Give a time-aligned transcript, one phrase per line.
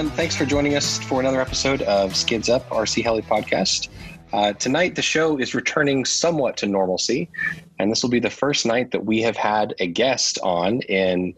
[0.00, 3.90] Everyone, thanks for joining us for another episode of Skids Up RC Heli podcast.
[4.32, 7.28] Uh, tonight, the show is returning somewhat to normalcy,
[7.78, 11.34] and this will be the first night that we have had a guest on in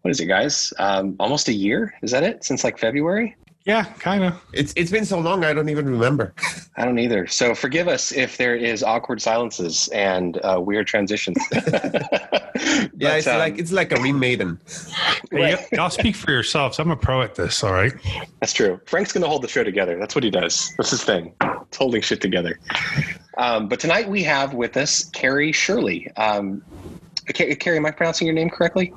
[0.00, 0.72] what is it, guys?
[0.78, 1.92] Um, almost a year?
[2.00, 2.44] Is that it?
[2.44, 3.36] Since like February?
[3.68, 4.42] Yeah, kind of.
[4.54, 6.32] It's it's been so long I don't even remember.
[6.78, 7.26] I don't either.
[7.26, 11.36] So forgive us if there is awkward silences and uh, weird transitions.
[11.52, 14.56] yeah, it's um, like it's like a remaiden.
[15.30, 15.72] Hey, right.
[15.72, 16.78] y'all speak for yourselves.
[16.78, 17.62] I'm a pro at this.
[17.62, 17.92] All right.
[18.40, 18.80] That's true.
[18.86, 19.98] Frank's going to hold the show together.
[19.98, 20.72] That's what he does.
[20.78, 21.34] That's his thing.
[21.42, 22.58] It's holding shit together.
[23.36, 26.10] Um, but tonight we have with us Carey Shurley.
[26.18, 26.62] Um,
[27.34, 28.94] Carey, am I pronouncing your name correctly?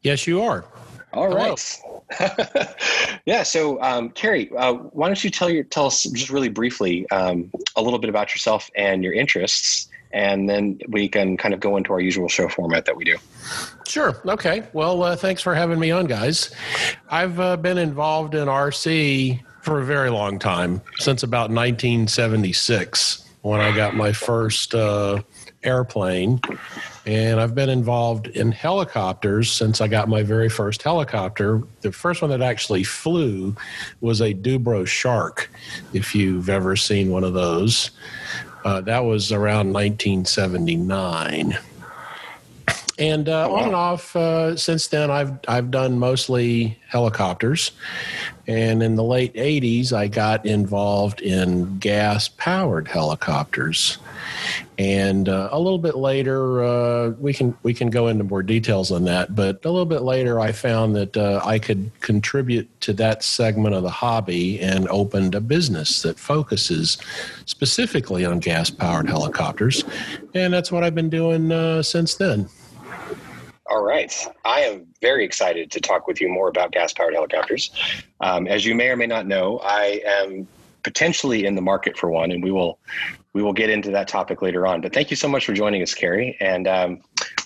[0.00, 0.64] Yes, you are.
[1.12, 1.80] All right.
[3.26, 3.42] yeah.
[3.42, 7.50] So, um, Carey, uh, why don't you tell your tell us just really briefly um,
[7.76, 11.76] a little bit about yourself and your interests, and then we can kind of go
[11.76, 13.16] into our usual show format that we do.
[13.86, 14.20] Sure.
[14.26, 14.64] Okay.
[14.72, 16.54] Well, uh, thanks for having me on, guys.
[17.08, 23.60] I've uh, been involved in RC for a very long time, since about 1976 when
[23.60, 25.22] I got my first uh,
[25.62, 26.40] airplane
[27.06, 31.62] and I've been involved in helicopters since I got my very first helicopter.
[31.80, 33.56] The first one that actually flew
[34.00, 35.50] was a Dubro Shark,
[35.92, 37.90] if you've ever seen one of those.
[38.64, 41.58] Uh, that was around 1979.
[43.00, 43.58] And uh, oh, wow.
[43.60, 47.72] on and off uh, since then, I've I've done mostly helicopters,
[48.46, 53.96] and in the late '80s, I got involved in gas powered helicopters.
[54.78, 58.92] And uh, a little bit later, uh, we can we can go into more details
[58.92, 59.34] on that.
[59.34, 63.74] But a little bit later, I found that uh, I could contribute to that segment
[63.74, 66.98] of the hobby and opened a business that focuses
[67.46, 69.84] specifically on gas powered helicopters,
[70.34, 72.46] and that's what I've been doing uh, since then.
[73.70, 74.12] All right.
[74.44, 77.70] I am very excited to talk with you more about gas powered helicopters.
[78.20, 80.48] Um, as you may or may not know, I am
[80.82, 82.80] potentially in the market for one, and we will
[83.32, 84.80] we will get into that topic later on.
[84.80, 87.00] But thank you so much for joining us, Carey, and um,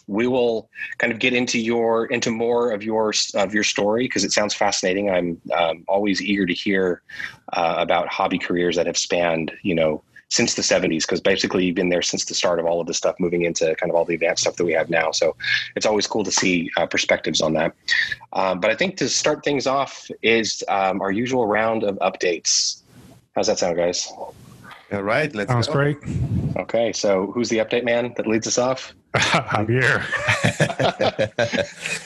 [0.06, 4.24] we will kind of get into your into more of your of your story because
[4.24, 5.10] it sounds fascinating.
[5.10, 7.02] I'm um, always eager to hear
[7.52, 11.74] uh, about hobby careers that have spanned you know since the 70s because basically you've
[11.74, 14.04] been there since the start of all of this stuff moving into kind of all
[14.04, 15.10] the advanced stuff that we have now.
[15.10, 15.36] So
[15.76, 17.74] it's always cool to see uh, perspectives on that.
[18.32, 22.82] Um, but i think to start things off is um, our usual round of updates.
[23.34, 24.12] How's that sound, guys?
[24.92, 25.72] All right, let's Sounds go.
[25.72, 25.98] great.
[26.56, 28.94] Okay, so who's the update man that leads us off?
[29.14, 30.02] Javier.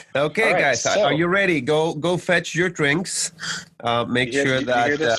[0.15, 1.59] okay, right, guys, so, are you ready?
[1.59, 3.31] Go go fetch your drinks.
[3.79, 4.89] Uh, make hear, sure that.
[4.89, 5.15] You hear, uh,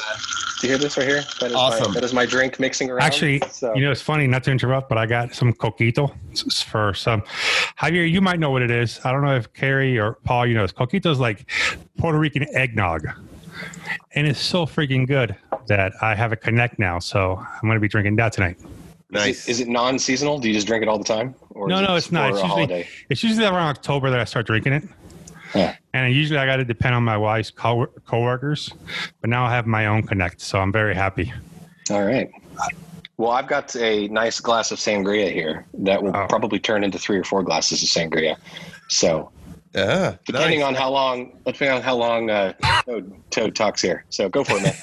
[0.63, 1.23] you hear this right here?
[1.41, 1.89] That is awesome.
[1.89, 3.03] My, that is my drink mixing around.
[3.03, 3.75] Actually, so.
[3.75, 6.15] you know, it's funny not to interrupt, but I got some coquito
[6.65, 7.23] for some.
[7.79, 9.01] Javier, you might know what it is.
[9.05, 11.51] I don't know if Carey or Paul, you know, coquito is like
[11.99, 13.09] Puerto Rican eggnog
[14.15, 16.99] and it's so freaking good that I have a connect now.
[16.99, 18.59] So I'm going to be drinking that tonight.
[19.11, 19.49] Nice.
[19.49, 20.39] Is it, is it non-seasonal?
[20.39, 21.35] Do you just drink it all the time?
[21.51, 22.31] Or no, no, it's not.
[22.31, 24.85] It's usually, it's usually around October that I start drinking it.
[25.55, 25.77] Yeah.
[25.93, 28.71] And usually I got to depend on my wife's co- coworkers,
[29.21, 31.33] but now I have my own connect, so I'm very happy.
[31.91, 32.31] All right.
[33.17, 36.27] Well, I've got a nice glass of sangria here that will oh.
[36.29, 38.37] probably turn into three or four glasses of sangria.
[38.89, 39.33] So
[39.75, 40.69] yeah, depending nice.
[40.69, 42.53] on how long, depending on how long uh,
[42.85, 44.05] Toad, Toad talks here.
[44.09, 44.75] So go for it, man.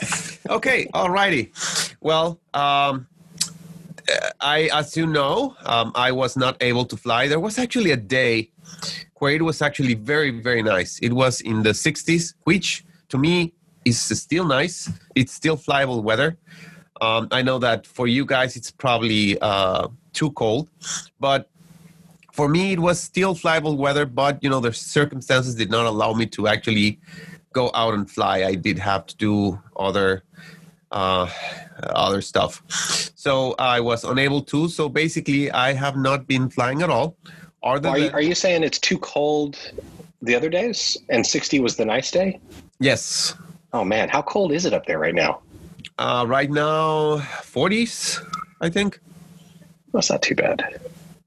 [0.57, 1.51] okay, all righty.
[1.99, 3.07] Well, um,
[4.39, 7.27] I, as you know, um, I was not able to fly.
[7.27, 8.51] There was actually a day
[9.19, 10.99] where it was actually very, very nice.
[10.99, 13.53] It was in the 60s, which to me
[13.85, 14.89] is still nice.
[15.15, 16.37] It's still flyable weather.
[17.01, 20.69] Um, I know that for you guys, it's probably uh, too cold,
[21.19, 21.49] but
[22.37, 26.13] for me, it was still flyable weather, but you know the circumstances did not allow
[26.13, 26.99] me to actually
[27.51, 28.43] go out and fly.
[28.43, 30.23] I did have to do other
[30.91, 31.27] uh,
[31.81, 32.61] other stuff,
[33.15, 34.69] so I was unable to.
[34.69, 37.17] So basically, I have not been flying at all.
[37.63, 39.57] Are, you, are you saying it's too cold
[40.21, 42.39] the other days, and sixty was the nice day?
[42.79, 43.33] Yes.
[43.73, 45.41] Oh man, how cold is it up there right now?
[45.97, 48.21] Uh, right now, forties,
[48.61, 48.99] I think.
[49.91, 50.79] That's not too bad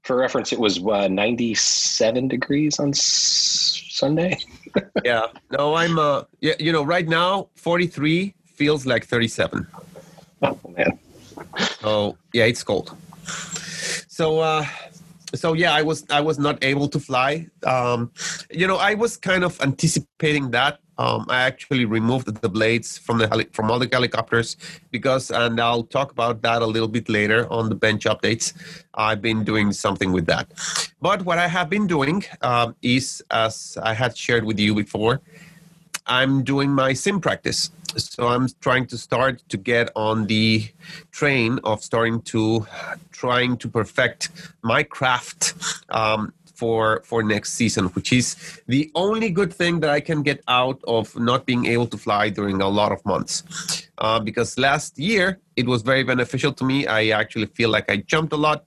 [0.03, 4.37] for reference, it was uh, 97 degrees on s- Sunday.
[5.05, 5.27] yeah.
[5.51, 5.99] No, I'm.
[5.99, 6.53] Uh, yeah.
[6.59, 9.67] You know, right now, 43 feels like 37.
[10.43, 10.99] Oh man.
[11.83, 12.95] Oh yeah, it's cold.
[14.07, 14.39] So.
[14.39, 14.65] uh
[15.33, 18.11] so yeah i was i was not able to fly um
[18.51, 23.17] you know i was kind of anticipating that um, I actually removed the blades from
[23.17, 24.57] the heli- from all the helicopters
[24.91, 28.53] because, and I'll talk about that a little bit later on the bench updates.
[28.93, 30.47] I've been doing something with that,
[31.01, 35.21] but what I have been doing um, is, as I had shared with you before,
[36.05, 37.71] I'm doing my sim practice.
[37.97, 40.67] So I'm trying to start to get on the
[41.11, 42.65] train of starting to
[43.11, 44.29] trying to perfect
[44.61, 45.53] my craft
[45.89, 48.27] um, for for next season, which is
[48.75, 52.23] the only good thing that I can get out of not being able to fly
[52.39, 53.35] during a lot of months.
[53.97, 55.27] Uh, because last year
[55.61, 56.77] it was very beneficial to me.
[56.99, 58.59] I actually feel like I jumped a lot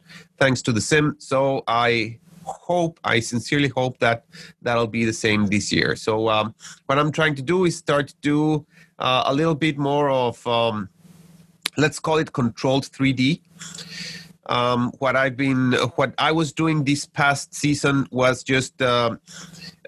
[0.42, 1.06] thanks to the sim.
[1.18, 4.18] So I hope, I sincerely hope that
[4.62, 5.90] that'll be the same this year.
[6.06, 6.46] So um,
[6.86, 8.66] what I'm trying to do is start to do
[8.98, 10.88] uh, a little bit more of, um,
[11.76, 13.40] let's call it controlled 3D.
[14.46, 19.16] Um, what I've been, what I was doing this past season was just uh,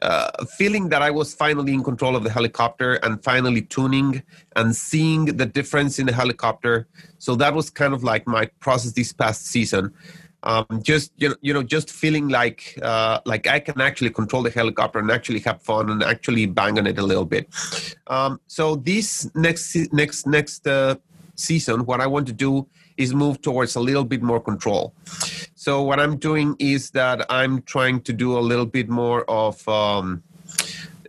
[0.02, 4.22] uh, feeling that I was finally in control of the helicopter and finally tuning
[4.54, 6.88] and seeing the difference in the helicopter.
[7.18, 9.92] So that was kind of like my process this past season
[10.46, 14.42] um, just you know, you know, just feeling like uh, like I can actually control
[14.42, 17.48] the helicopter and actually have fun and actually bang on it a little bit.
[18.06, 20.96] Um, so this next next next uh,
[21.34, 24.94] season, what I want to do is move towards a little bit more control.
[25.54, 29.66] So what I'm doing is that I'm trying to do a little bit more of
[29.68, 30.22] um,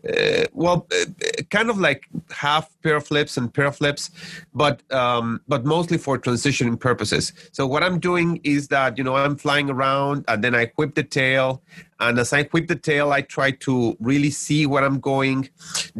[0.07, 4.09] uh, well, uh, kind of like half pair flips and pair flips,
[4.53, 7.33] but um, but mostly for transitioning purposes.
[7.51, 10.95] So what I'm doing is that you know I'm flying around and then I whip
[10.95, 11.61] the tail,
[11.99, 15.49] and as I whip the tail, I try to really see where I'm going,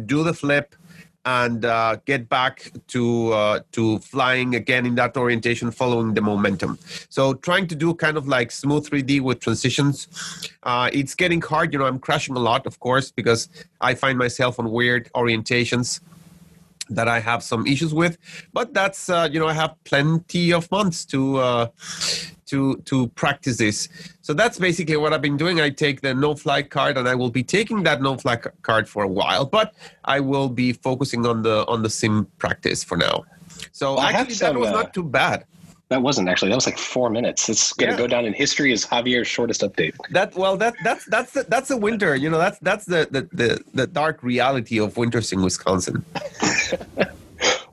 [0.06, 0.74] do the flip,
[1.28, 6.78] and uh, get back to uh, to flying again in that orientation, following the momentum.
[7.10, 9.96] So trying to do kind of like smooth 3D with transitions.
[10.62, 11.72] Uh, it's getting hard.
[11.72, 13.48] You know, I'm crashing a lot, of course, because
[13.80, 16.00] I find myself on weird orientations
[16.90, 18.18] that I have some issues with.
[18.52, 21.66] But that's uh, you know I have plenty of months to uh,
[22.46, 23.88] to to practice this.
[24.20, 25.60] So that's basically what I've been doing.
[25.60, 28.88] I take the no fly card, and I will be taking that no fly card
[28.88, 29.44] for a while.
[29.44, 29.74] But
[30.04, 33.24] I will be focusing on the on the sim practice for now.
[33.72, 35.44] So well, actually, some, that was uh, not too bad.
[35.88, 36.50] That wasn't actually.
[36.50, 37.48] That was like four minutes.
[37.48, 37.98] It's going to yeah.
[37.98, 39.94] go down in history as Javier's shortest update.
[40.10, 42.14] That well, that that's that's the, that's the winter.
[42.14, 46.04] You know, that's that's the the the, the dark reality of winters in Wisconsin.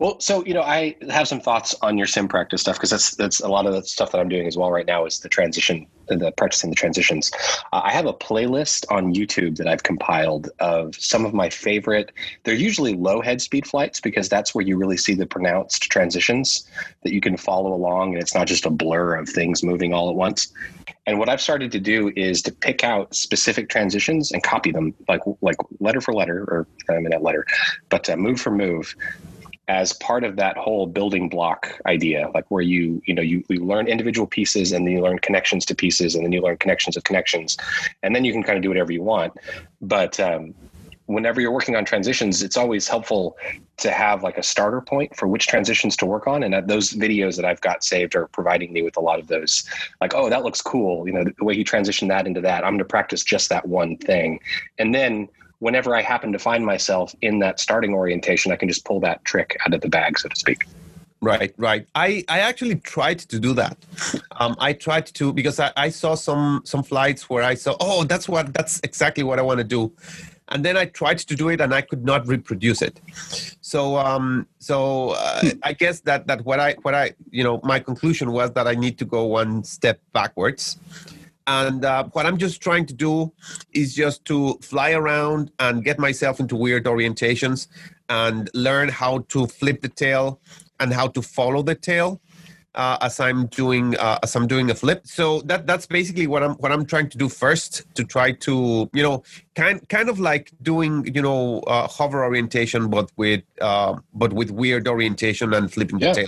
[0.05, 3.15] Well, so you know, I have some thoughts on your sim practice stuff because that's
[3.15, 5.29] that's a lot of the stuff that I'm doing as well right now is the
[5.29, 7.31] transition, the practicing the transitions.
[7.73, 12.11] Uh, I have a playlist on YouTube that I've compiled of some of my favorite.
[12.43, 16.69] They're usually low head speed flights because that's where you really see the pronounced transitions
[17.03, 20.11] that you can follow along, and it's not just a blur of things moving all
[20.11, 20.53] at once.
[21.07, 24.93] And what I've started to do is to pick out specific transitions and copy them,
[25.09, 27.43] like like letter for letter, or I mean not letter,
[27.89, 28.95] but uh, move for move
[29.67, 33.65] as part of that whole building block idea like where you you know you, you
[33.65, 36.95] learn individual pieces and then you learn connections to pieces and then you learn connections
[36.95, 37.57] of connections.
[38.03, 39.33] And then you can kind of do whatever you want.
[39.81, 40.53] But um,
[41.07, 43.37] whenever you're working on transitions it's always helpful
[43.77, 46.43] to have like a starter point for which transitions to work on.
[46.43, 49.63] And those videos that i've got saved are providing me with a lot of those.
[49.99, 51.07] Like oh that looks cool.
[51.07, 53.67] You know the way he transitioned that into that i'm going to practice just that
[53.67, 54.39] one thing.
[54.77, 55.29] And then
[55.59, 59.23] whenever I happen to find myself in that starting orientation, I can just pull that
[59.25, 60.65] trick out of the bag, so to speak.
[61.21, 61.87] Right, right.
[61.95, 63.77] I, I actually tried to do that.
[64.39, 68.03] Um, I tried to because I, I saw some some flights where I saw, oh,
[68.03, 69.91] that's what that's exactly what I want to do,
[70.49, 72.99] and then I tried to do it and I could not reproduce it.
[73.61, 77.79] So um, so uh, I guess that that what I what I you know my
[77.79, 80.77] conclusion was that I need to go one step backwards
[81.47, 83.31] and uh, what I'm just trying to do
[83.73, 87.67] is just to fly around and get myself into weird orientations
[88.09, 90.39] and learn how to flip the tail
[90.79, 92.21] and how to follow the tail.
[92.73, 95.07] Uh, as I'm doing uh, as I'm doing a flip.
[95.07, 98.89] So that that's basically what I'm what I'm trying to do first to try to
[98.91, 99.23] you know
[99.55, 104.51] kind kind of like doing you know uh, hover orientation but with uh, but with
[104.51, 106.25] weird orientation and flipping the yeah.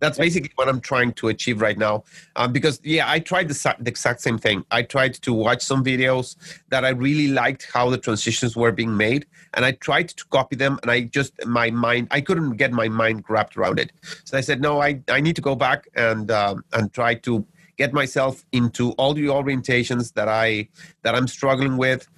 [0.00, 2.04] That's basically what I'm trying to achieve right now.
[2.36, 4.64] Um, because yeah, I tried the, the, exact same thing.
[4.70, 6.36] I tried to watch some videos
[6.68, 10.56] that I really liked how the transitions were being made, and I tried to copy
[10.56, 13.92] them, and I just my mind I couldn't get my mind wrapped around it.
[14.24, 17.46] So I said, no, I I need to go back and um, and try to
[17.76, 20.68] get myself into all the orientations that I
[21.02, 22.08] that I'm struggling with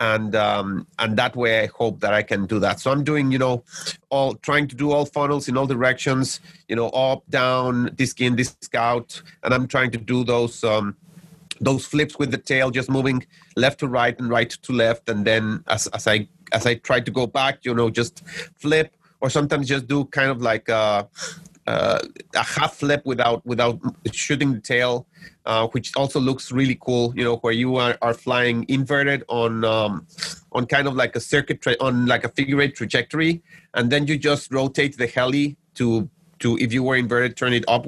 [0.00, 2.80] and um, and that way I hope that I can do that.
[2.80, 3.64] So I'm doing you know
[4.10, 8.36] all trying to do all funnels in all directions, you know up, down, disc in,
[8.36, 10.96] disc out, and I'm trying to do those um,
[11.60, 13.26] those flips with the tail, just moving
[13.56, 17.00] left to right and right to left, and then as as I as I try
[17.00, 18.22] to go back, you know, just
[18.56, 20.68] flip or sometimes just do kind of like.
[20.68, 21.04] Uh,
[21.70, 23.78] a half flip without without
[24.10, 25.06] shooting the tail,
[25.46, 27.12] uh, which also looks really cool.
[27.16, 30.06] You know, where you are, are flying inverted on um,
[30.52, 33.42] on kind of like a circuit tra- on like a figure eight trajectory,
[33.74, 36.08] and then you just rotate the heli to
[36.40, 37.86] to if you were inverted, turn it up,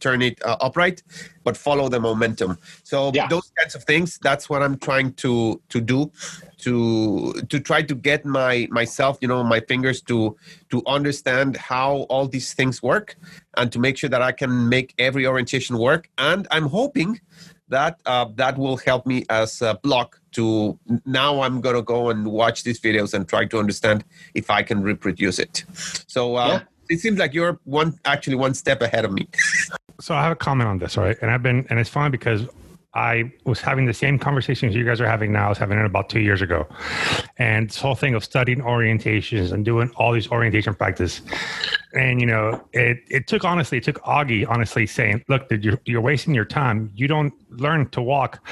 [0.00, 1.02] turn it uh, upright,
[1.44, 2.58] but follow the momentum.
[2.82, 3.28] So Yeah.
[3.28, 4.18] those kinds of things.
[4.22, 6.10] That's what I'm trying to to do,
[6.58, 10.36] to to try to get my myself, you know, my fingers to
[10.70, 13.16] to understand how all these things work,
[13.56, 16.08] and to make sure that I can make every orientation work.
[16.18, 17.20] And I'm hoping
[17.68, 22.10] that uh, that will help me as a block to now i'm going to go
[22.10, 24.04] and watch these videos and try to understand
[24.34, 25.64] if i can reproduce it
[26.06, 26.60] so uh, Yeah.
[26.88, 29.26] It seems like you're one actually one step ahead of me
[30.02, 31.16] So I have a comment on this, right?
[31.22, 32.44] And I've been, and it's fun because
[32.94, 35.46] I was having the same conversations you guys are having now.
[35.46, 36.66] I was having it about two years ago,
[37.38, 41.22] and this whole thing of studying orientations and doing all these orientation practice.
[41.94, 45.80] And you know, it it took honestly, it took Augie honestly saying, "Look, dude, you're
[45.86, 46.90] you're wasting your time.
[46.94, 48.46] You don't learn to walk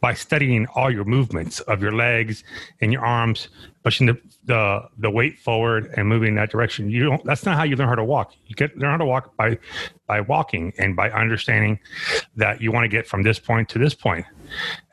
[0.00, 2.42] by studying all your movements of your legs
[2.80, 3.48] and your arms,
[3.82, 6.90] pushing the the, the weight forward and moving in that direction.
[6.90, 7.24] You don't.
[7.24, 8.32] That's not how you learn how to walk.
[8.46, 9.58] You get learn how to walk by
[10.06, 11.78] by walking and by understanding
[12.36, 14.26] that you want to get from this point to this point.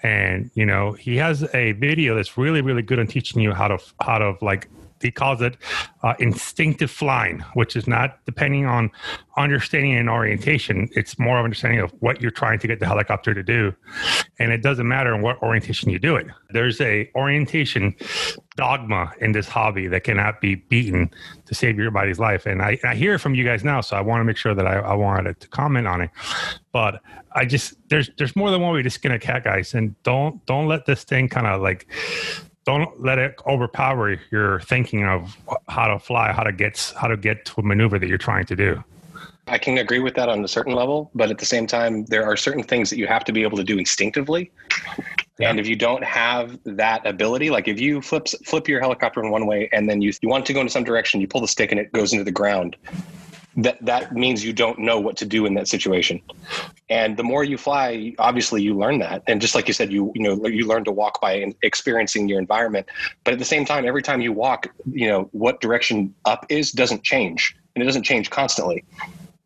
[0.04, 3.70] And you know, he has a video that's really really good on teaching you how
[3.70, 4.70] to how to like
[5.02, 5.58] he calls it
[6.04, 8.92] uh, instinctive flying, which is not depending on
[9.38, 10.90] understanding and orientation.
[10.94, 13.74] It's more of understanding of what you're trying to get the helicopter to do,
[14.40, 16.28] and it doesn't matter in what orientation you do it.
[16.50, 17.96] There's a orientation
[18.56, 21.10] dogma in this hobby that cannot be beaten
[21.46, 22.46] to save your body's life.
[22.46, 24.56] And I, I hear it from you guys now, so I want to make sure
[24.56, 26.10] that I, I wanted to comment on it.
[26.72, 27.02] But
[27.34, 30.44] I just there's there's more than one way to skin a cat, guys, and don't
[30.46, 31.88] don't let this thing kind of like
[32.68, 35.38] don't let it overpower your thinking of
[35.70, 38.46] how to fly, how to get how to get to a maneuver that you're trying
[38.46, 38.84] to do.
[39.48, 42.26] I can agree with that on a certain level, but at the same time, there
[42.26, 44.52] are certain things that you have to be able to do instinctively.
[45.40, 49.32] And if you don't have that ability, like if you flip flip your helicopter in
[49.32, 51.48] one way and then you you want to go into some direction, you pull the
[51.48, 52.76] stick and it goes into the ground.
[53.58, 56.22] That that means you don't know what to do in that situation.
[56.90, 59.24] And the more you fly, obviously you learn that.
[59.28, 62.40] And just like you said, you you know you learn to walk by experiencing your
[62.40, 62.88] environment.
[63.24, 66.72] But at the same time, every time you walk, you know what direction up is
[66.72, 68.86] doesn't change, and it doesn't change constantly.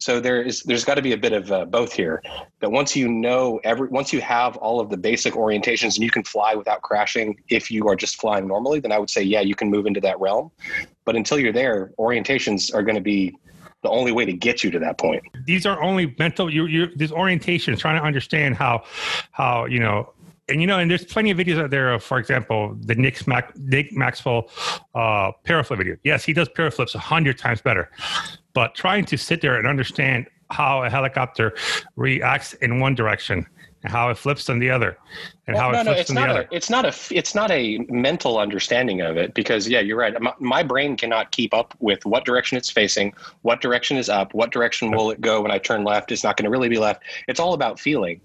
[0.01, 2.24] So there is there's got to be a bit of uh, both here.
[2.60, 6.10] That once you know every once you have all of the basic orientations and you
[6.10, 9.41] can fly without crashing, if you are just flying normally, then I would say yeah,
[9.41, 10.50] you can move into that realm.
[11.06, 13.38] But until you're there, orientations are going to be
[13.83, 15.23] the only way to get you to that point.
[15.45, 16.51] These are only mental.
[16.51, 18.83] You you this orientation, trying to understand how
[19.31, 20.13] how you know.
[20.50, 23.25] And you know, and there's plenty of videos out there of, for example, the Nick,
[23.25, 24.50] Mac, Nick Maxwell
[24.95, 25.95] uh, paraflip video.
[26.03, 27.89] Yes, he does paraflips a hundred times better,
[28.53, 31.55] but trying to sit there and understand how a helicopter
[31.95, 33.45] reacts in one direction
[33.83, 34.97] how it flips on the other,
[35.47, 36.41] and how Well, it no, no, flips it's on the not other.
[36.51, 40.19] a, it's not a, it's not a mental understanding of it because yeah, you're right.
[40.21, 44.33] My, my brain cannot keep up with what direction it's facing, what direction is up,
[44.33, 46.11] what direction will it go when I turn left.
[46.11, 47.03] It's not going to really be left.
[47.27, 48.21] It's all about feeling,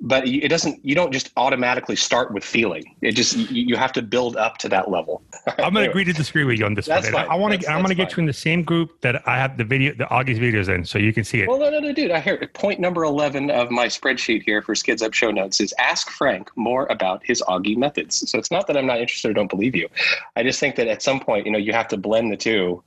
[0.00, 0.84] but it doesn't.
[0.84, 2.94] You don't just automatically start with feeling.
[3.02, 5.22] It just you, you have to build up to that level.
[5.58, 7.12] I'm going to agree to disagree with you on this That's one.
[7.12, 7.28] Fine.
[7.28, 7.70] I want to.
[7.70, 10.04] I'm going to get you in the same group that I have the video, the
[10.04, 11.48] Augie's videos in, so you can see it.
[11.48, 12.10] Well, no, no, no, dude.
[12.10, 15.74] I hear point number eleven of my spreadsheet here for Skids Up show notes is
[15.78, 18.30] ask Frank more about his Augie methods.
[18.30, 19.88] So it's not that I'm not interested or don't believe you.
[20.36, 22.82] I just think that at some point, you know, you have to blend the two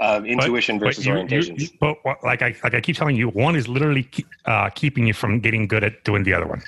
[0.00, 1.60] of intuition versus you- you- orientations.
[1.60, 4.70] you- but what, like I like I keep telling you, one is literally keep, uh,
[4.70, 6.62] keeping you from getting good at doing the other one.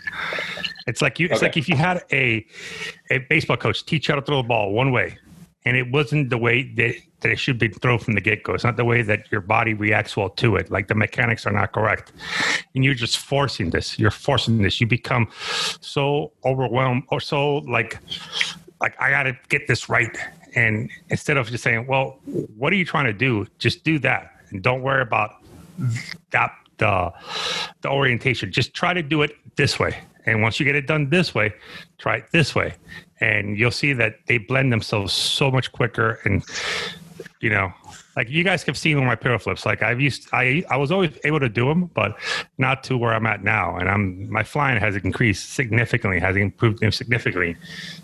[0.87, 1.27] It's like you.
[1.27, 1.47] It's Okay.
[1.47, 2.45] like if you had a
[3.11, 5.17] a baseball coach teach you how to throw a ball one way,
[5.65, 8.55] and it wasn't the way that that it should be thrown from the get go.
[8.55, 10.71] It's not the way that your body reacts well to it.
[10.71, 12.13] Like the mechanics are not correct,
[12.75, 13.99] and you're just forcing this.
[13.99, 14.81] You're forcing this.
[14.81, 15.29] You become
[15.81, 17.99] so overwhelmed or so like
[18.81, 20.17] like I got to get this right.
[20.55, 24.33] And instead of just saying, "Well, what are you trying to do?" Just do that,
[24.51, 25.37] and don't worry about
[26.31, 27.13] that the
[27.83, 28.51] the orientation.
[28.51, 29.97] Just try to do it this way.
[30.27, 31.55] And once you get it done this way,
[31.99, 32.75] try it this way,
[33.21, 36.19] and you'll see that they blend themselves so much quicker.
[36.25, 36.45] And
[37.41, 37.73] you know,
[38.17, 39.65] like you guys have seen with my piro flips.
[39.65, 42.17] Like I've used, I I was always able to do them, but
[42.59, 43.77] not to where I'm at now.
[43.77, 47.57] And I'm my flying has increased significantly, has improved significantly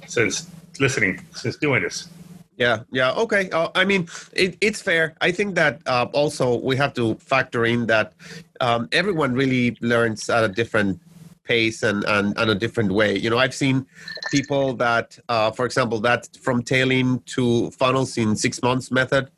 [0.07, 0.49] since
[0.81, 2.09] listening, since doing this.
[2.57, 3.51] Yeah, yeah, okay.
[3.51, 5.15] Uh, I mean, it, it's fair.
[5.21, 8.15] I think that uh, also we have to factor in that
[8.61, 10.99] um, everyone really learns at a different
[11.45, 13.17] pace and, and, and a different way.
[13.17, 13.87] You know, I've seen
[14.31, 19.31] people that, uh, for example, that from tailing to funnels in six months method,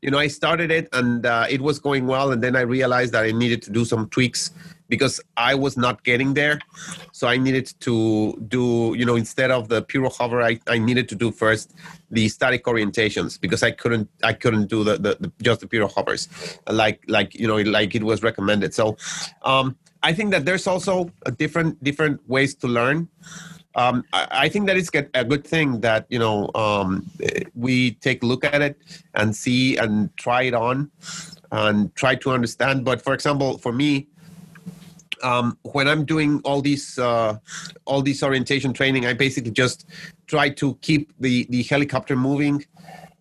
[0.00, 3.12] you know, I started it and uh, it was going well, and then I realized
[3.12, 4.52] that I needed to do some tweaks
[4.92, 6.60] because I was not getting there.
[7.12, 11.08] So I needed to do, you know, instead of the pure hover, I, I needed
[11.08, 11.72] to do first
[12.10, 15.88] the static orientations because I couldn't I couldn't do the, the, the just the pure
[15.88, 16.28] hovers
[16.68, 18.74] like like you know like it was recommended.
[18.74, 18.98] So
[19.40, 23.08] um, I think that there's also a different different ways to learn.
[23.74, 27.08] Um, I, I, think that it's get, a good thing that you know um,
[27.54, 28.76] we take a look at it
[29.14, 30.90] and see and try it on
[31.50, 32.84] and try to understand.
[32.84, 34.08] But for example, for me,
[35.22, 37.38] um, when I'm doing all these uh,
[37.84, 39.86] all this orientation training, I basically just
[40.26, 42.64] try to keep the the helicopter moving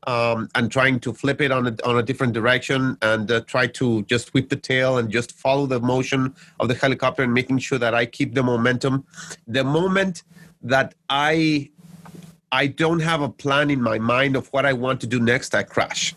[0.08, 3.68] um, and trying to flip it on a, on a different direction and uh, try
[3.68, 7.60] to just whip the tail and just follow the motion of the helicopter and making
[7.60, 9.06] sure that I keep the momentum.
[9.48, 10.24] The moment
[10.64, 11.70] that I
[12.52, 15.56] I don't have a plan in my mind of what I want to do next,
[15.56, 16.14] I crash.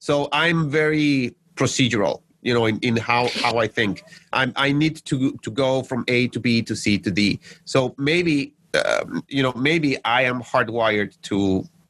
[0.00, 4.02] So I'm very procedural you know in, in how how i think.
[4.32, 7.40] I'm, i need to to go from a to b to c to d.
[7.72, 7.78] So
[8.10, 8.36] maybe
[8.80, 11.38] um, you know maybe i am hardwired to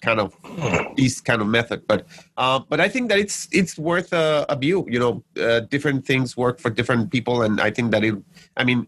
[0.07, 0.29] kind of
[0.97, 1.81] this kind of method.
[1.87, 2.01] But
[2.37, 4.79] uh, but i think that it's it's worth a, a view.
[4.95, 8.17] You know uh, different things work for different people and i think that it
[8.57, 8.81] i mean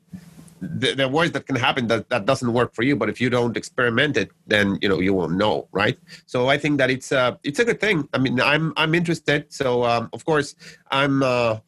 [0.60, 3.30] there are words that can happen that, that doesn't work for you but if you
[3.30, 5.98] don't experiment it then you know you won't know right?
[6.26, 8.08] So i think that it's a it's a good thing.
[8.12, 9.52] I mean i'm i'm interested.
[9.52, 10.54] So um, of course
[10.90, 11.58] i'm uh,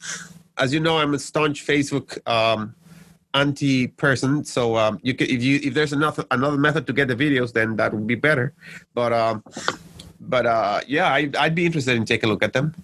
[0.58, 2.74] as you know i'm a staunch facebook um,
[3.34, 7.08] anti person so um, you can if you if there's another another method to get
[7.08, 8.52] the videos then that would be better.
[8.94, 9.42] But um
[10.20, 12.74] but uh yeah I, i'd be interested in taking a look at them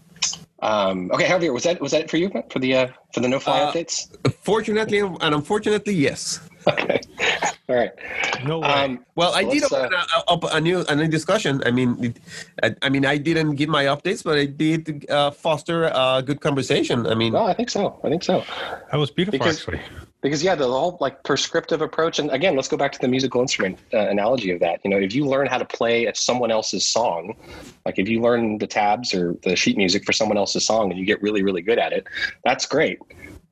[0.60, 3.38] um, okay, Javier, was that was that for you for the uh, for the no
[3.38, 4.08] fly uh, updates?
[4.42, 6.40] Fortunately and unfortunately, yes.
[6.66, 7.00] Okay,
[7.68, 7.92] all right.
[8.44, 8.68] No way.
[8.68, 11.62] Um, well, I did open uh, up a, a, new a new discussion.
[11.64, 12.16] I mean, it,
[12.62, 16.40] I, I, mean, I didn't give my updates, but I did uh, foster a good
[16.40, 17.06] conversation.
[17.06, 17.98] I mean, no, I think so.
[18.02, 18.44] I think so.
[18.90, 19.80] That was beautiful, because, actually
[20.20, 23.40] because yeah the whole like prescriptive approach and again let's go back to the musical
[23.40, 24.80] instrument uh, analogy of that.
[24.84, 27.34] You know if you learn how to play at someone else's song
[27.86, 30.98] like if you learn the tabs or the sheet music for someone else's song and
[30.98, 32.06] you get really really good at it
[32.44, 32.98] that's great.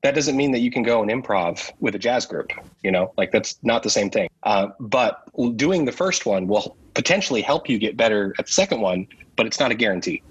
[0.03, 2.53] That doesn't mean that you can go and improv with a jazz group
[2.83, 3.13] you know?
[3.17, 4.29] Like that's not the same thing.
[4.43, 8.81] Uh, but doing the first one will potentially help you get better at the second
[8.81, 10.23] one but it's not a guarantee.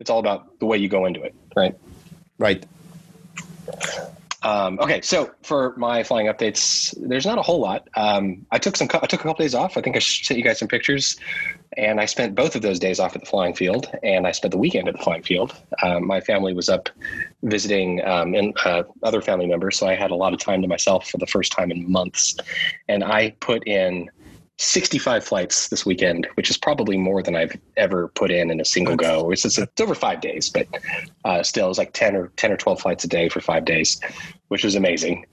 [0.00, 1.74] It's all about the way you go into it right?
[2.38, 2.64] Right
[4.42, 7.88] um, okay, so for my flying updates, there's not a whole lot.
[7.94, 8.88] Um, I took some.
[8.92, 9.76] I took a couple days off.
[9.76, 11.16] I think I sent you guys some pictures,
[11.76, 14.52] and I spent both of those days off at the flying field, and I spent
[14.52, 15.54] the weekend at the flying field.
[15.82, 16.88] Um, my family was up
[17.42, 20.68] visiting um, and uh, other family members, so I had a lot of time to
[20.68, 22.36] myself for the first time in months,
[22.88, 24.10] and I put in
[24.60, 28.64] 65 flights this weekend, which is probably more than I've ever put in in a
[28.64, 29.30] single go.
[29.30, 30.66] It's, it's, it's over five days, but
[31.24, 33.64] uh, still, it was like 10 or 10 or 12 flights a day for five
[33.64, 33.98] days,
[34.48, 35.24] which was amazing.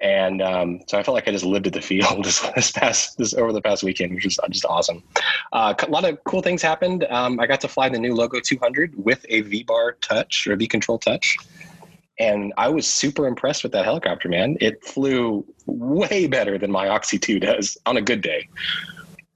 [0.00, 3.18] And um, so I felt like I just lived at the field this, this past
[3.18, 5.02] this over the past weekend, which is just awesome.
[5.52, 7.04] Uh, a lot of cool things happened.
[7.10, 10.56] Um, I got to fly the new Logo 200 with a V bar touch or
[10.56, 11.36] V control touch
[12.22, 14.56] and I was super impressed with that helicopter, man.
[14.60, 18.48] It flew way better than my Oxy 2 does on a good day.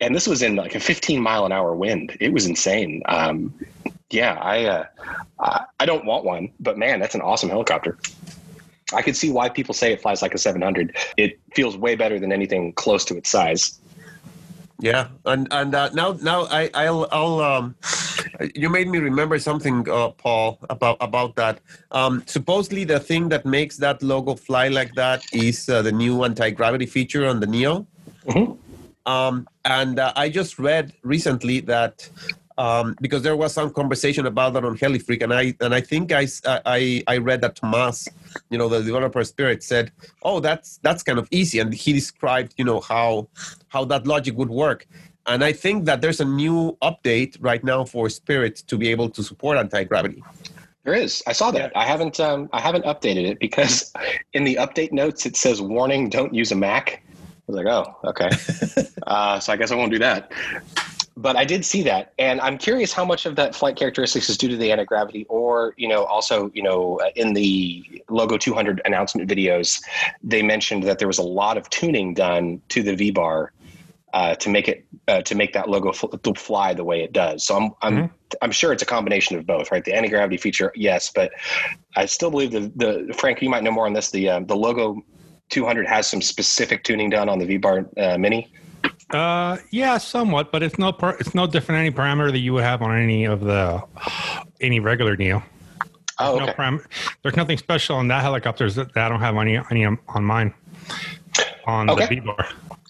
[0.00, 2.16] And this was in like a 15 mile an hour wind.
[2.20, 3.02] It was insane.
[3.06, 3.52] Um,
[4.10, 4.84] yeah, I, uh,
[5.40, 7.98] I, I don't want one, but man, that's an awesome helicopter.
[8.92, 10.96] I could see why people say it flies like a 700.
[11.16, 13.80] It feels way better than anything close to its size.
[14.78, 17.74] Yeah, and and uh, now now I I'll, I'll um,
[18.54, 21.60] you made me remember something, uh, Paul, about about that.
[21.92, 26.24] Um, supposedly, the thing that makes that logo fly like that is uh, the new
[26.24, 27.86] anti gravity feature on the Neo.
[28.26, 28.52] Mm-hmm.
[29.10, 32.08] Um, and uh, I just read recently that
[32.58, 36.12] um, because there was some conversation about that on HeliFreak, and I and I think
[36.12, 38.08] I, I I read that Tomas,
[38.50, 39.92] you know, the developer spirit said,
[40.22, 43.28] "Oh, that's that's kind of easy," and he described, you know, how
[43.68, 44.86] how that logic would work.
[45.26, 49.10] And I think that there's a new update right now for Spirit to be able
[49.10, 50.22] to support anti gravity.
[50.84, 51.20] There is.
[51.26, 51.72] I saw that.
[51.76, 52.20] I haven't.
[52.20, 53.92] Um, I haven't updated it because
[54.32, 57.02] in the update notes it says warning: don't use a Mac.
[57.48, 58.28] I was like, oh, okay.
[59.06, 60.32] uh, so I guess I won't do that
[61.16, 64.36] but I did see that, and I'm curious how much of that flight characteristics is
[64.36, 68.36] due to the anti gravity, or you know, also you know, uh, in the Logo
[68.36, 69.80] 200 announcement videos,
[70.22, 73.52] they mentioned that there was a lot of tuning done to the V bar
[74.16, 77.44] uh, to make it uh, to make that logo fl- fly the way it does.
[77.44, 78.36] So I'm I'm mm-hmm.
[78.42, 79.84] I'm sure it's a combination of both, right?
[79.84, 81.32] The anti gravity feature, yes, but
[81.96, 84.10] I still believe the the Frank, you might know more on this.
[84.10, 85.02] The uh, the Logo
[85.50, 88.50] 200 has some specific tuning done on the V bar uh, Mini.
[89.10, 92.64] Uh, yeah, somewhat, but it's no par- it's no different any parameter that you would
[92.64, 93.82] have on any of the
[94.60, 95.42] any regular Neo.
[96.18, 96.54] Oh, No okay.
[96.54, 96.84] param-
[97.22, 100.52] there's nothing special on that helicopter that, I don't have any any on mine.
[101.66, 102.06] On Okay.
[102.06, 102.46] the V bar,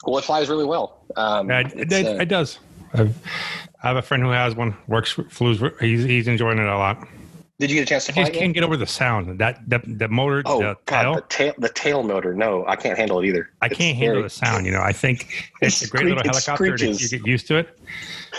[0.06, 0.98] Well, it flies really well.
[1.16, 2.58] Um, yeah, it, it, uh, it does.
[2.94, 3.16] I've,
[3.82, 4.76] I have a friend who has one.
[4.86, 5.60] Works flews.
[5.80, 7.06] He's he's enjoying it a lot.
[7.58, 9.38] Did you get a chance to I fly just can't get over the sound.
[9.38, 11.14] That the, the motor, Oh the God, tail.
[11.14, 12.34] the tail, the tail motor.
[12.34, 13.48] No, I can't handle it either.
[13.62, 14.66] I It's can't handle very- the sound.
[14.66, 16.70] You know, I think it's a great little it helicopter.
[16.70, 17.12] That screeches.
[17.12, 17.78] you get used to it,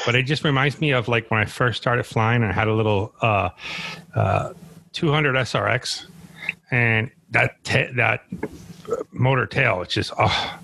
[0.06, 2.44] but it just reminds me of like when I first started flying.
[2.44, 3.50] I had a little uh,
[4.16, 4.54] uh,
[4.94, 6.06] 200 SRX,
[6.70, 8.24] and that ta- that
[9.12, 9.82] motor tail.
[9.82, 10.60] It's just oh,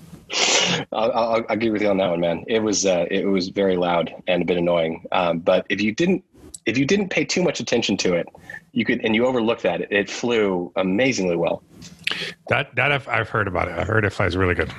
[0.92, 2.44] I'll, I'll, I'll agree with you on that one, man.
[2.46, 5.04] It was uh, it was very loud and a bit annoying.
[5.10, 6.24] Um, but if you didn't
[6.66, 8.28] if you didn't pay too much attention to it,
[8.72, 11.62] you could and you overlooked that it, it flew amazingly well.
[12.48, 13.78] that that I've, I've heard about it.
[13.78, 14.72] I heard it flies really good.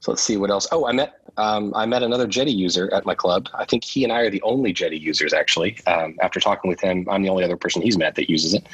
[0.00, 0.66] So let's see what else.
[0.72, 3.48] Oh, I met um, I met another Jeti user at my club.
[3.54, 5.78] I think he and I are the only Jeti users actually.
[5.86, 8.66] Um, after talking with him, I'm the only other person he's met that uses it,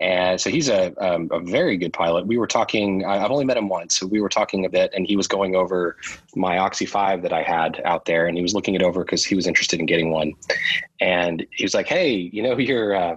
[0.00, 2.26] and so he's a um, a very good pilot.
[2.26, 3.04] We were talking.
[3.04, 5.26] I- I've only met him once, so we were talking a bit, and he was
[5.26, 5.96] going over
[6.36, 9.24] my Oxy Five that I had out there, and he was looking it over because
[9.24, 10.34] he was interested in getting one,
[11.00, 13.16] and he was like, "Hey, you know your uh,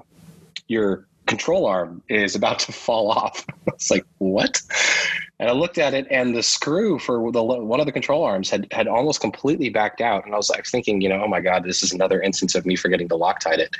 [0.67, 4.62] your control arm is about to fall off." it's like, "What?"
[5.39, 8.49] And I looked at it, and the screw for the one of the control arms
[8.49, 10.25] had had almost completely backed out.
[10.25, 12.65] And I was like thinking, you know, oh my god, this is another instance of
[12.65, 13.75] me forgetting to Loctite it.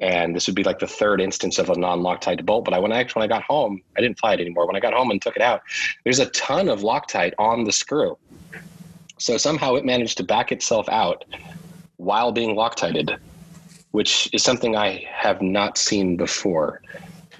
[0.00, 2.64] And this would be like the third instance of a non-Loctite bolt.
[2.64, 4.66] But I when I when I got home, I didn't fly it anymore.
[4.66, 5.62] When I got home and took it out,
[6.04, 8.16] there's a ton of Loctite on the screw.
[9.18, 11.24] So somehow it managed to back itself out
[11.96, 13.16] while being Loctited,
[13.90, 16.80] which is something I have not seen before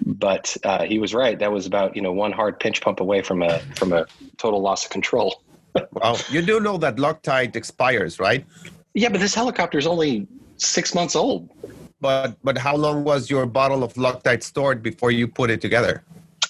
[0.04, 1.38] but uh, he was right.
[1.38, 4.06] That was about you know one hard pinch pump away from a from a
[4.38, 5.42] total loss of control.
[5.92, 6.16] Wow.
[6.30, 8.44] You do know that Loctite expires, right?
[8.92, 11.48] Yeah, but this helicopter is only six months old.
[12.00, 16.02] But but how long was your bottle of Loctite stored before you put it together?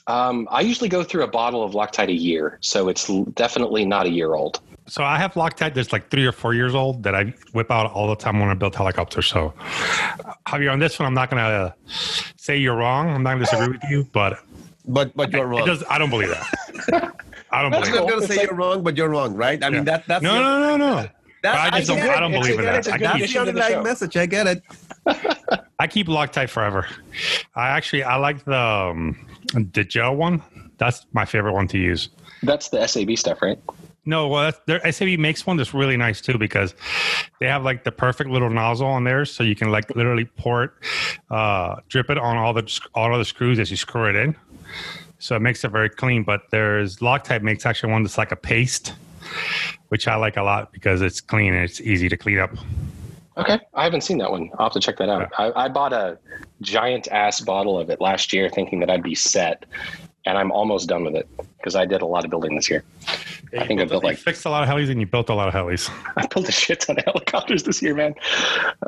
[0.06, 4.06] Um, I usually go through a bottle of Loctite a year, so it's definitely not
[4.06, 4.60] a year old.
[4.90, 7.92] So I have Loctite that's like three or four years old that I whip out
[7.92, 9.28] all the time when I build helicopters.
[9.28, 9.54] So,
[10.48, 11.72] Javier, on this one, I'm not going to
[12.36, 13.08] say you're wrong.
[13.08, 14.40] I'm not going to disagree with you, but
[14.86, 15.64] But but you're it wrong.
[15.64, 17.14] does, I don't believe that.
[17.52, 19.62] I don't I'm not gonna say like- you're wrong, but you're wrong, right?
[19.62, 21.08] I mean that that's No, no, no, no.
[21.42, 22.20] that, I just don't- get I it.
[22.20, 22.92] don't It's- believe in it's that.
[22.92, 23.82] a I keep- That's the underlying show.
[23.82, 24.16] message.
[24.16, 24.62] I get it.
[25.78, 26.86] I keep Loctite forever.
[27.54, 29.26] I actually I like the um,
[29.72, 30.42] the gel one.
[30.78, 32.08] That's my favorite one to use.
[32.42, 33.58] That's the SAB stuff, right?
[34.06, 36.74] No, well, that's, their SAB makes one that's really nice too because
[37.38, 40.64] they have like the perfect little nozzle on there, so you can like literally pour
[40.64, 40.70] it,
[41.30, 44.34] uh, drip it on all the all of the screws as you screw it in.
[45.18, 46.24] So it makes it very clean.
[46.24, 48.94] But there's Loctite makes actually one that's like a paste,
[49.88, 52.52] which I like a lot because it's clean and it's easy to clean up.
[53.36, 54.50] Okay, I haven't seen that one.
[54.58, 55.30] I'll have to check that out.
[55.38, 56.18] I, I bought a
[56.62, 59.64] giant ass bottle of it last year, thinking that I'd be set,
[60.26, 62.84] and I'm almost done with it because I did a lot of building this year.
[63.58, 65.48] I think I built like fixed a lot of helis and you built a lot
[65.48, 65.90] of helis.
[66.16, 68.14] I built a shit ton of helicopters this year, man.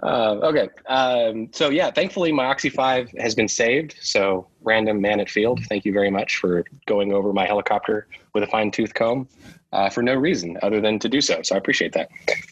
[0.03, 0.69] Uh, okay.
[0.87, 3.97] Um, so yeah, thankfully my Oxy 5 has been saved.
[4.01, 8.45] So random man at field, thank you very much for going over my helicopter with
[8.45, 9.29] a fine tooth comb
[9.73, 11.43] uh, for no reason other than to do so.
[11.43, 12.11] So I appreciate that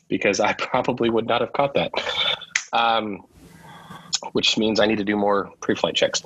[0.08, 1.92] because I probably would not have caught that.
[2.72, 3.24] Um,
[4.32, 6.22] which means I need to do more pre-flight checks.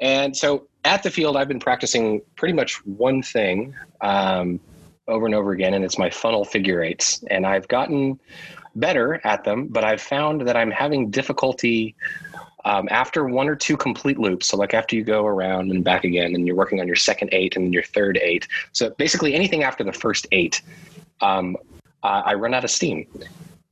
[0.00, 4.60] And so at the field, I've been practicing pretty much one thing um,
[5.08, 7.22] over and over again, and it's my funnel figure eights.
[7.30, 8.18] And I've gotten
[8.76, 11.94] better at them, but I've found that I'm having difficulty
[12.64, 14.48] um, after one or two complete loops.
[14.48, 17.30] So, like after you go around and back again, and you're working on your second
[17.32, 18.48] eight and your third eight.
[18.72, 20.62] So, basically, anything after the first eight,
[21.20, 21.56] um,
[22.02, 23.06] uh, I run out of steam.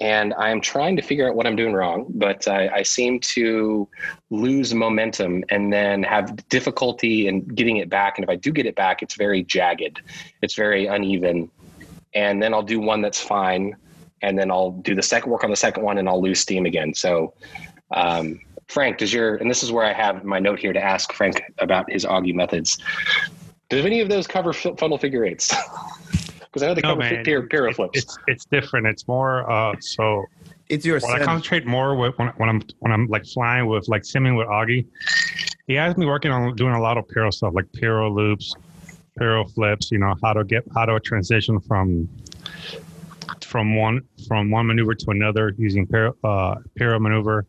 [0.03, 3.89] And I'm trying to figure out what I'm doing wrong, but I, I seem to
[4.31, 8.19] lose momentum and then have difficulty in getting it back.
[8.19, 10.03] And if I do get it back, it's very jagged,
[10.43, 11.49] it's very uneven.
[12.15, 13.77] And then I'll do one that's fine,
[14.23, 16.67] and then I'll do the second work on the second one, and I'll lose steam
[16.67, 16.95] again.
[16.95, 17.35] So,
[17.95, 21.13] um, Frank, does your and this is where I have my note here to ask
[21.13, 22.77] Frank about his Augie methods.
[23.69, 25.55] Does any of those cover funnel figure eights?
[26.53, 27.25] Because I know they No, cover man.
[27.25, 27.99] pyra- pyra It- flips.
[27.99, 28.87] it's it's different.
[28.87, 30.27] It's more uh so
[30.69, 33.89] It's your What I concentrate more with when, when I'm when I'm like flying with
[33.89, 34.87] like simming with Augie,
[35.67, 38.55] he has me working on doing a lot of pyro stuff like pyro loops,
[39.19, 39.91] pyro flips.
[39.91, 42.09] You know how to get how to transition from
[43.41, 47.47] from one from one maneuver to another using pyro uh, pyro maneuver.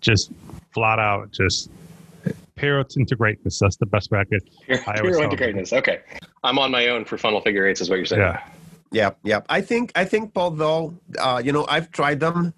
[0.00, 0.32] Just
[0.74, 1.70] flat out, just
[2.56, 3.58] pyro into greatness.
[3.58, 4.42] That's the best way I could.
[4.68, 5.36] I always Pyro tell into them.
[5.36, 5.72] greatness.
[5.72, 6.00] Okay,
[6.42, 8.22] I'm on my own for funnel figure eights, is what you're saying.
[8.22, 8.42] Yeah.
[8.92, 9.40] yeah, yeah.
[9.48, 12.54] I think I think Paul though, uh, you know, I've tried them.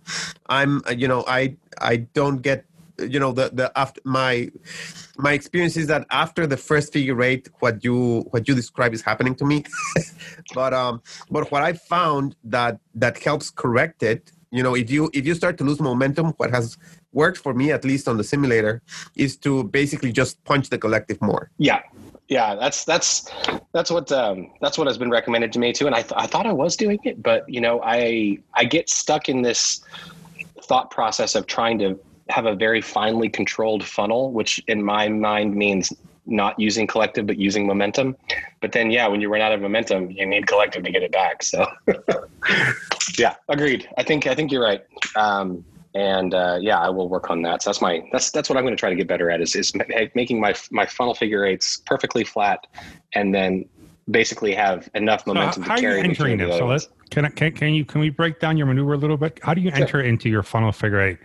[0.49, 2.65] I'm, uh, you know, I I don't get,
[2.99, 4.51] you know, the the after my
[5.19, 9.03] my experience is that after the first figure eight, what you what you describe is
[9.03, 9.65] happening to me.
[10.55, 14.33] but um, but what I found that that helps correct it.
[14.53, 16.79] You know, if you if you start to lose momentum, what has
[17.17, 18.83] worked for me at least on the simulator
[19.17, 21.51] is to basically just punch the collective more.
[21.59, 21.81] Yeah,
[22.29, 23.29] yeah, that's that's
[23.73, 25.87] that's what um, that's what has been recommended to me too.
[25.87, 28.91] And I th- I thought I was doing it, but you know, I I get
[28.91, 29.81] stuck in this
[30.63, 31.99] thought process of trying to
[32.29, 35.93] have a very finely controlled funnel, which in my mind means
[36.27, 38.17] not using collective but using momentum.
[38.61, 41.13] But then, yeah, when you run out of momentum, you need collective to get it
[41.13, 41.45] back.
[41.45, 41.65] So,
[43.19, 43.89] yeah, agreed.
[43.97, 44.85] I think I think you're right.
[45.15, 45.65] Um,
[45.97, 47.63] and uh, yeah, I will work on that.
[47.63, 49.57] So that's my that's that's what I'm going to try to get better at is
[49.57, 49.73] is
[50.15, 52.67] making my my funnel figure eights perfectly flat,
[53.15, 53.65] and then
[54.11, 55.95] basically have enough momentum so how to carry.
[55.95, 56.53] Are you entering them?
[56.53, 59.17] So let's can I, can can you can we break down your maneuver a little
[59.17, 59.41] bit?
[59.43, 61.19] How do you enter into your funnel figure eight?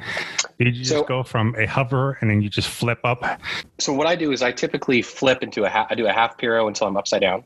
[0.57, 3.41] Did you just so, go from a hover and then you just flip up?
[3.77, 6.37] So what I do is I typically flip into a half, I do a half
[6.37, 7.43] piro until I'm upside down,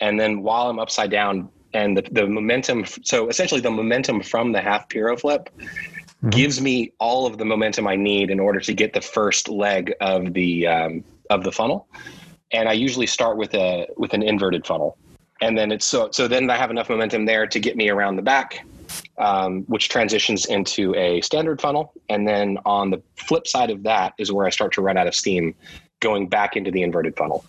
[0.00, 4.50] and then while I'm upside down and the, the momentum so essentially the momentum from
[4.50, 5.48] the half piro flip
[6.20, 6.30] mm-hmm.
[6.30, 9.92] gives me all of the momentum I need in order to get the first leg
[10.00, 11.88] of the um, of the funnel.
[12.52, 14.96] And I usually start with a with an inverted funnel,
[15.40, 18.16] and then it's so so then I have enough momentum there to get me around
[18.16, 18.66] the back,
[19.18, 21.92] um, which transitions into a standard funnel.
[22.08, 25.06] And then on the flip side of that is where I start to run out
[25.06, 25.54] of steam,
[26.00, 27.44] going back into the inverted funnel.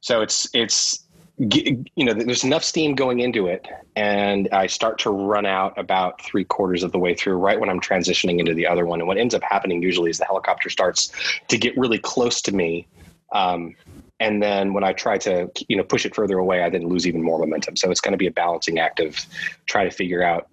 [0.00, 1.04] So it's it's
[1.38, 3.66] you know, there's enough steam going into it,
[3.96, 7.70] and I start to run out about three quarters of the way through, right when
[7.70, 9.00] I'm transitioning into the other one.
[9.00, 11.10] And what ends up happening usually is the helicopter starts
[11.48, 12.86] to get really close to me.
[13.32, 13.74] Um,
[14.20, 17.08] and then when I try to, you know, push it further away, I then lose
[17.08, 17.76] even more momentum.
[17.76, 19.18] So it's going to be a balancing act of
[19.66, 20.46] trying to figure out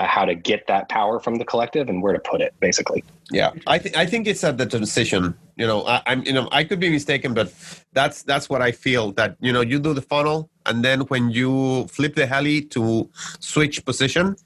[0.00, 3.04] uh, how to get that power from the collective and where to put it, basically.
[3.30, 5.34] Yeah, I think I think it's at the transition.
[5.56, 7.52] You know, I, am you know I could be mistaken, but
[7.92, 9.12] that's that's what I feel.
[9.12, 13.10] That you know, you do the funnel, and then when you flip the heli to
[13.40, 14.36] switch position,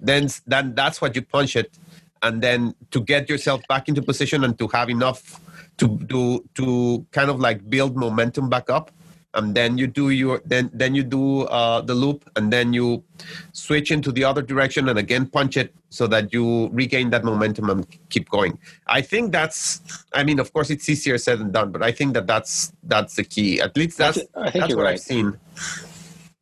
[0.00, 1.78] then then that's what you punch it,
[2.22, 5.40] and then to get yourself back into position and to have enough
[5.78, 8.90] to do to kind of like build momentum back up
[9.36, 13.04] and then you do your then then you do uh, the loop and then you
[13.52, 17.70] switch into the other direction and again punch it so that you regain that momentum
[17.70, 18.58] and keep going.
[18.86, 19.80] I think that's
[20.14, 23.14] i mean of course it's easier said than done but i think that that's that's
[23.16, 23.60] the key.
[23.60, 24.94] At least that's, that's i think that's you're what right.
[24.94, 25.38] i've seen.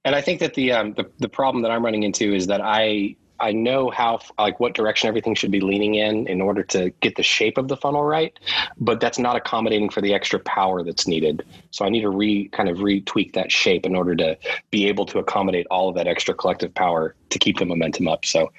[0.04, 2.60] And i think that the, um, the the problem that i'm running into is that
[2.62, 6.88] i I know how like what direction everything should be leaning in in order to
[7.00, 8.36] get the shape of the funnel right,
[8.78, 11.44] but that's not accommodating for the extra power that's needed.
[11.70, 14.38] So I need to re kind of retweak that shape in order to
[14.70, 18.24] be able to accommodate all of that extra collective power to keep the momentum up.
[18.24, 18.50] So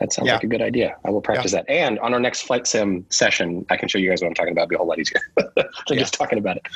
[0.00, 0.34] that sounds yeah.
[0.34, 0.96] like a good idea.
[1.04, 1.62] I will practice yeah.
[1.62, 1.70] that.
[1.70, 4.52] And on our next flight sim session, I can show you guys what I'm talking
[4.52, 4.62] about.
[4.62, 5.96] It'll be a whole lot easier than yeah.
[5.96, 6.66] just talking about it.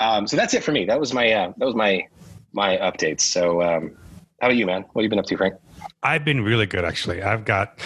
[0.00, 0.86] Um, so that's it for me.
[0.86, 2.06] That was my uh, that was my
[2.54, 3.20] my updates.
[3.20, 3.98] So um,
[4.40, 4.86] how about you, man?
[4.92, 5.54] What have you been up to, Frank?
[6.02, 7.22] I've been really good actually.
[7.22, 7.78] I've got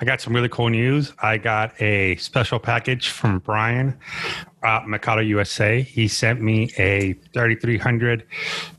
[0.00, 1.12] I got some really cool news.
[1.22, 3.96] I got a special package from Brian
[4.62, 5.82] at Mikado USA.
[5.82, 8.26] He sent me a 3300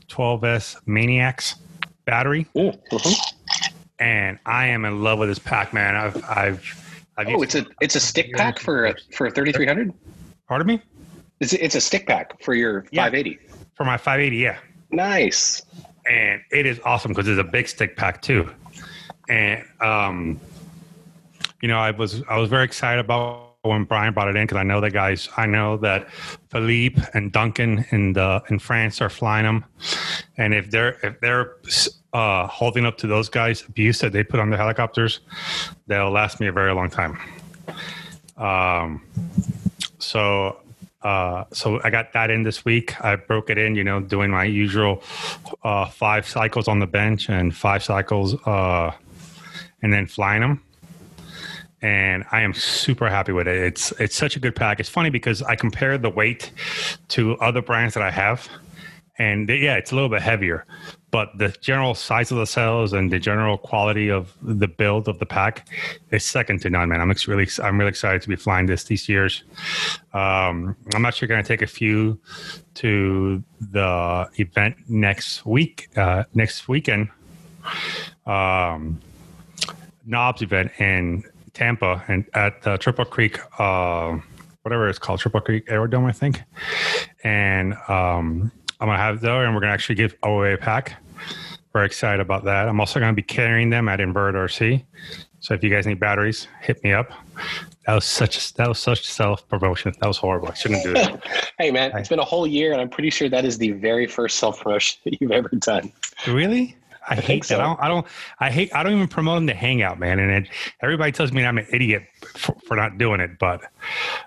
[0.08, 1.56] 12S Maniacs
[2.04, 2.46] battery.
[2.54, 3.68] mm-hmm.
[3.98, 5.94] And I am in love with this pack, man.
[5.94, 9.92] I've I've, I've Oh, it's a it's a stick pack for a, for a 3300?
[10.48, 10.82] Pardon me?
[11.40, 13.04] It's a, it's a stick pack for your yeah.
[13.04, 13.38] 580.
[13.74, 14.58] For my 580, yeah.
[14.90, 15.62] Nice.
[16.06, 18.50] And it is awesome because it's a big stick pack too
[19.28, 20.40] and um,
[21.60, 24.58] you know, I was I was very excited about when Brian brought it in because
[24.58, 25.28] I know the guys.
[25.36, 26.10] I know that
[26.50, 29.64] Philippe and Duncan in the in France are flying them,
[30.36, 31.56] and if they're if they're
[32.12, 35.20] uh, holding up to those guys' abuse that they put on the helicopters,
[35.86, 37.18] they'll last me a very long time.
[38.36, 39.02] Um,
[39.98, 40.56] so
[41.02, 43.00] uh, so I got that in this week.
[43.04, 45.02] I broke it in, you know, doing my usual
[45.62, 48.92] uh, five cycles on the bench and five cycles uh,
[49.82, 50.62] and then flying them.
[51.82, 53.56] And I am super happy with it.
[53.56, 54.78] It's it's such a good pack.
[54.78, 56.52] It's funny because I compare the weight
[57.08, 58.48] to other brands that I have,
[59.18, 60.64] and they, yeah, it's a little bit heavier,
[61.10, 65.18] but the general size of the cells and the general quality of the build of
[65.18, 65.68] the pack
[66.10, 67.00] is second to none, man.
[67.00, 69.42] I'm really I'm really excited to be flying this these years.
[70.14, 72.18] Um, I'm actually going to take a few
[72.74, 77.08] to the event next week, uh, next weekend.
[78.24, 79.00] Um,
[80.04, 84.18] Knobs event in Tampa and at the Triple Creek, uh,
[84.62, 86.42] whatever it's called, Triple Creek Aerodrome, I think.
[87.24, 90.96] And um, I'm gonna have there, and we're gonna actually give away a pack.
[91.72, 92.68] Very excited about that.
[92.68, 94.84] I'm also going to be carrying them at Invert RC.
[95.40, 97.10] So if you guys need batteries, hit me up.
[97.86, 99.92] That was such that was such self promotion.
[100.00, 100.48] That was horrible.
[100.48, 101.20] I shouldn't do it.
[101.58, 104.06] hey man, it's been a whole year, and I'm pretty sure that is the very
[104.06, 105.92] first self promotion that you've ever done.
[106.28, 106.76] Really?
[107.08, 107.56] I, I hate so.
[107.56, 107.62] that.
[107.62, 108.06] I don't, I don't.
[108.40, 108.74] I hate.
[108.74, 110.18] I don't even promote them to Hangout, man.
[110.18, 112.04] And it, everybody tells me I'm an idiot
[112.36, 113.38] for, for not doing it.
[113.38, 113.62] But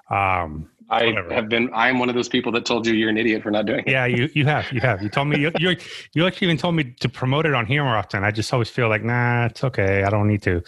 [0.10, 1.34] um, I Whatever.
[1.34, 1.70] have been.
[1.74, 3.88] I'm one of those people that told you you're an idiot for not doing it.
[3.88, 5.02] Yeah, you you have you have.
[5.02, 5.76] You told me you you,
[6.14, 8.24] you actually even told me to promote it on here more often.
[8.24, 10.04] I just always feel like nah, it's okay.
[10.04, 10.62] I don't need to.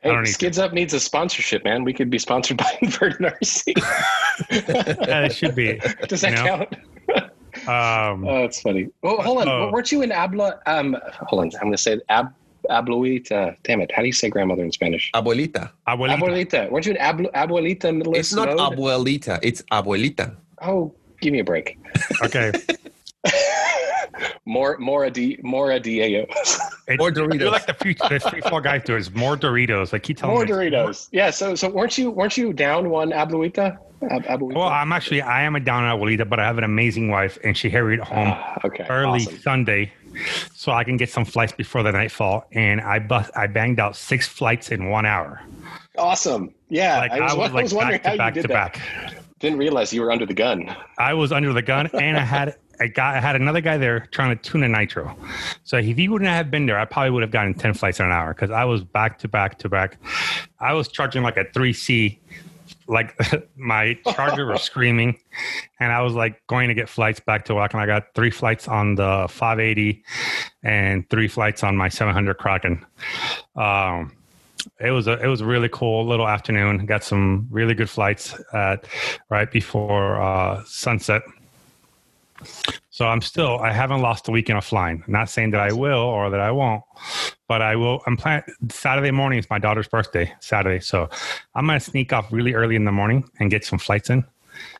[0.00, 0.66] Hey, don't need Skids to.
[0.66, 1.82] Up needs a sponsorship, man.
[1.82, 3.72] We could be sponsored by Invert RC.
[5.08, 5.80] yeah, it should be.
[6.08, 6.66] Does that you know?
[7.08, 7.30] count?
[7.68, 8.88] Um, oh, that's funny.
[9.02, 9.48] Well, hold on.
[9.48, 10.60] Uh, weren't you in Abla?
[10.66, 10.96] Um,
[11.26, 11.50] hold on.
[11.54, 12.34] I'm going to say Ab
[12.70, 13.56] abuelita.
[13.62, 13.92] Damn it.
[13.92, 15.10] How do you say grandmother in Spanish?
[15.14, 15.70] Abuelita.
[15.86, 16.18] Abuelita.
[16.18, 16.70] abuelita.
[16.70, 18.78] Weren't you an abu- abuelita middle It's not mode?
[18.78, 19.38] abuelita.
[19.42, 20.36] It's abuelita.
[20.62, 21.78] Oh, give me a break.
[22.22, 22.52] Okay.
[24.46, 26.26] more, more, di, more Diego.
[26.98, 27.40] more Doritos.
[27.40, 29.14] You're like the few, there's three, four guys do it.
[29.14, 29.92] More Doritos.
[29.92, 30.52] Like keep telling more me.
[30.52, 30.84] Doritos.
[31.12, 31.24] More.
[31.24, 31.30] Yeah.
[31.30, 33.78] So, so weren't you, weren't you down one abuelita?
[34.10, 37.56] Well, I'm actually, I am a down abuelita, but I have an amazing wife and
[37.56, 38.86] she hurried home uh, okay.
[38.88, 39.38] early awesome.
[39.38, 39.92] Sunday
[40.54, 42.46] so I can get some flights before the nightfall.
[42.52, 45.42] And I bust, I banged out six flights in one hour.
[45.98, 46.54] Awesome.
[46.68, 46.98] Yeah.
[46.98, 48.74] Like, I, was, I was, I was wondering how back you did to that.
[48.74, 49.14] back.
[49.40, 50.74] Didn't realize you were under the gun.
[50.98, 54.00] I was under the gun and I had a guy, I had another guy there
[54.10, 55.16] trying to tune a nitro.
[55.64, 58.06] So if he wouldn't have been there, I probably would have gotten 10 flights in
[58.06, 59.98] an hour because I was back to back to back.
[60.60, 62.18] I was charging like a 3C
[62.86, 63.14] like
[63.56, 65.18] my charger was screaming
[65.80, 68.68] and i was like going to get flights back to and i got three flights
[68.68, 70.02] on the 580
[70.64, 72.84] and three flights on my 700 kraken.
[73.54, 74.12] Um,
[74.80, 76.86] it was a it was a really cool little afternoon.
[76.86, 78.86] Got some really good flights at
[79.28, 81.22] right before uh, sunset
[82.94, 85.02] so I'm still I haven't lost a weekend of flying.
[85.04, 86.84] I'm not saying that I will or that I won't,
[87.48, 88.00] but I will.
[88.06, 90.32] I'm planning Saturday morning is my daughter's birthday.
[90.38, 91.08] Saturday, so
[91.56, 94.24] I'm gonna sneak off really early in the morning and get some flights in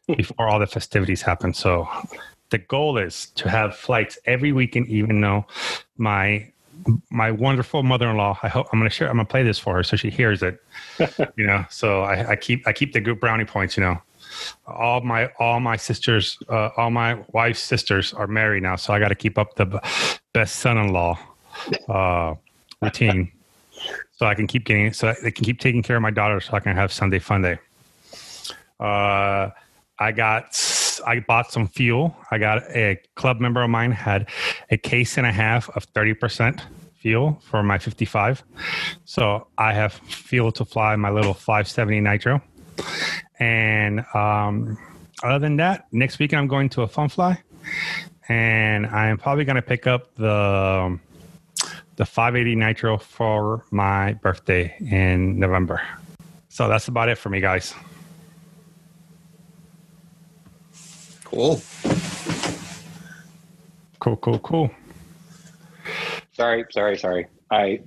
[0.07, 0.14] hmm.
[0.14, 1.53] before all the festivities happen.
[1.55, 1.88] So
[2.50, 5.44] the goal is to have flights every weekend, even though
[5.96, 6.53] my
[7.11, 9.74] my wonderful mother-in-law i hope i'm going to share i'm going to play this for
[9.74, 10.61] her so she hears it
[11.37, 14.03] you know so I, I keep i keep the good brownie points you know
[14.66, 18.99] all my all my sisters, uh, all my wife's sisters are married now, so I
[18.99, 19.81] got to keep up the
[20.33, 21.18] best son-in-law
[21.88, 22.35] uh,
[22.81, 23.33] routine,
[24.12, 26.55] so I can keep getting so they can keep taking care of my daughter, so
[26.55, 27.59] I can have Sunday fun day.
[28.81, 29.51] Uh,
[29.99, 30.61] I got
[31.07, 32.16] I bought some fuel.
[32.31, 34.29] I got a club member of mine had
[34.70, 36.62] a case and a half of thirty percent
[37.05, 38.42] fuel for my 55.
[39.05, 42.40] So I have fuel to fly my little 570 nitro.
[43.39, 44.79] And um,
[45.23, 47.43] other than that, next weekend I'm going to a fun fly,
[48.29, 50.99] and I'm probably going to pick up the
[51.97, 55.81] the 580 Nitro for my birthday in November.
[56.49, 57.75] So that's about it for me, guys.
[61.25, 61.61] Cool.
[64.01, 64.71] Cool, cool, cool.
[66.33, 67.27] Sorry, sorry, sorry.
[67.51, 67.81] I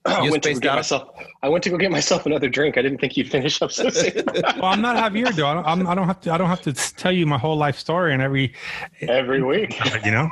[0.04, 1.08] I went to go get myself.
[1.42, 2.78] I went to go get myself another drink.
[2.78, 4.24] I didn't think you'd finish up so soon.
[4.34, 5.46] well, I'm not Javier, though.
[5.46, 6.32] I'm, I don't have to.
[6.32, 8.54] I don't have to tell you my whole life story and every
[9.02, 9.78] every week.
[10.04, 10.30] You know.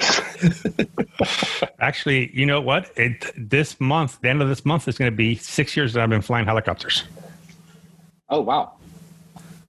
[1.80, 2.90] Actually, you know what?
[2.96, 6.02] It this month, the end of this month, is going to be six years that
[6.02, 7.04] I've been flying helicopters.
[8.28, 8.72] Oh wow!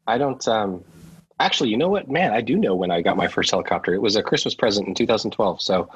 [0.07, 0.45] I don't.
[0.47, 0.83] um
[1.39, 2.31] Actually, you know what, man?
[2.31, 3.93] I do know when I got my first helicopter.
[3.93, 5.61] It was a Christmas present in 2012.
[5.61, 5.89] So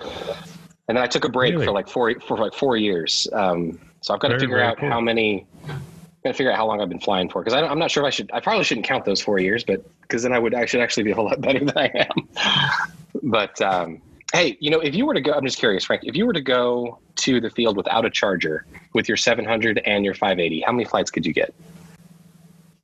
[0.88, 1.66] and then I took a break really?
[1.66, 3.28] for like four for like four years.
[3.34, 4.90] Um, so I've got very, to figure out cool.
[4.90, 5.46] how many.
[6.24, 8.08] Got to figure out how long I've been flying for because I'm not sure if
[8.08, 8.32] I should.
[8.34, 11.04] I probably shouldn't count those four years, but because then I would I should actually
[11.04, 12.28] be a whole lot better than I am.
[13.24, 14.02] but um,
[14.34, 16.04] hey, you know, if you were to go, I'm just curious, Frank.
[16.06, 20.04] If you were to go to the field without a charger with your 700 and
[20.06, 21.54] your 580, how many flights could you get?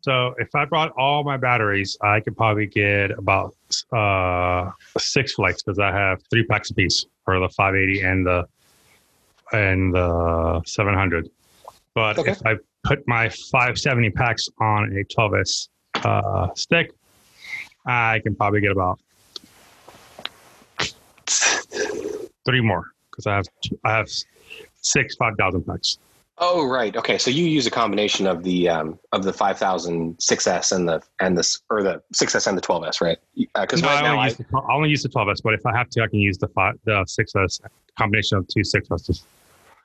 [0.02, 3.56] So if I brought all my batteries, I could probably get about
[3.94, 8.48] uh, six flights because I have three packs a piece for the 580 and the
[9.52, 11.30] and the 700.
[11.94, 12.32] But okay.
[12.32, 15.70] if I put my 570 packs on a 12s
[16.04, 16.92] uh, stick,
[17.86, 19.00] I can probably get about
[22.46, 23.46] three more because I have
[23.84, 24.10] I have
[24.82, 25.98] six 5,000 packs.
[26.40, 27.18] Oh right, okay.
[27.20, 31.38] So you use a combination of the um, of the 5000 6S and the and
[31.38, 33.18] this or the 6S and the 12S, right?
[33.36, 35.54] Because uh, no, right I, only I, use the, I only use the 12S, but
[35.54, 37.62] if I have to, I can use the five, the 6S
[37.98, 39.24] combination of two 6S.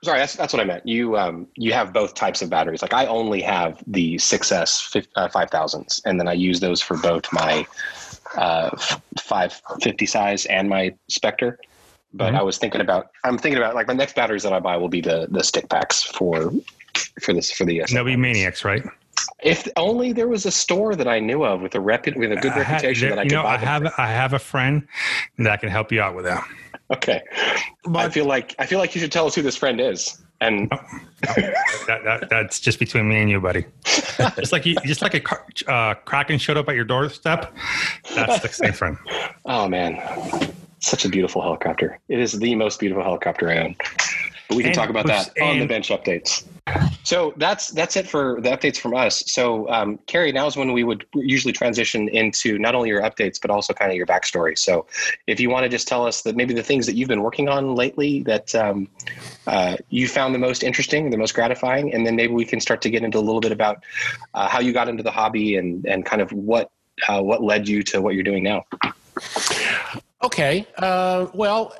[0.02, 0.86] Sorry, that's that's what I meant.
[0.86, 2.80] You um you have both types of batteries.
[2.82, 7.30] Like I only have the 6S uh, 5000s, and then I use those for both
[7.32, 7.66] my
[8.36, 8.70] uh,
[9.18, 11.58] 550 size and my Spectre.
[12.14, 12.38] But Mhm.
[12.38, 13.10] I was thinking about.
[13.24, 15.68] I'm thinking about like my next batteries that I buy will be the the stick
[15.68, 16.52] packs for
[17.20, 17.80] for this for the.
[17.80, 18.82] And they'll be maniacs, right?
[19.42, 22.36] If only there was a store that I knew of with a rep with a
[22.36, 23.54] good I ha- reputation that I you could know, buy.
[23.54, 24.86] I have I have a friend
[25.38, 26.44] that can help you out with that.
[26.44, 26.56] from.
[26.90, 27.22] Okay,
[27.94, 30.18] I feel like I feel like you should tell us who this friend is.
[30.40, 30.70] And
[31.20, 33.64] That, that that's just between me and you, buddy.
[34.36, 37.52] just like you, just like a uh, kraken showed up at your doorstep.
[38.14, 38.96] That's the same friend.
[39.44, 39.96] oh man,
[40.80, 41.98] such a beautiful helicopter.
[42.08, 43.76] It is the most beautiful helicopter I own.
[44.48, 46.44] But we can And- talk about that on the bench updates.
[47.02, 49.22] So that's that's it for the updates from us.
[49.26, 53.40] So um, Carey, now is when we would usually transition into not only your updates
[53.40, 54.58] but also kind of your backstory.
[54.58, 54.86] So
[55.26, 57.48] if you want to just tell us that maybe the things that you've been working
[57.48, 58.88] on lately that um,
[59.46, 62.82] uh, you found the most interesting, the most gratifying, and then maybe we can start
[62.82, 63.82] to get into a little bit about
[64.34, 66.70] uh, how you got into the hobby and and kind of what
[67.08, 68.64] uh, what led you to what you're doing now.
[70.22, 70.66] Okay.
[70.76, 71.72] Uh, well,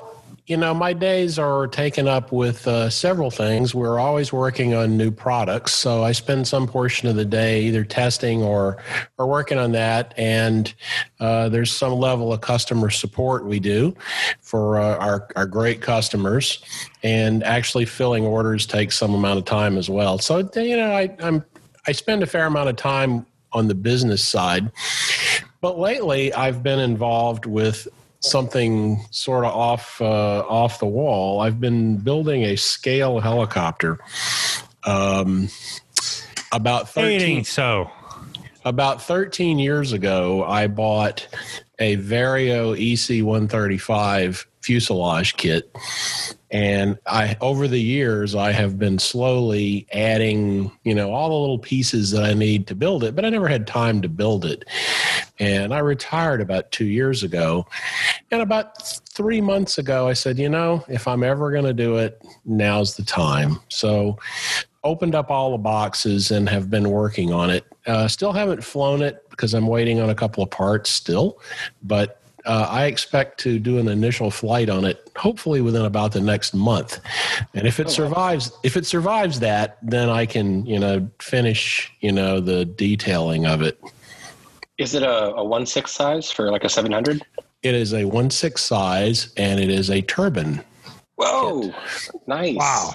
[0.48, 3.74] you know, my days are taken up with uh, several things.
[3.74, 7.84] We're always working on new products, so I spend some portion of the day either
[7.84, 8.82] testing or
[9.18, 10.14] or working on that.
[10.16, 10.72] And
[11.20, 13.94] uh, there's some level of customer support we do
[14.40, 16.64] for uh, our our great customers,
[17.02, 20.18] and actually filling orders takes some amount of time as well.
[20.18, 21.44] So you know, I, I'm
[21.86, 24.72] I spend a fair amount of time on the business side.
[25.60, 27.88] But lately, I've been involved with
[28.20, 31.40] something sort of off uh, off the wall.
[31.40, 33.98] I've been building a scale helicopter.
[34.84, 35.48] Um,
[36.52, 37.90] about thirteen so
[38.64, 41.26] about thirteen years ago, I bought
[41.78, 45.70] a Vario EC one thirty five fuselage kit.
[46.50, 51.58] And I, over the years, I have been slowly adding, you know, all the little
[51.58, 54.64] pieces that I need to build it, but I never had time to build it.
[55.38, 57.66] And I retired about two years ago.
[58.30, 61.96] And about three months ago, I said, you know, if I'm ever going to do
[61.96, 63.60] it, now's the time.
[63.68, 64.18] So,
[64.84, 67.64] opened up all the boxes and have been working on it.
[67.86, 71.40] Uh, still haven't flown it because I'm waiting on a couple of parts still,
[71.82, 76.20] but uh, I expect to do an initial flight on it, hopefully within about the
[76.20, 77.00] next month.
[77.52, 82.12] And if it survives, if it survives that, then I can, you know, finish, you
[82.12, 83.78] know, the detailing of it.
[84.78, 87.22] Is it a, a one six size for like a seven hundred?
[87.62, 90.62] It is a one six size, and it is a turbine.
[91.16, 91.74] Whoa,
[92.28, 92.56] nice!
[92.56, 92.92] wow.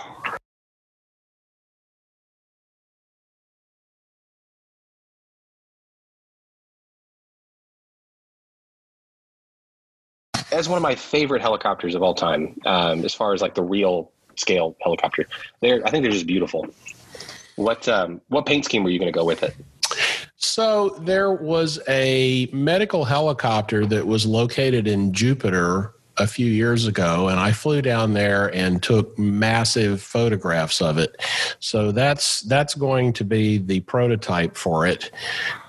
[10.49, 12.57] That's one of my favorite helicopters of all time.
[12.65, 15.27] Um, as far as like the real scale helicopter,
[15.59, 16.67] they're I think they're just beautiful.
[17.57, 19.53] What um, what paint scheme were you going to go with it?
[20.43, 27.29] So there was a medical helicopter that was located in Jupiter a few years ago,
[27.29, 31.15] and I flew down there and took massive photographs of it.
[31.61, 35.11] So that's that's going to be the prototype for it.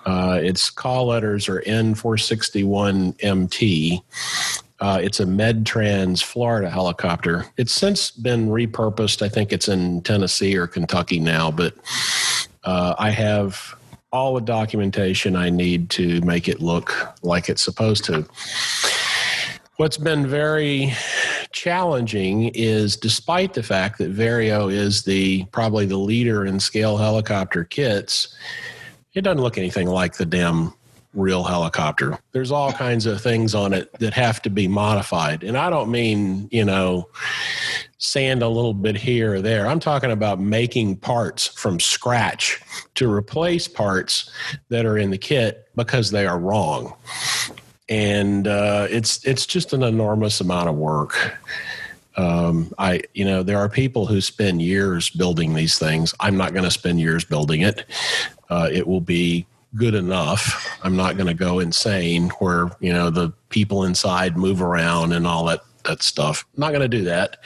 [0.06, 4.02] Uh, its call letters are N461MT.
[4.80, 7.46] Uh, it's a MedTrans Florida helicopter.
[7.56, 9.22] It's since been repurposed.
[9.22, 11.76] I think it's in Tennessee or Kentucky now, but
[12.64, 13.76] uh, I have
[14.14, 18.24] all the documentation I need to make it look like it's supposed to.
[19.76, 20.92] What's been very
[21.50, 27.64] challenging is despite the fact that Vario is the probably the leader in scale helicopter
[27.64, 28.32] kits,
[29.14, 30.72] it doesn't look anything like the damn
[31.12, 32.16] real helicopter.
[32.30, 35.42] There's all kinds of things on it that have to be modified.
[35.42, 37.08] And I don't mean, you know,
[38.04, 39.66] sand a little bit here or there.
[39.66, 42.60] I'm talking about making parts from scratch
[42.96, 44.30] to replace parts
[44.68, 46.94] that are in the kit because they are wrong.
[47.88, 51.16] And uh, it's it's just an enormous amount of work.
[52.16, 56.14] Um, I you know there are people who spend years building these things.
[56.20, 57.86] I'm not going to spend years building it.
[58.50, 59.46] Uh, it will be
[59.76, 60.78] good enough.
[60.82, 65.26] I'm not going to go insane where you know the people inside move around and
[65.26, 66.44] all that that stuff.
[66.54, 67.38] I'm not going to do that,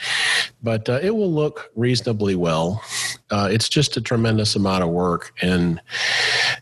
[0.61, 2.83] but uh, it will look reasonably well.
[3.29, 5.81] Uh, it's just a tremendous amount of work, and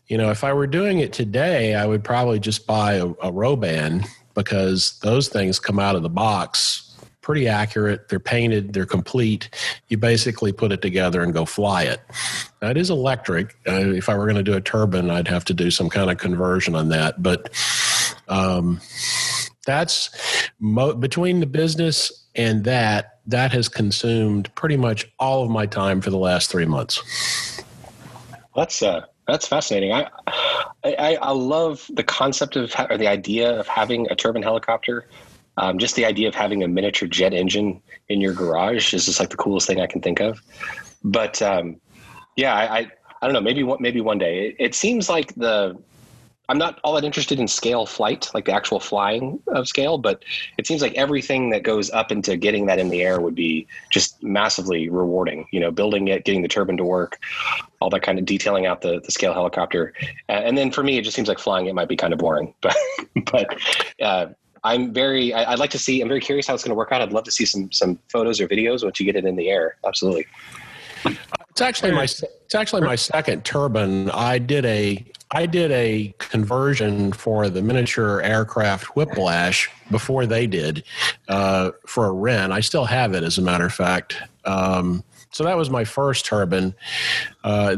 [0.07, 3.31] you know, if I were doing it today, I would probably just buy a, a
[3.31, 6.87] Roban because those things come out of the box
[7.27, 8.07] pretty accurate.
[8.07, 9.49] They're painted, they're complete.
[9.89, 11.99] You basically put it together and go fly it.
[12.61, 13.53] Now, it is electric.
[13.67, 16.09] Uh, if I were going to do a turbine, I'd have to do some kind
[16.09, 17.21] of conversion on that.
[17.21, 17.49] But
[18.29, 18.79] um,
[19.67, 20.09] that's
[20.59, 26.01] mo- between the business and that, that has consumed pretty much all of my time
[26.01, 27.61] for the last three months.
[28.55, 29.91] That's uh, that's fascinating.
[29.91, 30.09] I,
[30.83, 35.07] I I love the concept of or the idea of having a turbine helicopter.
[35.57, 39.19] Um, just the idea of having a miniature jet engine in your garage is just
[39.19, 40.41] like the coolest thing I can think of.
[41.03, 41.81] But um,
[42.35, 42.91] yeah, I, I,
[43.21, 43.41] I don't know.
[43.41, 44.47] Maybe maybe one day.
[44.47, 45.77] It, it seems like the
[46.49, 50.23] I'm not all that interested in scale flight, like the actual flying of scale, but
[50.57, 53.67] it seems like everything that goes up into getting that in the air would be
[53.91, 55.47] just massively rewarding.
[55.51, 57.19] You know, building it, getting the turbine to work,
[57.81, 59.93] all that kind of detailing out the, the scale helicopter.
[60.29, 62.19] Uh, and then for me, it just seems like flying it might be kind of
[62.19, 62.53] boring.
[63.25, 63.57] But, but
[64.01, 64.27] uh,
[64.63, 66.91] I'm very, I, would like to see, I'm very curious how it's going to work
[66.91, 67.01] out.
[67.01, 69.49] I'd love to see some, some photos or videos once you get it in the
[69.49, 69.77] air.
[69.85, 70.27] Absolutely.
[71.49, 74.11] It's actually my it's actually my second turbine.
[74.11, 80.83] I did a I did a conversion for the miniature aircraft Whiplash before they did
[81.27, 82.51] uh, for a Wren.
[82.51, 84.17] I still have it, as a matter of fact.
[84.45, 86.73] Um, so that was my first turbine.
[87.43, 87.75] Uh,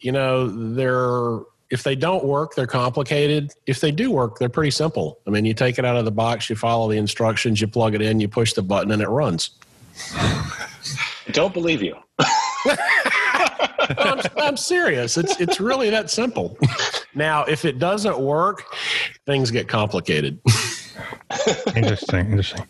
[0.00, 3.52] you know, they're if they don't work, they're complicated.
[3.66, 5.20] If they do work, they're pretty simple.
[5.26, 7.94] I mean, you take it out of the box, you follow the instructions, you plug
[7.94, 9.50] it in, you push the button, and it runs.
[11.30, 11.94] Don't believe you.
[13.98, 15.16] I'm, I'm, serious.
[15.16, 16.56] It's it's really that simple.
[17.14, 18.64] Now, if it doesn't work,
[19.26, 20.40] things get complicated.
[21.76, 22.66] interesting, interesting.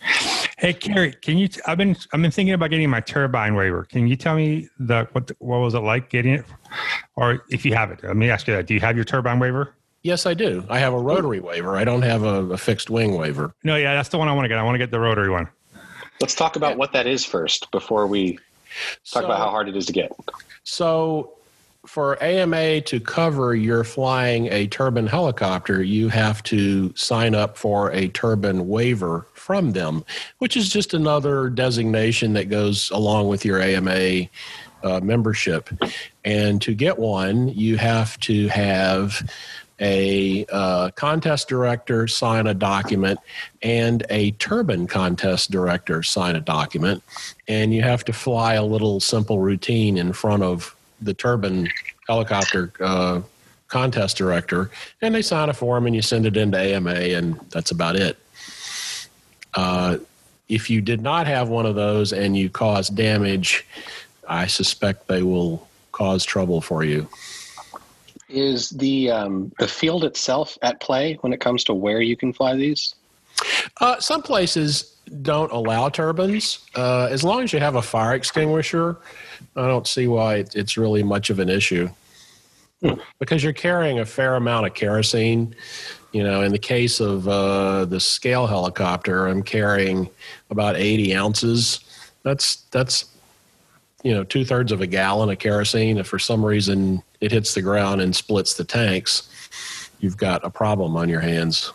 [0.58, 1.48] Hey, Carey, can you?
[1.66, 3.84] i have been I've been thinking about getting my turbine waiver.
[3.84, 6.44] Can you tell me the what what was it like getting it,
[7.16, 8.02] or if you have it?
[8.02, 8.66] Let me ask you that.
[8.66, 9.74] Do you have your turbine waiver?
[10.02, 10.64] Yes, I do.
[10.70, 11.76] I have a rotary waiver.
[11.76, 13.52] I don't have a, a fixed wing waiver.
[13.64, 14.58] No, yeah, that's the one I want to get.
[14.58, 15.48] I want to get the rotary one.
[16.20, 19.76] Let's talk about what that is first before we talk so, about how hard it
[19.76, 20.12] is to get.
[20.64, 21.36] So,
[21.86, 27.90] for AMA to cover your flying a turbine helicopter, you have to sign up for
[27.92, 30.04] a turbine waiver from them,
[30.38, 34.28] which is just another designation that goes along with your AMA
[34.82, 35.70] uh, membership.
[36.24, 39.28] And to get one, you have to have
[39.81, 43.18] a uh, contest director sign a document
[43.62, 47.03] and a turbine contest director sign a document.
[47.49, 51.70] And you have to fly a little simple routine in front of the turbine
[52.07, 53.22] helicopter uh,
[53.68, 54.70] contest director,
[55.01, 58.18] and they sign a form and you send it into AMA, and that's about it.
[59.55, 59.99] Uh,
[60.49, 63.64] if you did not have one of those and you cause damage,
[64.28, 67.09] I suspect they will cause trouble for you.
[68.31, 72.33] Is the um, the field itself at play when it comes to where you can
[72.33, 72.95] fly these?
[73.81, 76.61] Uh, some places don't allow turbines.
[76.76, 78.97] Uh, as long as you have a fire extinguisher,
[79.57, 81.89] I don't see why it's really much of an issue.
[82.83, 82.95] Hmm.
[83.18, 85.55] Because you're carrying a fair amount of kerosene.
[86.12, 90.09] You know, in the case of uh, the scale helicopter, I'm carrying
[90.51, 91.81] about 80 ounces.
[92.22, 93.05] That's that's
[94.03, 95.98] you know two thirds of a gallon of kerosene.
[95.98, 99.28] If for some reason it hits the ground and splits the tanks,
[100.01, 101.72] you've got a problem on your hands.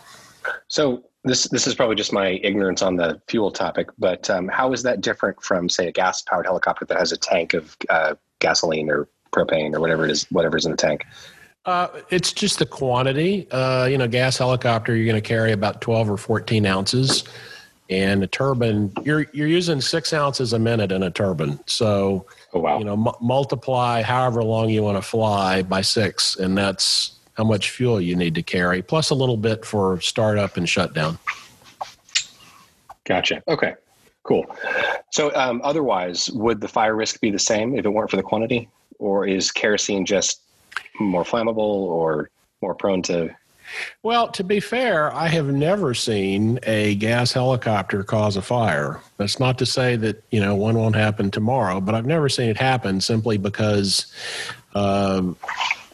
[0.67, 4.73] So this this is probably just my ignorance on the fuel topic, but um, how
[4.73, 8.15] is that different from say a gas powered helicopter that has a tank of uh,
[8.39, 11.03] gasoline or propane or whatever it is, whatever's in the tank?
[11.65, 13.49] Uh, it's just the quantity.
[13.49, 17.23] Uh, you know, gas helicopter, you're going to carry about 12 or 14 ounces
[17.89, 21.59] and a turbine you're you're using six ounces a minute in a turbine.
[21.67, 22.79] So oh, wow.
[22.79, 27.43] you know m- multiply however long you want to fly by six and that's how
[27.43, 31.19] much fuel you need to carry plus a little bit for startup and shutdown.
[33.05, 33.43] Gotcha.
[33.47, 33.75] Okay
[34.25, 34.45] cool.
[35.11, 38.23] So um, otherwise would the fire risk be the same if it weren't for the
[38.23, 38.67] quantity?
[38.99, 40.41] Or is kerosene just
[40.99, 42.29] more flammable or
[42.61, 43.33] more prone to
[44.03, 49.01] well, to be fair, I have never seen a gas helicopter cause a fire.
[49.17, 52.49] That's not to say that, you know, one won't happen tomorrow, but I've never seen
[52.49, 54.13] it happen simply because
[54.73, 55.37] um,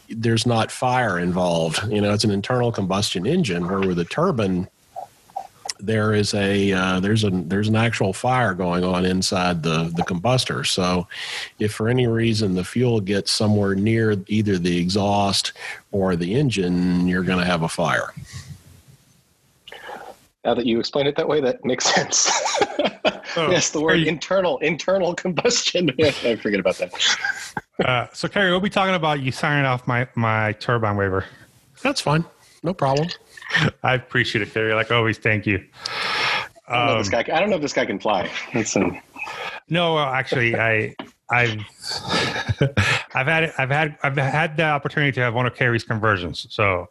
[0.09, 1.81] there's not fire involved.
[1.91, 4.67] You know, it's an internal combustion engine where with a turbine,
[5.81, 10.03] there is a uh, there's a there's an actual fire going on inside the the
[10.03, 10.65] combustor.
[10.65, 11.07] So,
[11.59, 15.53] if for any reason the fuel gets somewhere near either the exhaust
[15.91, 18.13] or the engine, you're going to have a fire.
[20.43, 22.29] Now that you explain it that way, that makes sense.
[23.37, 25.91] oh, yes, the word you, internal internal combustion.
[26.03, 27.17] I forget about that.
[27.83, 31.25] Uh, so, Carey, we'll be talking about you signing off my my turbine waiver.
[31.81, 32.25] That's fine.
[32.63, 33.09] No problem.
[33.83, 34.73] I appreciate it, Carey.
[34.73, 35.63] Like always, thank you.
[36.67, 38.29] I don't, um, know this guy, I don't know if this guy can fly.
[38.63, 38.99] Some...
[39.69, 40.95] No, actually, I
[41.29, 41.57] I've
[43.13, 46.47] I've had I've had I've had the opportunity to have one of Carey's conversions.
[46.49, 46.87] So,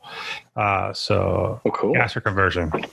[0.56, 1.94] uh, so oh, cool.
[1.94, 2.84] Gaster conversion, and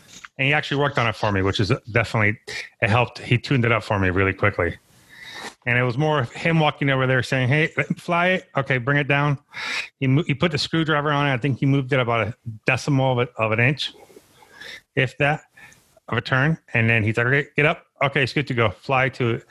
[0.48, 2.40] he actually worked on it for me, which is definitely
[2.82, 3.20] it helped.
[3.20, 4.78] He tuned it up for me really quickly
[5.68, 8.50] and it was more of him walking over there saying, "Hey, fly it.
[8.56, 9.38] Okay, bring it down."
[10.00, 11.34] He mo- he put the screwdriver on it.
[11.34, 12.34] I think he moved it about a
[12.66, 13.92] decimal of, it, of an inch,
[14.96, 15.42] if that.
[16.10, 17.86] of a turn, and then he's like, "Okay, get up.
[18.02, 18.70] Okay, it's good to go.
[18.70, 19.42] Fly to,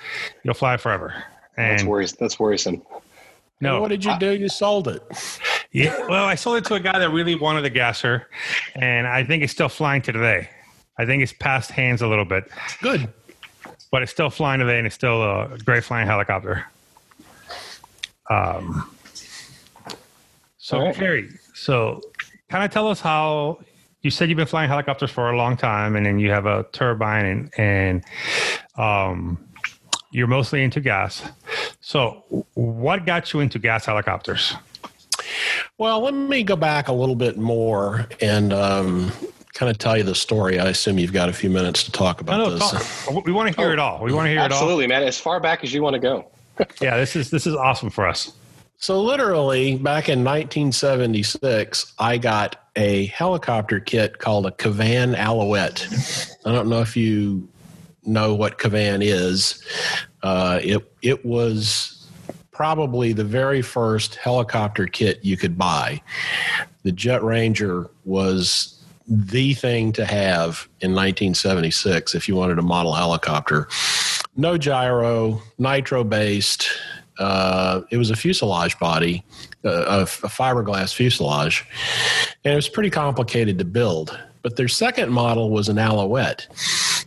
[0.42, 1.22] you'll fly forever."
[1.54, 2.16] That's And worrisome.
[2.18, 2.82] That's worrisome.
[3.60, 4.32] no, What did you do?
[4.32, 5.02] You sold it.
[5.72, 8.28] Yeah, well, I sold it to a guy that really wanted the gasser,
[8.76, 10.48] and I think it's still flying to today.
[10.96, 12.44] I think it's passed hands a little bit,
[12.80, 13.12] Good.
[13.90, 16.66] But it's still flying today, and it's still a great flying helicopter.
[18.28, 18.90] Um,
[20.58, 20.94] so, right.
[20.94, 22.00] Carey, so
[22.48, 23.60] kind of tell us how
[24.02, 26.66] you said you've been flying helicopters for a long time, and then you have a
[26.72, 28.04] turbine, and and
[28.76, 29.38] um,
[30.10, 31.22] you're mostly into gas.
[31.80, 32.24] So,
[32.54, 34.54] what got you into gas helicopters?
[35.78, 39.12] Well, let me go back a little bit more and um,
[39.56, 40.60] kind of tell you the story.
[40.60, 43.04] I assume you've got a few minutes to talk about No, no, this.
[43.04, 43.24] talk.
[43.24, 44.02] We want to hear it all.
[44.04, 44.58] We want to hear it all.
[44.58, 45.02] Absolutely, man.
[45.02, 46.26] As far back as you want to go.
[46.80, 48.32] Yeah, this is this is awesome for us.
[48.78, 55.86] So, literally, back in 1976, I got a helicopter kit called a Kavan Alouette.
[56.46, 57.46] I don't know if you
[58.04, 59.62] know what Kavan is.
[60.22, 62.08] Uh, it it was
[62.52, 66.00] probably the very first helicopter kit you could buy.
[66.84, 68.75] The Jet Ranger was
[69.08, 73.68] the thing to have in 1976 if you wanted a model helicopter.
[74.36, 76.68] No gyro, nitro based.
[77.18, 79.24] Uh, it was a fuselage body,
[79.64, 81.64] uh, a, a fiberglass fuselage,
[82.44, 84.18] and it was pretty complicated to build.
[84.42, 86.46] But their second model was an Alouette,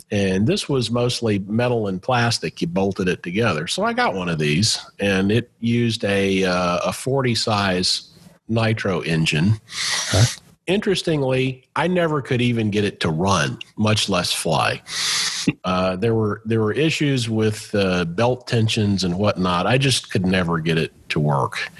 [0.10, 2.60] and this was mostly metal and plastic.
[2.60, 3.68] You bolted it together.
[3.68, 8.10] So I got one of these, and it used a uh, a 40 size
[8.48, 9.62] nitro engine.
[10.70, 14.84] Interestingly, I never could even get it to run, much less fly.
[15.64, 19.66] Uh, there were there were issues with uh, belt tensions and whatnot.
[19.66, 21.72] I just could never get it to work.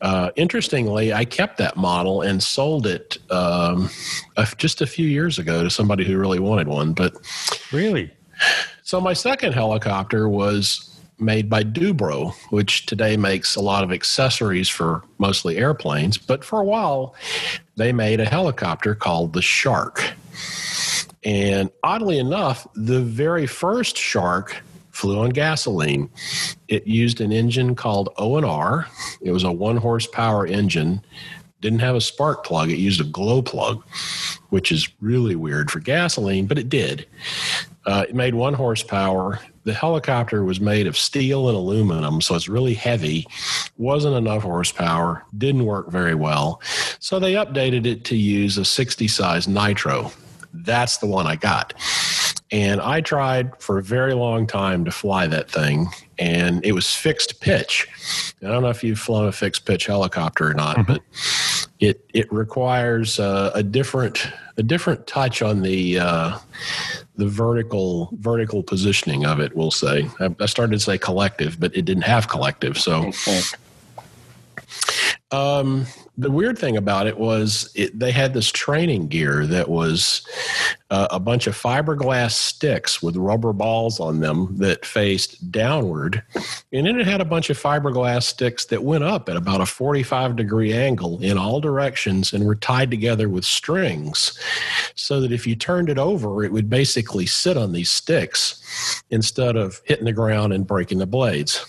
[0.00, 3.88] Uh, interestingly, I kept that model and sold it um,
[4.36, 6.94] a- just a few years ago to somebody who really wanted one.
[6.94, 7.14] But
[7.72, 8.10] Really?
[8.82, 14.68] so my second helicopter was made by Dubro, which today makes a lot of accessories
[14.68, 16.18] for mostly airplanes.
[16.18, 17.14] But for a while,
[17.76, 20.12] they made a helicopter called the Shark.
[21.24, 24.62] And oddly enough, the very first Shark
[24.92, 26.10] flew on gasoline.
[26.66, 28.86] It used an engine called O&R.
[29.20, 31.00] It was a one horsepower engine.
[31.60, 32.70] Didn't have a spark plug.
[32.70, 33.84] It used a glow plug,
[34.50, 37.06] which is really weird for gasoline, but it did.
[37.84, 39.40] Uh, it made one horsepower.
[39.68, 43.26] The helicopter was made of steel and aluminum, so it's really heavy.
[43.76, 45.26] Wasn't enough horsepower.
[45.36, 46.62] Didn't work very well.
[47.00, 50.10] So they updated it to use a 60 size nitro.
[50.54, 51.74] That's the one I got.
[52.50, 55.88] And I tried for a very long time to fly that thing,
[56.18, 57.86] and it was fixed pitch.
[58.42, 60.94] I don't know if you've flown a fixed pitch helicopter or not, mm-hmm.
[60.94, 61.02] but
[61.80, 66.38] it it requires uh, a different a different touch on the uh,
[67.16, 69.56] the vertical vertical positioning of it.
[69.56, 72.78] We'll say I, I started to say collective, but it didn't have collective.
[72.78, 73.12] So
[75.30, 75.84] um,
[76.16, 80.26] the weird thing about it was it, they had this training gear that was
[80.90, 86.22] uh, a bunch of fiberglass sticks with rubber balls on them that faced downward.
[86.72, 89.66] And then it had a bunch of fiberglass sticks that went up at about a
[89.66, 94.38] 45 degree angle in all directions and were tied together with strings
[94.94, 99.56] so that if you turned it over, it would basically sit on these sticks instead
[99.56, 101.66] of hitting the ground and breaking the blades.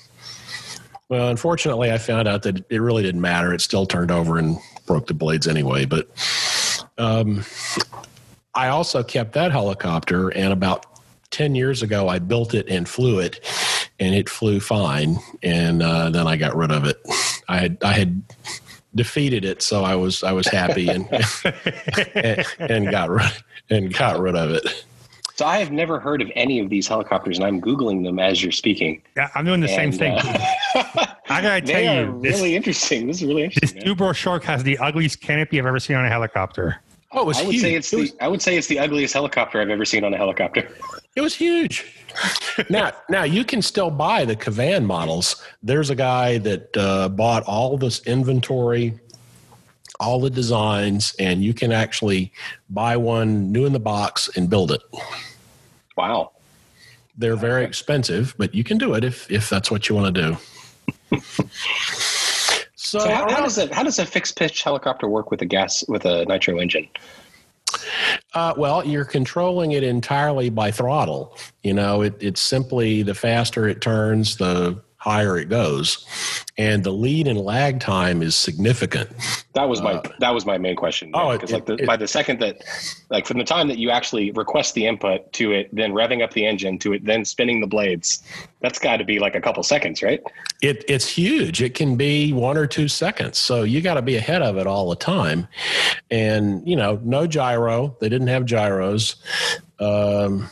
[1.10, 3.54] Well, unfortunately, I found out that it really didn't matter.
[3.54, 5.86] It still turned over and broke the blades anyway.
[5.86, 6.08] But
[7.00, 7.44] um,
[8.54, 10.86] I also kept that helicopter, and about
[11.32, 13.40] 10 years ago, I built it and flew it,
[14.00, 15.18] and it flew fine.
[15.42, 17.02] And uh, then I got rid of it.
[17.48, 18.22] I had, I had
[18.94, 21.08] defeated it, so I was I was happy and
[22.16, 23.32] and, and got rid
[23.70, 24.86] and got rid of it.
[25.40, 28.44] So I have never heard of any of these helicopters, and I'm googling them as
[28.44, 29.02] you're speaking.
[29.16, 30.18] Yeah, I'm doing the same thing.
[30.18, 30.38] uh,
[31.30, 33.08] I gotta tell they are you, this, really interesting.
[33.08, 33.86] This is really this interesting.
[33.86, 33.96] man.
[33.96, 36.82] Dubro Shark has the ugliest canopy I've ever seen on a helicopter.
[37.14, 37.62] Oh, it was I would huge.
[37.62, 40.04] say it's it, was, the I would say it's the ugliest helicopter I've ever seen
[40.04, 40.70] on a helicopter.
[41.16, 41.86] it was huge.
[42.70, 45.42] now, now you can still buy the Kavan models.
[45.64, 49.00] There's a guy that uh, bought all this inventory,
[50.02, 52.34] all the designs, and you can actually
[52.70, 54.82] buy one new in the box and build it.
[56.00, 56.32] Wow.
[57.18, 60.22] They're very expensive, but you can do it if if that's what you want to
[60.22, 61.20] do.
[62.76, 65.46] so, So how, how does a how does a fixed pitch helicopter work with a
[65.46, 66.88] gas with a nitro engine?
[68.34, 71.38] Uh, well, you're controlling it entirely by throttle.
[71.64, 76.06] You know, it, it's simply the faster it turns, the higher it goes.
[76.58, 79.10] And the lead and lag time is significant.
[79.54, 81.12] That was my that was my main question.
[81.14, 82.62] oh, because like the, it- by the second that,
[83.10, 86.32] like from the time that you actually request the input to it, then revving up
[86.34, 88.22] the engine to it, then spinning the blades,
[88.62, 90.22] that's got to be like a couple seconds, right?
[90.62, 91.62] It, it's huge.
[91.62, 93.38] It can be one or two seconds.
[93.38, 95.48] So you got to be ahead of it all the time.
[96.12, 97.96] And, you know, no gyro.
[98.02, 99.16] They didn't have gyros.
[99.80, 100.50] Um,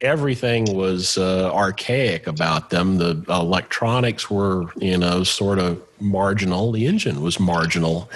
[0.00, 2.98] everything was uh, archaic about them.
[2.98, 6.72] The electronics were, you know, sort of marginal.
[6.72, 8.10] The engine was marginal.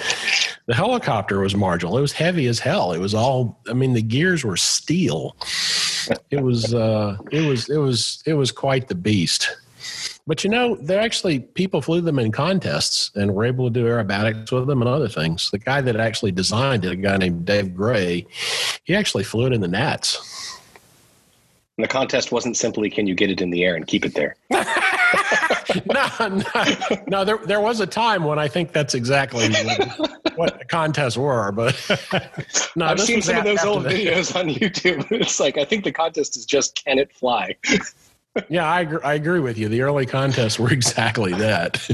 [0.66, 1.98] The helicopter was marginal.
[1.98, 2.92] It was heavy as hell.
[2.92, 5.36] It was all, I mean, the gears were steel.
[6.30, 9.54] It was, uh, it was, it was, it was quite the beast.
[10.26, 13.84] But you know, they actually people flew them in contests and were able to do
[13.84, 15.50] aerobatics with them and other things.
[15.50, 18.26] The guy that actually designed it, a guy named Dave Gray,
[18.84, 20.53] he actually flew it in the Nats.
[21.76, 24.14] And the contest wasn't simply can you get it in the air and keep it
[24.14, 24.36] there.
[24.50, 27.24] no, no, no.
[27.24, 31.50] There, there was a time when I think that's exactly what, what the contests were,
[31.50, 31.74] but
[32.76, 35.04] no, I've seen some of those old videos on YouTube.
[35.24, 37.56] It's like I think the contest is just can it fly?
[38.48, 39.68] Yeah, I agree, I agree with you.
[39.68, 41.88] The early contests were exactly that.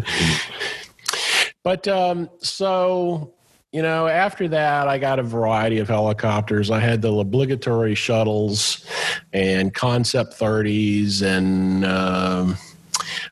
[1.63, 3.33] but um, so
[3.73, 6.71] you know, after that, I got a variety of helicopters.
[6.71, 8.85] I had the obligatory shuttles
[9.33, 12.57] and concept 30s, and um,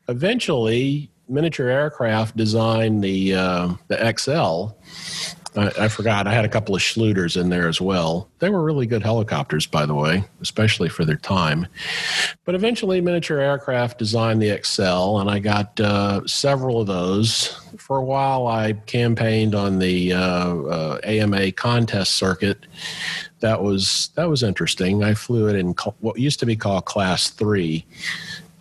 [0.08, 4.78] eventually, miniature aircraft designed the uh, the X-Cell.
[5.58, 6.26] I, I forgot.
[6.26, 8.28] I had a couple of Schluters in there as well.
[8.38, 11.66] They were really good helicopters, by the way, especially for their time.
[12.44, 17.48] But eventually, Miniature Aircraft designed the X-Cell, and I got uh, several of those.
[17.76, 22.66] For a while, I campaigned on the uh, uh, AMA contest circuit.
[23.40, 25.02] That was that was interesting.
[25.02, 27.84] I flew it in what used to be called Class Three.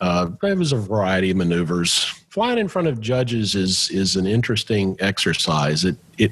[0.02, 2.04] Uh, it was a variety of maneuvers.
[2.30, 5.84] Flying in front of judges is is an interesting exercise.
[5.84, 6.32] It it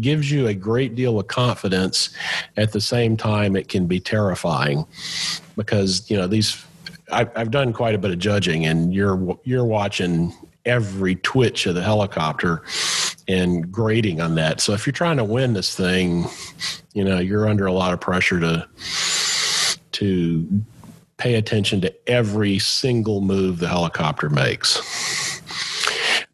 [0.00, 2.10] gives you a great deal of confidence.
[2.56, 4.86] At the same time, it can be terrifying
[5.56, 6.64] because you know these.
[7.12, 10.32] I've, done quite a bit of judging, and you're you're watching
[10.64, 12.62] every twitch of the helicopter
[13.28, 14.60] and grading on that.
[14.60, 16.24] So if you're trying to win this thing,
[16.94, 18.66] you know you're under a lot of pressure to
[19.92, 20.64] to
[21.16, 24.80] pay attention to every single move the helicopter makes.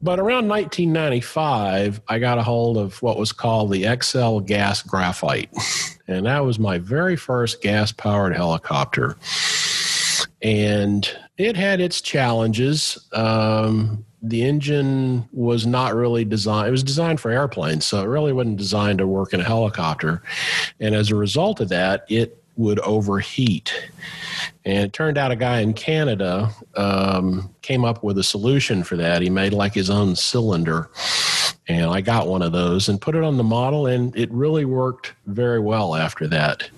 [0.03, 5.51] But around 1995, I got a hold of what was called the X-Cell gas graphite.
[6.09, 9.17] And that was my very first gas powered helicopter.
[10.43, 12.99] And it had its challenges.
[13.13, 18.33] Um, the engine was not really designed, it was designed for airplanes, so it really
[18.33, 20.23] wasn't designed to work in a helicopter.
[20.79, 23.91] And as a result of that, it would overheat.
[24.65, 28.97] And it turned out a guy in Canada um, came up with a solution for
[28.97, 29.23] that.
[29.23, 30.91] He made like his own cylinder.
[31.67, 34.65] And I got one of those and put it on the model, and it really
[34.65, 36.69] worked very well after that.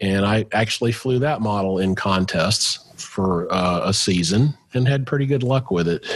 [0.00, 5.26] And I actually flew that model in contests for uh, a season and had pretty
[5.26, 6.06] good luck with it.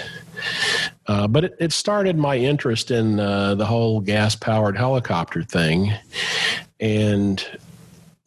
[1.06, 5.92] Uh, but it, it started my interest in uh, the whole gas powered helicopter thing.
[6.80, 7.44] And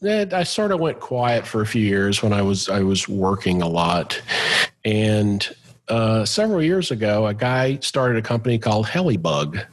[0.04, 3.62] I sort of went quiet for a few years when I was I was working
[3.62, 4.20] a lot,
[4.84, 5.48] and
[5.90, 9.64] uh, several years ago, a guy started a company called Helibug,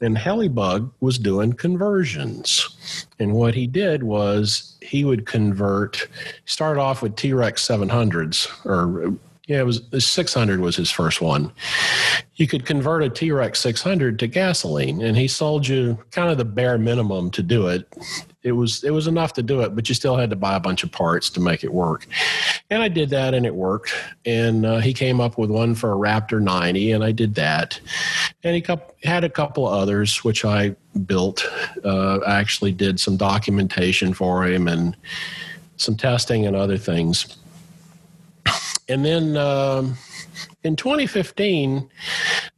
[0.00, 6.08] and Helibug was doing conversions, and what he did was he would convert.
[6.46, 9.14] Started off with T Rex seven hundreds, or
[9.46, 11.52] yeah, it was 600 was his first one.
[12.34, 16.38] You could convert a T Rex 600 to gasoline, and he sold you kind of
[16.38, 17.86] the bare minimum to do it
[18.46, 20.60] it was it was enough to do it, but you still had to buy a
[20.60, 22.06] bunch of parts to make it work.
[22.70, 23.92] And I did that, and it worked.
[24.24, 27.80] And uh, he came up with one for a Raptor 90, and I did that.
[28.44, 28.64] And he
[29.02, 30.76] had a couple others which I
[31.06, 31.44] built.
[31.84, 34.96] Uh, I actually did some documentation for him and
[35.76, 37.36] some testing and other things.
[38.88, 39.96] And then um,
[40.62, 41.90] in 2015,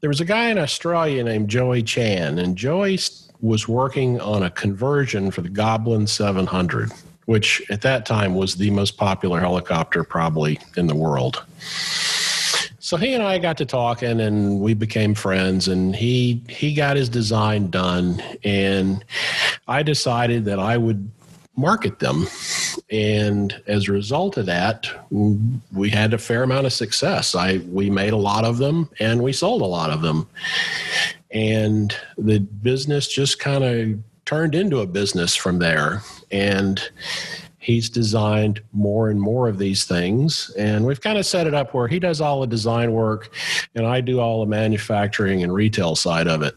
[0.03, 2.99] there was a guy in Australia named Joey Chan, and Joey
[3.41, 6.91] was working on a conversion for the Goblin 700,
[7.27, 11.45] which at that time was the most popular helicopter probably in the world.
[12.81, 16.97] So he and I got to talking and we became friends and he he got
[16.97, 19.05] his design done and
[19.67, 21.11] I decided that I would
[21.55, 22.27] market them.
[22.91, 27.35] And as a result of that, we had a fair amount of success.
[27.35, 30.27] I we made a lot of them and we sold a lot of them
[31.31, 36.91] and the business just kind of turned into a business from there and
[37.59, 40.51] he's designed more and more of these things.
[40.57, 43.31] And we've kind of set it up where he does all the design work
[43.75, 46.57] and I do all the manufacturing and retail side of it.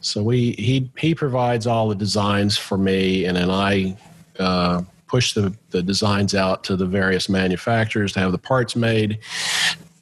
[0.00, 3.96] So we he he provides all the designs for me and then I
[4.38, 9.18] uh, push the, the designs out to the various manufacturers to have the parts made,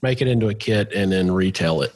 [0.03, 1.95] make it into a kit, and then retail it.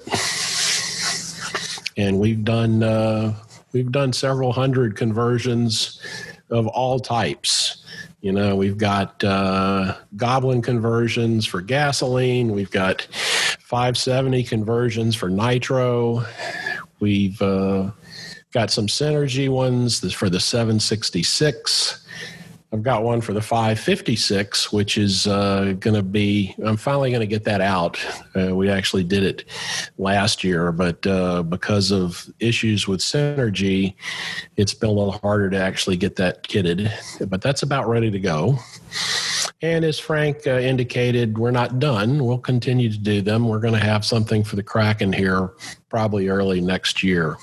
[2.00, 3.34] And we've done uh,
[3.72, 6.00] we've done several hundred conversions
[6.48, 7.84] of all types.
[8.22, 12.52] You know, we've got uh, Goblin conversions for gasoline.
[12.52, 13.02] We've got
[13.60, 16.24] 570 conversions for nitro.
[17.00, 17.90] We've uh,
[18.52, 22.06] got some synergy ones for the 766.
[22.72, 27.20] I've got one for the 556, which is uh, going to be, I'm finally going
[27.20, 27.98] to get that out.
[28.36, 29.44] Uh, we actually did it
[29.98, 33.94] last year, but uh, because of issues with Synergy,
[34.56, 36.92] it's been a little harder to actually get that kitted.
[37.28, 38.56] But that's about ready to go.
[39.62, 42.24] And as Frank uh, indicated, we're not done.
[42.24, 43.48] We'll continue to do them.
[43.48, 45.50] We're going to have something for the Kraken here
[45.88, 47.36] probably early next year.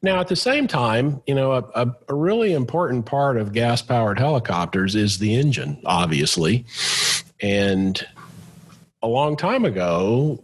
[0.00, 4.18] Now, at the same time, you know, a, a really important part of gas powered
[4.18, 6.64] helicopters is the engine, obviously.
[7.40, 8.06] And
[9.02, 10.40] a long time ago,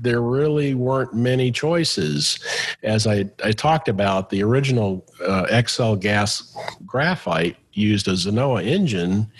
[0.00, 2.38] there really weren't many choices.
[2.82, 6.56] As I, I talked about, the original uh, X-Cell gas
[6.86, 9.30] graphite used a Zenoah engine,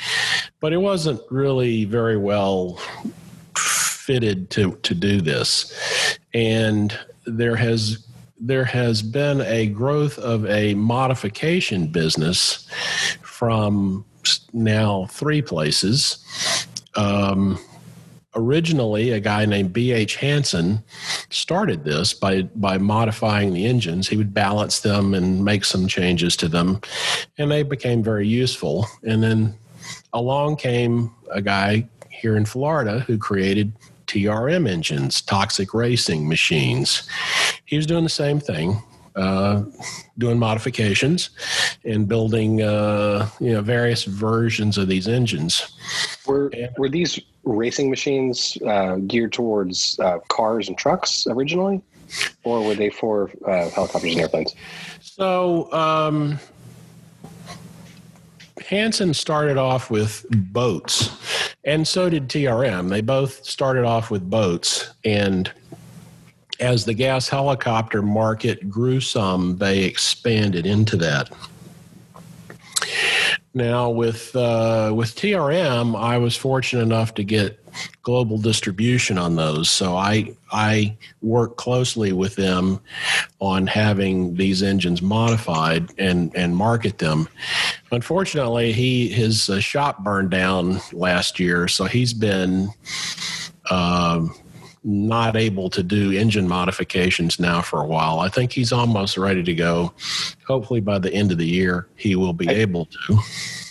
[0.61, 2.81] but it wasn't really very well
[3.57, 6.19] fitted to, to do this.
[6.35, 8.07] And there has
[8.45, 12.69] there has been a growth of a modification business
[13.23, 14.05] from
[14.53, 16.19] now three places.
[16.97, 17.57] Um,
[18.35, 20.17] originally, a guy named B.H.
[20.17, 20.83] Hansen
[21.31, 24.09] started this by, by modifying the engines.
[24.09, 26.81] He would balance them and make some changes to them,
[27.39, 28.89] and they became very useful.
[29.05, 29.55] And then
[30.13, 33.73] along came a guy here in Florida who created
[34.13, 37.09] TRM engines, toxic racing machines.
[37.73, 38.83] He was doing the same thing,
[39.17, 39.63] uh,
[40.19, 41.31] doing modifications
[41.87, 45.75] and building uh, you know various versions of these engines.
[46.27, 51.81] Were were these racing machines uh, geared towards uh, cars and trucks originally,
[52.45, 54.55] or were they for uh, helicopters and airplanes?
[55.01, 55.73] So.
[55.73, 56.39] Um,
[58.69, 61.11] Hansen started off with boats,
[61.65, 62.91] and so did TRM.
[62.91, 65.51] They both started off with boats, and
[66.61, 71.31] as the gas helicopter market grew some, they expanded into that.
[73.55, 77.59] Now, with uh, with TRM, I was fortunate enough to get
[78.03, 82.81] global distribution on those, so I I work closely with them
[83.41, 87.29] on having these engines modified and and market them.
[87.91, 92.71] Unfortunately, he his uh, shop burned down last year, so he's been.
[93.71, 94.35] Um,
[94.85, 98.21] not able to do engine modifications now for a while.
[98.21, 99.93] I think he's almost ready to go.
[100.47, 103.19] Hopefully, by the end of the year, he will be I, able to.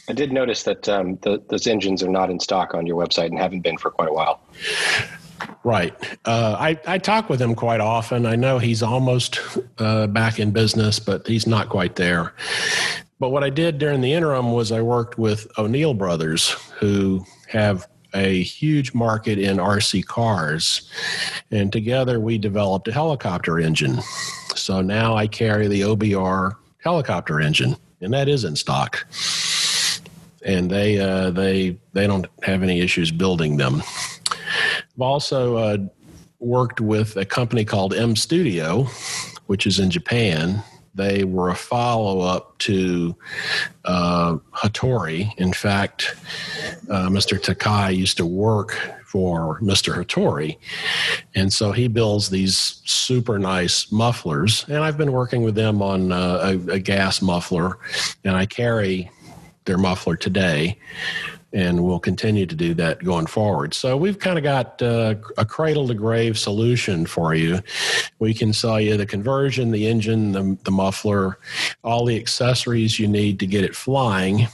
[0.09, 3.27] I did notice that um, the, those engines are not in stock on your website
[3.27, 4.41] and haven't been for quite a while.
[5.63, 5.93] Right.
[6.25, 8.25] Uh, I, I talk with him quite often.
[8.25, 9.39] I know he's almost
[9.79, 12.33] uh, back in business, but he's not quite there.
[13.19, 16.49] But what I did during the interim was I worked with O'Neill Brothers,
[16.79, 20.89] who have a huge market in RC cars.
[21.51, 23.99] And together we developed a helicopter engine.
[24.55, 29.05] So now I carry the OBR helicopter engine, and that is in stock.
[30.43, 33.83] And they uh, they they don't have any issues building them.
[34.95, 35.77] I've also uh,
[36.39, 38.87] worked with a company called M Studio,
[39.45, 40.63] which is in Japan,
[40.95, 43.15] they were a follow up to
[43.85, 45.33] uh, Hattori.
[45.37, 46.15] In fact,
[46.89, 47.41] uh, Mr.
[47.41, 49.93] Takai used to work for Mr.
[49.93, 50.57] Hattori.
[51.35, 54.65] And so he builds these super nice mufflers.
[54.69, 57.77] And I've been working with them on uh, a, a gas muffler,
[58.23, 59.11] and I carry
[59.65, 60.77] their muffler today
[61.53, 63.73] and we'll continue to do that going forward.
[63.73, 67.61] So we've kind of got uh, a cradle to grave solution for you.
[68.19, 71.37] We can sell you the conversion, the engine, the, the muffler,
[71.83, 74.47] all the accessories you need to get it flying.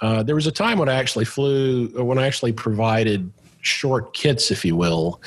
[0.00, 3.30] Uh, there was a time when I actually flew, when I actually provided
[3.62, 5.20] short kits, if you will,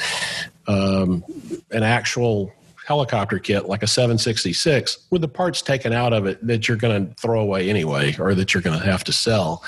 [0.67, 1.23] um,
[1.71, 2.53] an actual
[2.85, 7.07] helicopter kit like a 766 with the parts taken out of it that you're going
[7.07, 9.63] to throw away anyway or that you're going to have to sell.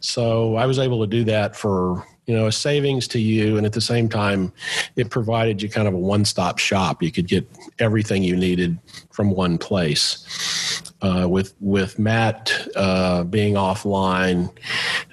[0.00, 3.66] So I was able to do that for you know a savings to you and
[3.66, 4.52] at the same time
[4.96, 7.46] it provided you kind of a one-stop shop you could get
[7.78, 8.78] everything you needed
[9.10, 14.50] from one place Uh, with with Matt uh, being offline,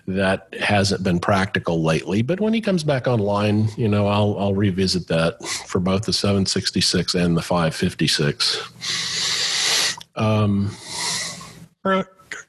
[0.07, 2.21] that hasn't been practical lately.
[2.21, 6.13] But when he comes back online, you know, I'll I'll revisit that for both the
[6.13, 9.97] 766 and the 556.
[10.15, 10.71] Um,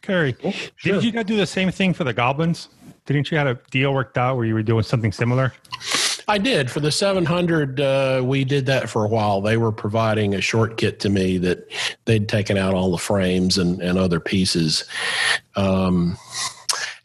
[0.02, 0.94] Carey, sure.
[0.94, 2.68] did you not do the same thing for the goblins?
[3.06, 5.52] Didn't you have a deal worked out where you were doing something similar?
[6.28, 7.80] I did for the 700.
[7.80, 9.40] Uh, we did that for a while.
[9.40, 11.70] They were providing a short kit to me that
[12.04, 14.84] they'd taken out all the frames and, and other pieces.
[15.56, 16.16] Um,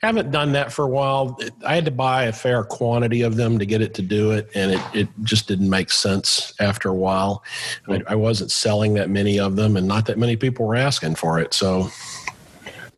[0.02, 1.38] haven't done that for a while.
[1.66, 4.50] I had to buy a fair quantity of them to get it to do it,
[4.54, 7.44] and it, it just didn't make sense after a while.
[7.88, 11.16] I, I wasn't selling that many of them, and not that many people were asking
[11.16, 11.54] for it.
[11.54, 11.90] So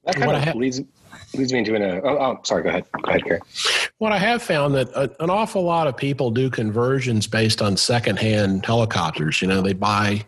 [0.04, 0.82] That kind What I of leads
[1.34, 1.84] leads me into an.
[1.84, 2.64] Uh, oh, oh, sorry.
[2.64, 2.86] Go ahead.
[2.92, 3.40] Go ahead, Carey.
[3.98, 7.78] What I have found that a, an awful lot of people do conversions based on
[7.78, 9.42] secondhand helicopters.
[9.42, 10.26] You know, they buy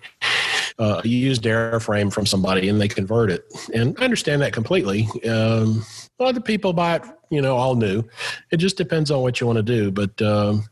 [0.80, 5.08] uh, a used airframe from somebody and they convert it, and I understand that completely.
[5.28, 5.84] Um,
[6.20, 8.04] other people buy it, you know, all new.
[8.52, 9.92] It just depends on what you want to do.
[9.92, 10.66] But um,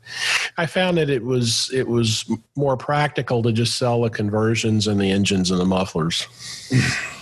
[0.57, 4.99] I found that it was it was more practical to just sell the conversions and
[4.99, 6.27] the engines and the mufflers.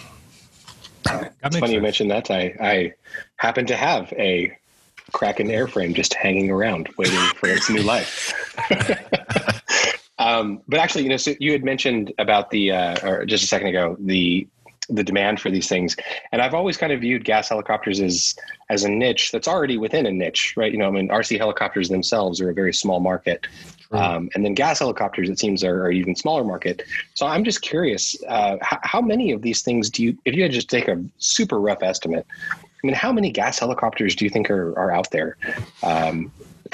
[1.08, 2.30] That It's funny you mentioned that.
[2.32, 2.94] I I
[3.38, 4.58] happen to have a
[5.12, 8.34] Kraken airframe just hanging around, waiting for its new life.
[10.20, 13.48] um, but actually, you know, so you had mentioned about the, uh, or just a
[13.48, 14.48] second ago, the
[14.90, 15.98] the demand for these things,
[16.32, 18.36] and I've always kind of viewed gas helicopters as
[18.70, 20.72] as a niche that's already within a niche, right?
[20.72, 23.48] You know, I mean, RC helicopters themselves are a very small market,
[23.92, 26.84] um, and then gas helicopters, it seems, are, are even smaller market.
[27.14, 30.44] So I'm just curious, uh, how, how many of these things do you, if you
[30.44, 34.30] had just take a super rough estimate, I mean, how many gas helicopters do you
[34.30, 35.38] think are, are out there?
[35.84, 36.32] Um,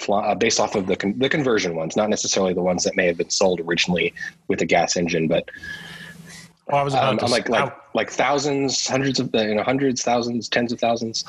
[0.10, 3.06] uh, based off of the con- the conversion ones, not necessarily the ones that may
[3.06, 4.12] have been sold originally
[4.48, 5.48] with a gas engine, but
[6.68, 10.48] Well, I was about um, like like like thousands, hundreds of you know hundreds, thousands,
[10.48, 11.26] tens of thousands.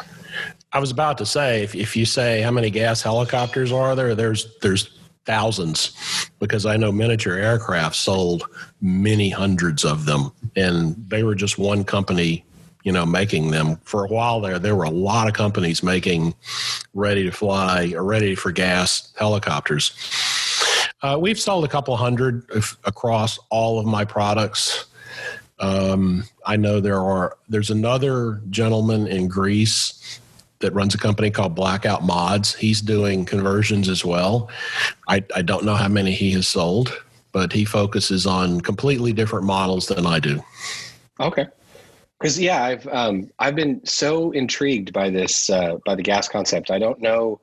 [0.73, 4.15] I was about to say, if, if you say how many gas helicopters are there,
[4.15, 5.93] there's there's thousands,
[6.39, 8.45] because I know miniature aircraft sold
[8.81, 12.45] many hundreds of them, and they were just one company,
[12.83, 13.77] you know, making them.
[13.85, 16.35] For a while there, there were a lot of companies making
[16.93, 19.93] ready to fly or ready for gas helicopters.
[21.03, 24.87] Uh, we've sold a couple hundred of- across all of my products.
[25.61, 27.37] Um, I know there are.
[27.49, 30.21] There's another gentleman in Greece
[30.65, 32.55] that runs a company called Blackout Mods.
[32.55, 34.49] He's doing conversions as well.
[35.07, 39.45] I, I don't know how many he has sold, but he focuses on completely different
[39.45, 40.43] models than I do.
[41.21, 41.47] Okay.
[42.19, 46.71] Because yeah, I've um, I've been so intrigued by this uh, by the gas concept.
[46.71, 47.41] I don't know.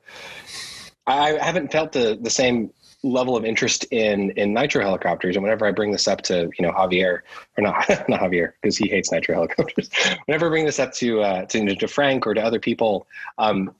[1.06, 5.36] I haven't felt the the same level of interest in in nitro helicopters.
[5.36, 7.20] And whenever I bring this up to you know Javier
[7.56, 9.90] or not not Javier because he hates nitro helicopters.
[10.26, 13.06] whenever I bring this up to uh, to, to Frank or to other people,
[13.38, 13.74] um,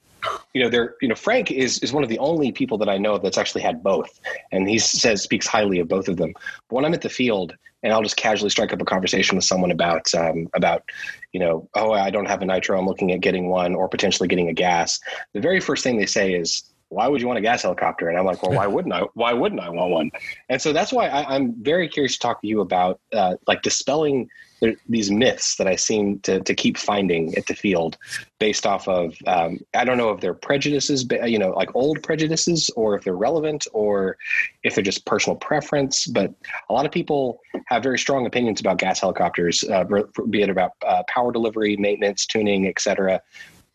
[0.54, 2.98] you know, they're you know Frank is is one of the only people that I
[2.98, 4.20] know that's actually had both,
[4.50, 6.32] and he says speaks highly of both of them.
[6.68, 9.44] But when I'm at the field and I'll just casually strike up a conversation with
[9.44, 10.84] someone about um, about
[11.32, 14.28] you know oh I don't have a nitro I'm looking at getting one or potentially
[14.28, 15.00] getting a gas
[15.32, 18.08] the very first thing they say is why would you want a gas helicopter?
[18.08, 20.10] And I'm like well why wouldn't I why wouldn't I want one?
[20.48, 23.62] And so that's why I, I'm very curious to talk to you about uh, like
[23.62, 24.28] dispelling
[24.60, 27.96] the, these myths that I seem to to keep finding at the field
[28.38, 32.02] based off of um, I don't know if they're prejudices but you know like old
[32.02, 34.16] prejudices or if they're relevant or
[34.62, 36.06] if they're just personal preference.
[36.06, 36.32] But
[36.68, 39.84] a lot of people have very strong opinions about gas helicopters, uh,
[40.30, 43.20] be it about uh, power delivery, maintenance, tuning, etc.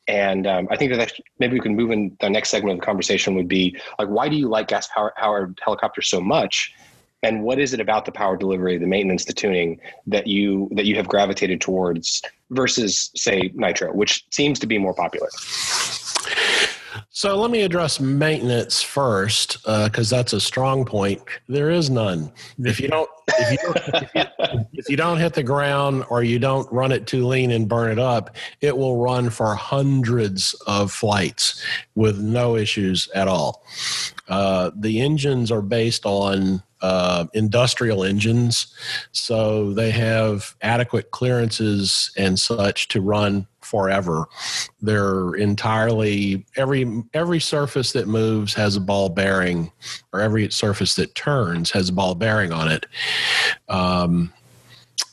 [0.07, 2.85] And um, I think that maybe we can move in the next segment of the
[2.85, 6.73] conversation would be like, why do you like gas power, powered helicopters so much?
[7.23, 10.85] And what is it about the power delivery, the maintenance, the tuning that you that
[10.85, 15.27] you have gravitated towards versus say nitro, which seems to be more popular?
[17.09, 21.21] So let me address maintenance first, because that's a strong point.
[21.47, 22.31] There is none.
[22.59, 24.23] If you don't, if you don't, if you,
[24.73, 27.91] if you don't hit the ground or you don't run it too lean and burn
[27.91, 31.63] it up, it will run for hundreds of flights
[31.95, 33.63] with no issues at all.
[34.27, 38.73] Uh, the engines are based on uh, industrial engines,
[39.11, 44.25] so they have adequate clearances and such to run forever.
[44.81, 49.71] They're entirely every every surface that moves has a ball bearing,
[50.13, 52.85] or every surface that turns has a ball bearing on it.
[53.67, 54.33] Um,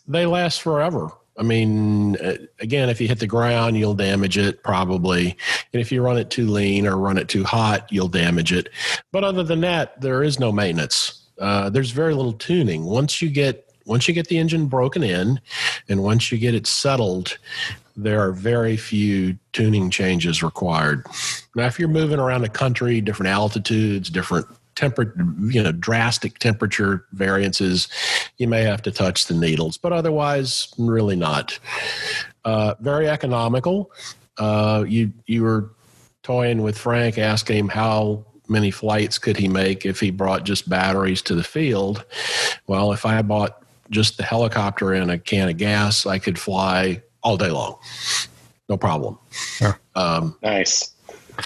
[0.06, 1.10] they last forever.
[1.36, 5.36] I mean, uh, again, if you hit the ground, you'll damage it probably.
[5.72, 8.68] And if you run it too lean or run it too hot, you'll damage it.
[9.10, 11.24] But other than that, there is no maintenance.
[11.40, 12.84] Uh, there's very little tuning.
[12.84, 15.40] Once you get once you get the engine broken in,
[15.88, 17.36] and once you get it settled,
[17.96, 21.06] there are very few tuning changes required.
[21.54, 25.14] Now, if you're moving around the country, different altitudes, different temperature,
[25.44, 27.88] you know, drastic temperature variances,
[28.38, 31.58] you may have to touch the needles, but otherwise, really not.
[32.44, 33.90] Uh, very economical.
[34.38, 35.70] Uh, you you were
[36.22, 40.68] toying with Frank, asking him how many flights could he make if he brought just
[40.68, 42.04] batteries to the field.
[42.66, 47.02] Well, if I bought just the helicopter and a can of gas, I could fly
[47.24, 47.76] all day long,
[48.68, 49.18] no problem.
[49.60, 49.74] Yeah.
[49.96, 50.92] Um, Nice.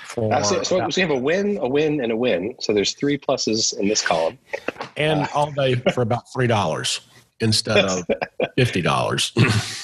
[0.04, 2.54] for, Uh, so, so, so you have a win, a win, and a win.
[2.60, 4.38] So there's three pluses in this column.
[4.96, 7.00] and all day for about three dollars
[7.40, 8.04] instead of
[8.58, 9.32] fifty dollars.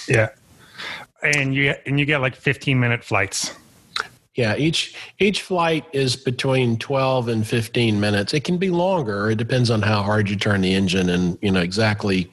[0.09, 0.29] Yeah.
[1.23, 3.51] And you and you get like 15 minute flights.
[4.35, 8.35] Yeah, each each flight is between twelve and fifteen minutes.
[8.35, 9.31] It can be longer.
[9.31, 12.31] It depends on how hard you turn the engine and you know exactly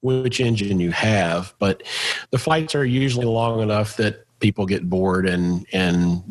[0.00, 1.54] which engine you have.
[1.58, 1.82] But
[2.30, 6.22] the flights are usually long enough that people get bored and and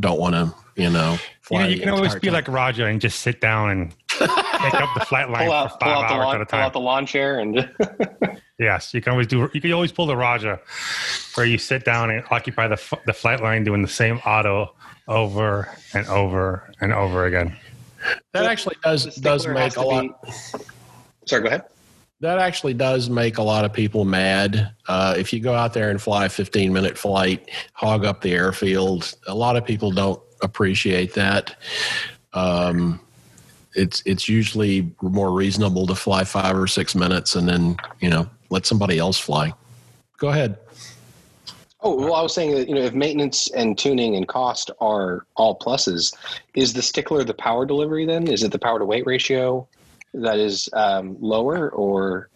[0.00, 1.18] don't want to you know.
[1.50, 2.34] You, know, you can always be time.
[2.34, 4.30] like Raja and just sit down and pick
[4.74, 6.44] up the flat line Pull for out, five pull out, the hours lawn, at a
[6.44, 6.58] time.
[6.60, 7.56] pull out the lawn chair, and
[8.58, 9.48] Yes, you can always do.
[9.54, 10.58] You can always pull the Raja,
[11.34, 14.74] where you sit down and occupy the f- the flight line, doing the same auto
[15.06, 17.56] over and over and over again.
[18.32, 20.22] that actually does does make a lot.
[20.24, 20.32] be-
[21.26, 21.62] Sorry, go ahead.
[22.20, 24.72] That actually does make a lot of people mad.
[24.88, 28.32] Uh, if you go out there and fly a 15 minute flight, hog up the
[28.32, 31.54] airfield, a lot of people don't appreciate that.
[32.32, 32.98] Um,
[33.74, 38.28] it's it's usually more reasonable to fly five or six minutes and then you know
[38.50, 39.52] let somebody else fly.
[40.18, 40.58] Go ahead.
[41.80, 45.26] Oh well, I was saying that you know if maintenance and tuning and cost are
[45.36, 46.12] all pluses,
[46.54, 48.04] is the stickler the power delivery?
[48.04, 49.68] Then is it the power to weight ratio
[50.12, 52.30] that is um, lower, or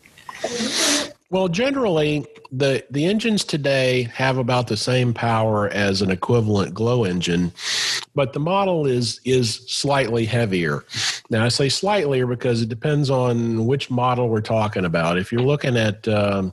[1.32, 7.04] Well, generally, the the engines today have about the same power as an equivalent glow
[7.04, 7.52] engine,
[8.14, 10.84] but the model is is slightly heavier.
[11.30, 15.16] Now, I say slightly because it depends on which model we're talking about.
[15.16, 16.52] If you're looking at, um,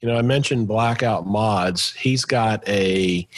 [0.00, 1.92] you know, I mentioned Blackout Mods.
[1.92, 3.28] He's got a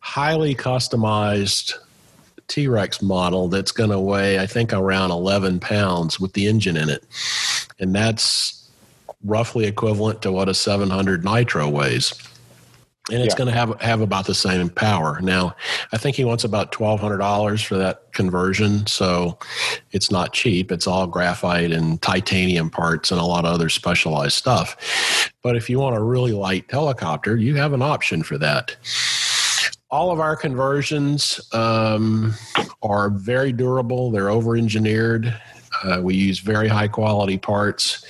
[0.00, 1.72] highly customized
[2.46, 6.76] T Rex model that's going to weigh, I think, around 11 pounds with the engine
[6.76, 7.06] in it,
[7.78, 8.59] and that's
[9.24, 12.14] roughly equivalent to what a 700 nitro weighs.
[13.10, 13.38] And it's Yeah.
[13.38, 15.20] going to have have about the same power.
[15.20, 15.56] Now
[15.92, 19.38] i think he wants about $1200 for that conversion so
[19.90, 20.70] it's not cheap.
[20.70, 24.76] It's all graphite and titanium parts and a lot of other specialized stuff.
[25.42, 28.76] But if you want a really light helicopter you have an option for that.
[29.90, 32.32] All of our conversions um,
[32.80, 34.12] are very durable.
[34.12, 35.34] They're over engineered
[35.84, 38.04] uh, we use very high quality parts.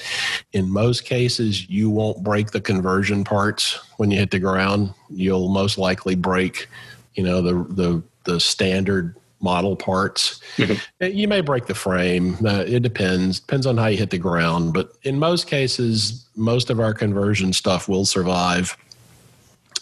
[0.52, 4.92] In most cases, you won't break the conversion parts when you hit the ground.
[5.08, 6.68] You'll most likely break,
[7.14, 10.40] you know, the the the standard model parts.
[10.56, 10.80] Mhm.
[11.00, 12.36] Uh, You may break the frame.
[12.44, 13.40] Uh, it depends.
[13.40, 14.74] Depends on how you hit the ground.
[14.74, 18.76] But in most cases, most of our conversion stuff will survive.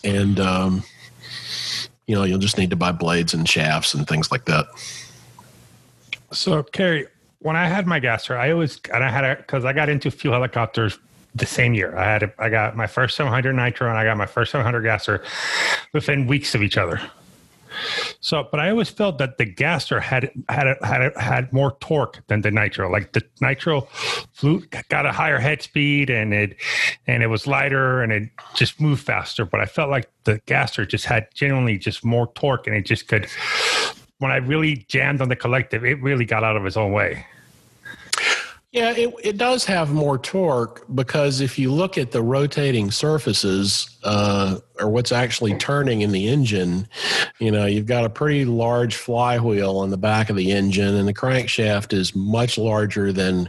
[0.04, 0.84] And um,
[2.06, 4.66] you know, you'll just need to buy blades and shafts and things like that.
[6.30, 7.06] So, Carey,
[7.40, 10.10] when I had my gasser, I always and I had a because I got into
[10.10, 10.98] fuel helicopters
[11.34, 11.96] the same year.
[11.96, 14.82] I had a, I got my first 700 nitro and I got my first 700
[14.82, 15.22] gasser
[15.92, 17.00] within weeks of each other.
[18.20, 21.76] So, but I always felt that the gasser had had a, had a, had more
[21.80, 22.90] torque than the nitro.
[22.90, 23.82] Like the nitro
[24.32, 26.56] flew got a higher head speed and it
[27.06, 29.44] and it was lighter and it just moved faster.
[29.44, 33.06] But I felt like the gasser just had genuinely just more torque and it just
[33.06, 33.28] could.
[34.18, 37.24] When I really jammed on the collective, it really got out of its own way.
[38.70, 43.98] Yeah, it, it does have more torque because if you look at the rotating surfaces
[44.04, 46.86] uh, or what's actually turning in the engine,
[47.38, 51.08] you know, you've got a pretty large flywheel on the back of the engine, and
[51.08, 53.48] the crankshaft is much larger than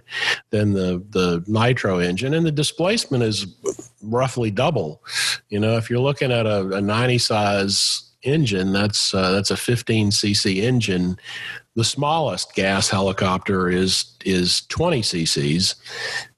[0.51, 3.45] than the the nitro engine, and the displacement is
[4.01, 5.03] roughly double.
[5.49, 9.57] You know, if you're looking at a, a 90 size engine, that's uh, that's a
[9.57, 11.17] 15 cc engine.
[11.75, 15.75] The smallest gas helicopter is is 20 cc's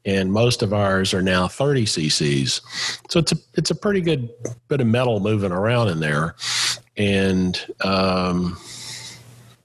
[0.06, 2.62] and most of ours are now 30 cc's
[3.10, 4.30] so it's a it's a pretty good
[4.68, 6.36] bit of metal moving around in there.
[6.98, 8.58] And um,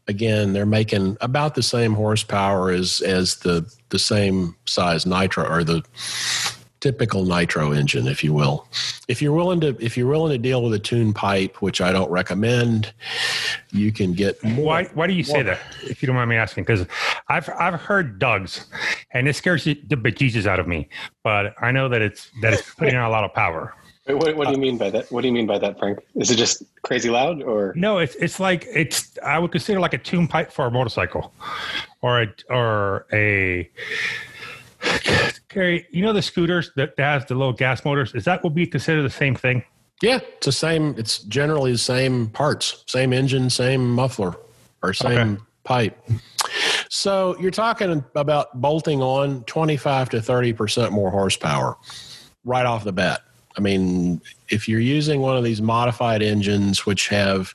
[0.08, 5.64] again they're making about the same horsepower as as the the same size nitro or
[5.64, 5.82] the
[6.86, 8.68] typical nitro engine if you will
[9.08, 11.90] if you're willing to if you're willing to deal with a tune pipe which i
[11.90, 12.92] don't recommend
[13.76, 14.84] you can get more Why?
[14.94, 15.60] Why do you say that?
[15.82, 16.86] If you don't mind me asking, because
[17.28, 18.66] I've I've heard Doug's,
[19.12, 20.88] and it scares the bejesus out of me.
[21.22, 23.74] But I know that it's that it's putting out a lot of power.
[24.06, 25.10] Wait, what, what do you mean by that?
[25.10, 25.98] What do you mean by that, Frank?
[26.14, 29.94] Is it just crazy loud, or No, it's it's like it's I would consider like
[29.94, 31.32] a tune pipe for a motorcycle,
[32.02, 33.70] or a or a.
[35.48, 38.14] Gary, you know the scooters that, has the little gas motors.
[38.14, 39.64] Is that would be considered the same thing?
[40.02, 40.94] Yeah, it's the same.
[40.98, 44.34] It's generally the same parts, same engine, same muffler,
[44.82, 45.42] or same Okay.
[45.64, 46.08] pipe.
[46.90, 51.76] So you're talking about bolting on 25 to 30 percent more horsepower
[52.44, 53.22] right off the bat.
[53.56, 57.54] I mean, if you're using one of these modified engines which have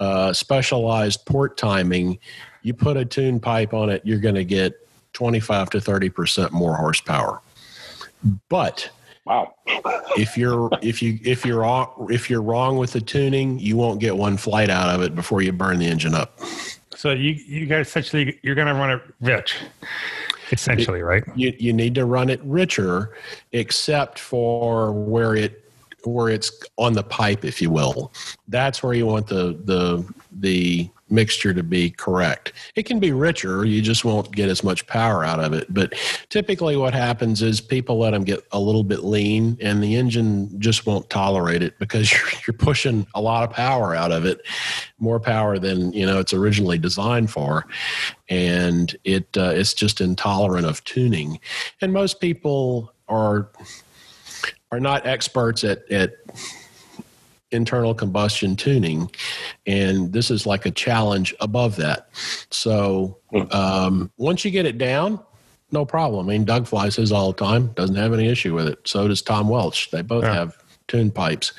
[0.00, 2.18] uh, specialized port timing,
[2.62, 4.85] you put a tune pipe on it, you're going to get
[5.16, 7.40] 25 to 30 percent more horsepower.
[8.50, 8.90] But
[9.24, 9.54] wow?
[10.18, 13.98] if you're if you if you're wrong, if you're wrong with the tuning, you won't
[13.98, 16.38] get one flight out of it before you burn the engine up.
[16.94, 19.56] So you you guys essentially you're going to run it rich,
[20.52, 21.24] essentially, right?
[21.34, 23.16] You you need to run it richer,
[23.52, 25.64] except for where it
[26.04, 28.12] where it's on the pipe, if you will.
[28.48, 32.52] That's where you want the the the mixture to be correct.
[32.74, 35.72] It can be richer, you just won't get as much power out of it.
[35.72, 35.94] But
[36.28, 40.60] typically, what happens is people let them get a little bit lean, and the engine
[40.60, 44.40] just won't tolerate it because you're, you're pushing a lot of power out of it,
[44.98, 47.66] more power than you know it's originally designed for,
[48.28, 51.38] and it uh, it's just intolerant of tuning.
[51.80, 53.50] And most people are
[54.72, 56.14] are not experts at at
[57.56, 59.10] internal combustion tuning
[59.66, 62.08] and this is like a challenge above that.
[62.50, 63.18] So
[63.50, 65.18] um, once you get it down
[65.72, 66.28] no problem.
[66.28, 68.78] I mean doug flies his all the time doesn't have any issue with it.
[68.86, 69.90] So does tom welch.
[69.90, 70.34] They both Yeah.
[70.34, 70.56] have
[70.86, 71.52] tune pipes.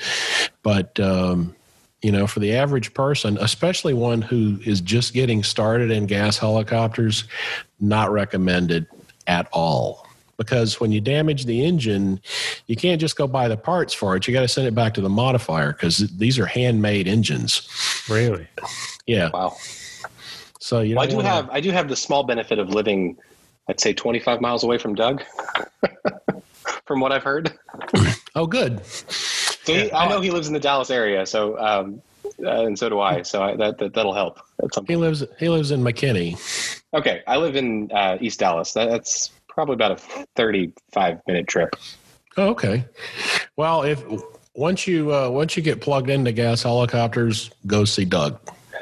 [0.63, 1.53] But um,
[2.01, 6.37] you know for the average person especially one who is just getting started in gas
[6.37, 7.25] helicopters
[7.79, 8.87] not recommended
[9.27, 10.06] at all
[10.37, 12.19] because when you damage the engine,
[12.67, 14.27] you can't just go buy the parts for it.
[14.27, 17.67] You got to send it back to the modifier because these are handmade engines.
[18.09, 18.47] Really?
[19.05, 19.29] Yeah.
[19.33, 19.55] Wow.
[20.59, 23.17] So you Well, I don't wanna- have I do have the small benefit of living,
[23.67, 25.23] I'd say, 25 miles away from Doug.
[26.85, 27.53] from what I've heard,
[28.35, 28.85] Oh, good.
[28.85, 32.01] so he, I know he lives in the Dallas area, so um,
[32.43, 33.23] uh, and so do I.
[33.23, 35.23] So I, that, that that'll help at some He lives.
[35.39, 36.37] He lives in McKinney.
[36.93, 38.71] Okay, I live in uh, East Dallas.
[38.73, 41.75] That, that's probably about a 35 minute trip.
[42.37, 42.85] Oh, okay.
[43.55, 44.03] Well, if
[44.53, 48.39] once you uh, once you get plugged into gas helicopters, go see Doug.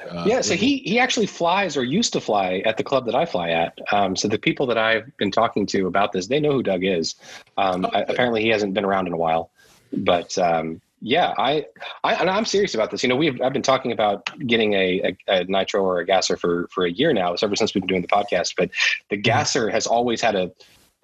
[0.10, 3.16] Uh, yeah, so he he actually flies or used to fly at the club that
[3.16, 3.80] I fly at.
[3.94, 6.84] Um, so the people that I've been talking to about this, they know who Doug
[6.84, 7.16] is.
[7.58, 9.52] Um, I- apparently, he hasn't been around in a while,
[9.94, 11.68] but um, yeah, I,
[12.04, 13.04] I and I'm serious about this.
[13.04, 16.36] You know, we've I've been talking about getting a, a, a nitro or a gasser
[16.36, 17.32] for for a year now.
[17.32, 18.56] It's ever since we've been doing the podcast.
[18.58, 18.72] But
[19.12, 20.52] the gasser has always had a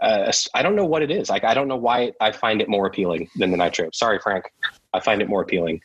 [0.01, 1.29] I don't know what it is.
[1.29, 3.91] Like I don't know why I find it more appealing than the nitro.
[3.93, 4.45] Sorry, Frank.
[4.91, 5.81] I find it more appealing.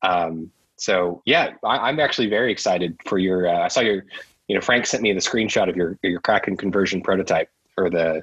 [0.00, 3.48] Um, so yeah, I, I'm actually very excited for your.
[3.48, 4.06] Uh, I saw your,
[4.48, 8.22] you know, Frank sent me the screenshot of your your Kraken conversion prototype for the.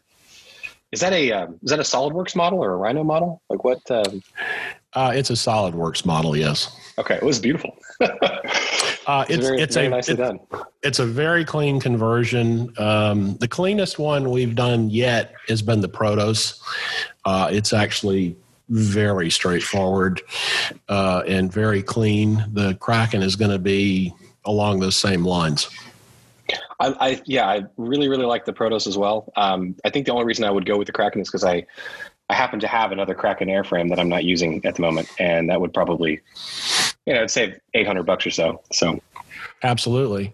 [0.91, 3.43] Is that a um, is that a SolidWorks model or a Rhino model?
[3.47, 3.79] Like what?
[3.91, 4.23] Um,
[4.93, 6.35] uh, it's a SolidWorks model.
[6.35, 6.75] Yes.
[6.97, 7.77] okay, it was beautiful.
[9.07, 10.39] Uh, it's it's very, it's very a nicely it- done.
[10.83, 12.71] it's a very clean conversion.
[12.77, 16.61] Um, the cleanest one we've done yet has been the Protos.
[17.25, 18.35] Uh, it's actually
[18.69, 20.21] very straightforward
[20.89, 22.45] uh, and very clean.
[22.53, 24.13] The Kraken is going to be
[24.45, 25.67] along those same lines.
[26.79, 29.33] I, I yeah, I really really like the Protos as well.
[29.35, 31.65] Um, I think the only reason I would go with the Kraken is because I
[32.29, 35.49] I happen to have another Kraken airframe that I'm not using at the moment, and
[35.49, 36.21] that would probably
[37.05, 38.61] you know save 800 bucks or so.
[38.71, 38.99] So
[39.63, 40.31] Absolutely.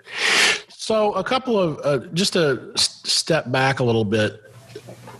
[0.69, 4.41] So a couple of uh, just to step back a little bit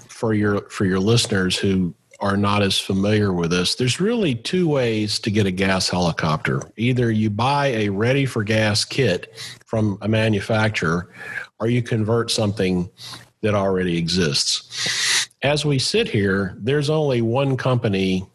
[0.09, 3.75] for your for your listeners who are not as familiar with this.
[3.75, 6.61] There's really two ways to get a gas helicopter.
[6.77, 9.33] Either you buy a ready for gas kit
[9.65, 11.11] from a manufacturer
[11.59, 12.89] or you convert something
[13.41, 15.14] that already exists.
[15.45, 18.25] As we sit here, there's only one company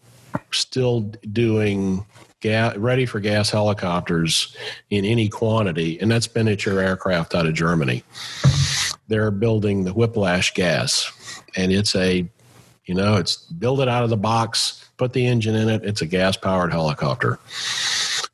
[0.53, 1.01] still
[1.33, 2.07] doing
[2.45, 4.57] ready for gas helicopters
[4.91, 8.05] in any quantity, and that's Miniature Aircraft out of Germany.
[9.09, 11.11] They're building the Whiplash gas,
[11.57, 12.31] and it's a,
[12.85, 15.85] you know, it's build it out of the box, put the engine in it.
[15.85, 17.41] It's a gas powered helicopter.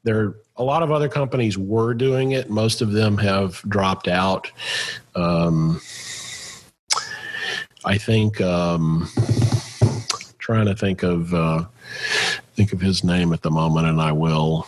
[0.03, 2.51] There, are a lot of other companies were doing it.
[2.51, 4.51] Most of them have dropped out.
[5.15, 5.81] Um,
[7.87, 8.41] I think.
[8.41, 9.09] Um,
[10.39, 11.33] trying to think of.
[11.33, 11.65] Uh,
[12.55, 14.67] think of his name at the moment, and I will.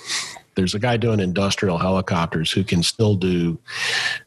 [0.54, 3.58] There's a guy doing industrial helicopters who can still do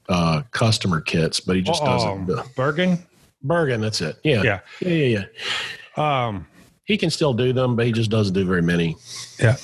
[0.09, 2.29] uh, customer kits, but he just doesn't.
[2.29, 2.99] Um, Bergen.
[3.43, 4.17] Bergen, that's it.
[4.23, 4.41] Yeah.
[4.43, 4.59] Yeah.
[4.81, 4.89] Yeah.
[4.89, 5.25] Yeah.
[5.97, 6.27] Yeah.
[6.27, 6.47] Um,
[6.85, 8.95] He can still do them, but he just doesn't do very many.
[9.39, 9.57] yeah.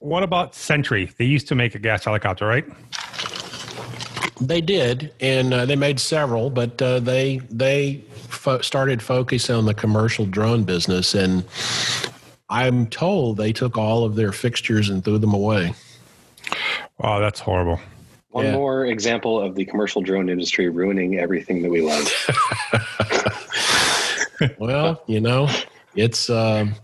[0.00, 1.10] What about Century?
[1.18, 2.64] They used to make a gas helicopter, right?
[4.40, 9.64] They did, and uh, they made several, but uh, they they fo- started focusing on
[9.66, 11.44] the commercial drone business, and
[12.48, 15.74] I'm told they took all of their fixtures and threw them away.
[17.00, 17.80] Oh, that's horrible.
[18.30, 18.52] One Yeah.
[18.52, 22.08] more example of the commercial drone industry ruining everything that we love.
[24.58, 25.48] well, you know,
[25.94, 26.74] it's um,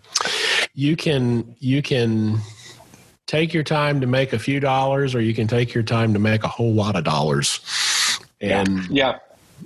[0.74, 2.38] you can you can
[3.26, 6.18] take your time to make a few dollars, or you can take your time to
[6.18, 7.60] make a whole lot of dollars,
[8.40, 9.18] and Yeah.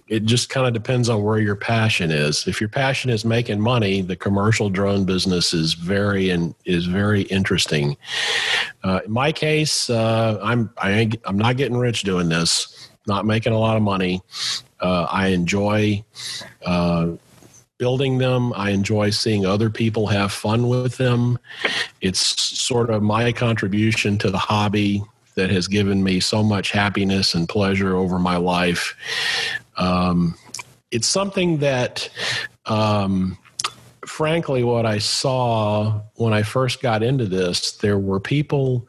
[0.08, 2.46] It just kind of depends on where your passion is.
[2.46, 7.22] If your passion is making money, the commercial drone business is very and is very
[7.22, 7.96] interesting.
[8.82, 12.90] Uh, in my case, uh, I'm I I'm not getting rich doing this.
[13.06, 14.22] Not making a lot of money.
[14.80, 16.04] Uh, I enjoy
[16.64, 17.08] uh,
[17.78, 18.52] building them.
[18.54, 21.38] I enjoy seeing other people have fun with them.
[22.00, 25.02] It's sort of my contribution to the hobby
[25.38, 28.96] that has given me so much happiness and pleasure over my life.
[29.78, 30.34] Um,
[30.90, 32.08] it's something that,
[32.66, 33.38] um,
[34.04, 38.88] frankly, what I saw when I first got into this, there were people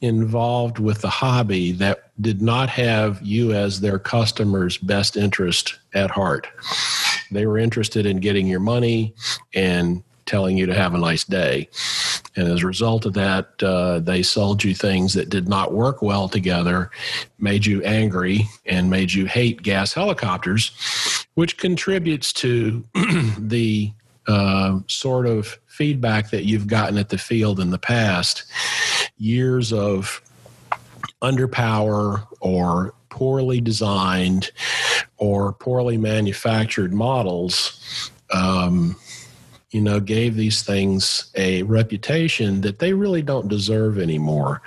[0.00, 6.10] involved with the hobby that did not have you as their customer's best interest at
[6.10, 6.48] heart.
[7.30, 9.14] They were interested in getting your money
[9.54, 11.68] and telling you to have a nice day.
[12.36, 16.02] And as a result of that, uh, they sold you things that did not work
[16.02, 16.90] well together,
[17.38, 20.72] made you angry, and made you hate gas helicopters,
[21.34, 22.84] which contributes to
[23.38, 23.90] the
[24.28, 28.44] uh, sort of feedback that you've gotten at the field in the past.
[29.16, 30.20] Years of
[31.22, 34.50] underpower or poorly designed
[35.16, 38.96] or poorly manufactured models um,
[39.70, 44.62] you know gave these things a reputation that they really don't deserve anymore.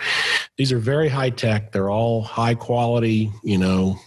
[0.58, 1.72] These are very high tech.
[1.72, 4.00] They're all high quality you know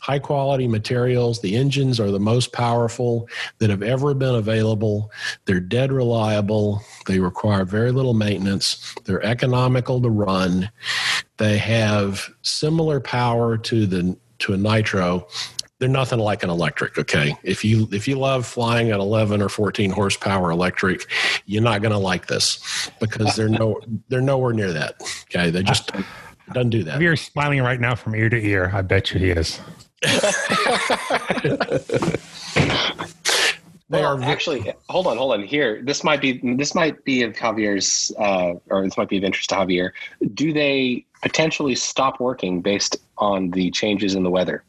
[0.00, 1.40] high quality materials.
[1.40, 5.10] The engines are the most powerful that have ever been available.
[5.44, 6.82] They're dead reliable.
[7.06, 8.94] They require very little maintenance.
[9.04, 10.70] They're economical to run.
[11.36, 15.26] They have similar power to the to a nitro
[15.80, 19.48] they're nothing like an electric okay if you if you love flying at 11 or
[19.48, 21.06] 14 horsepower electric
[21.46, 24.94] you're not going to like this because they're no they're nowhere near that
[25.24, 26.06] okay they just don't,
[26.52, 29.20] doesn't do that If you're smiling right now from ear to ear, I bet you
[29.20, 29.60] he is.
[30.02, 30.10] they
[33.90, 35.42] Well, are ve- actually, hold on, hold on.
[35.42, 39.24] Here, this might be this might be of Javier's, uh, or this might be of
[39.24, 39.90] interest to Javier.
[40.34, 44.62] Do they potentially stop working based on the changes in the weather?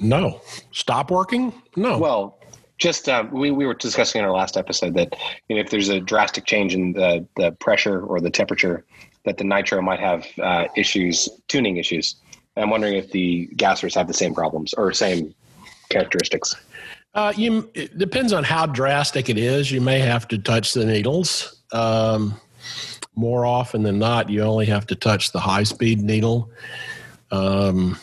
[0.00, 0.40] No
[0.72, 2.40] stop working no Well,
[2.80, 5.14] just um, we we were discussing in our last episode that
[5.48, 8.84] you know, if there's a drastic change in the the pressure or the temperature,
[9.24, 12.16] that the nitro might have uh, issues, tuning issues.
[12.56, 15.34] I'm wondering if the gassers have the same problems or same
[15.90, 16.56] characteristics.
[17.14, 19.70] Uh, you it depends on how drastic it is.
[19.70, 21.62] You may have to touch the needles.
[21.72, 22.40] Um,
[23.14, 26.50] more often than not, you only have to touch the high speed needle.
[27.30, 27.98] Um,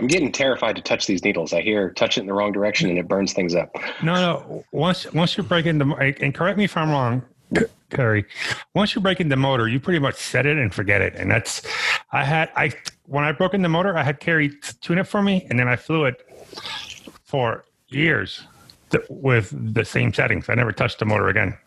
[0.00, 1.52] I'm getting terrified to touch these needles.
[1.52, 3.76] I hear touch it in the wrong direction and it burns things up.
[4.02, 4.64] No, no.
[4.72, 7.22] Once once you break into and correct me if I'm wrong,
[7.90, 8.24] Carey.
[8.74, 11.14] Once you break in the motor, you pretty much set it and forget it.
[11.16, 11.60] And that's
[12.12, 12.72] I had I
[13.08, 15.68] when I broke in the motor, I had Carey tune it for me, and then
[15.68, 16.26] I flew it
[17.22, 18.46] for years
[18.88, 20.48] th- with the same settings.
[20.48, 21.58] I never touched the motor again.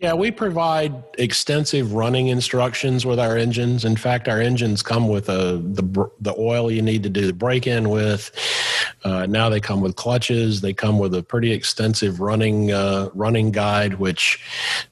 [0.00, 3.84] Yeah, we provide extensive running instructions with our engines.
[3.84, 7.34] In fact, our engines come with a, the the oil you need to do the
[7.34, 8.30] break in with.
[9.04, 10.62] Uh, now they come with clutches.
[10.62, 14.42] They come with a pretty extensive running uh, running guide, which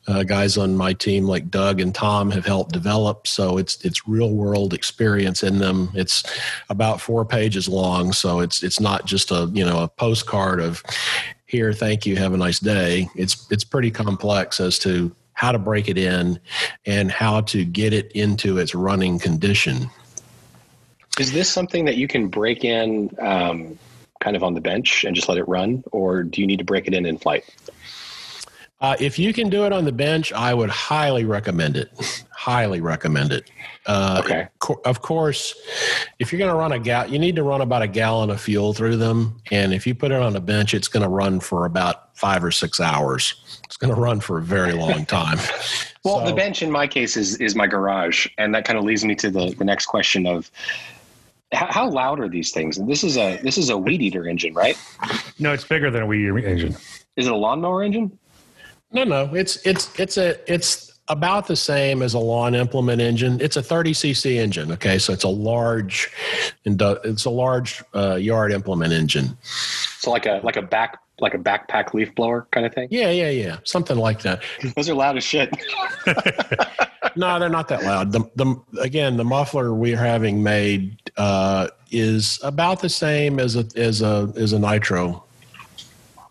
[0.09, 3.27] uh, guys on my team like Doug and Tom have helped develop.
[3.27, 5.89] So it's it's real world experience in them.
[5.95, 6.23] It's
[6.69, 10.83] about four pages long, so it's it's not just a you know a postcard of
[11.49, 15.59] here thank you have a nice day it's it's pretty complex as to how to
[15.59, 16.39] break it in
[16.87, 19.91] and how to get it into its running condition
[21.19, 23.77] Is this something that you can break in um,
[24.21, 26.65] kind of on the bench and just let it run, or do you need to
[26.65, 27.45] break it in in flight?
[28.81, 31.91] Uh, if you can do it on the bench, I would highly recommend it.
[32.31, 33.51] highly recommend it.
[33.87, 34.47] Uh, Okay.
[34.61, 35.55] co- Of course,
[36.21, 38.41] if you're going to run a gal, you need to run about a gallon of
[38.41, 39.41] fuel through them.
[39.51, 42.45] And if you put it on a bench, it's going to run for about five
[42.45, 43.35] or six hours.
[43.65, 45.39] It's going to run for a very long time.
[46.05, 48.85] Well, So- the bench in my case is is my garage, and that kind of
[48.85, 50.49] leads me to the, the next question of
[51.53, 52.79] how, how loud are these things?
[52.79, 54.79] And this is a this is a weed eater engine, right?
[55.41, 56.77] No, it's bigger than a weed eater engine.
[57.17, 58.17] Is it a lawnmower engine?
[58.93, 63.41] No, no, it's it's it's a it's about the same as a lawn implement engine.
[63.41, 64.73] It's a 30 cc engine.
[64.73, 66.11] Okay, so it's a large,
[66.65, 69.37] it's a large uh, yard implement engine.
[70.01, 72.89] So like a like a back like a backpack leaf blower kind of thing.
[72.91, 74.43] Yeah, yeah, yeah, something like that.
[74.77, 75.51] Those are loud as shit.
[77.17, 78.13] No, they're not that loud.
[78.13, 83.67] The, the again, the muffler we're having made uh, is about the same as a
[83.75, 85.25] as a as a nitro.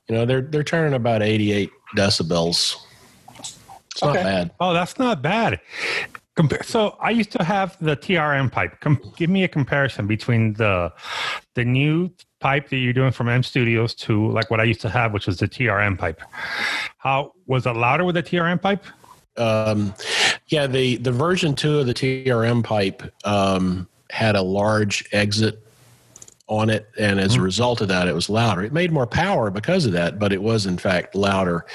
[0.07, 2.75] You know, they're they're turning about 88 decibels.
[3.39, 4.51] It's not bad.
[4.59, 5.59] Oh, that's not bad.
[6.37, 8.79] Compa- So I used to have the TRM pipe.
[8.79, 10.93] Com- give me a comparison between the
[11.55, 12.09] the new
[12.39, 15.25] pipe that you're doing from M Studios to like what I used to have, which
[15.27, 16.21] was the TRM pipe.
[16.99, 18.85] How was it louder with the TRM pipe?
[19.35, 19.93] Um,
[20.47, 25.66] yeah, the the version two of the TRM pipe um, had a large exit
[26.47, 28.63] on it, and as a result of that, it was louder.
[28.63, 31.65] It made more power because of that, but it was in fact louder.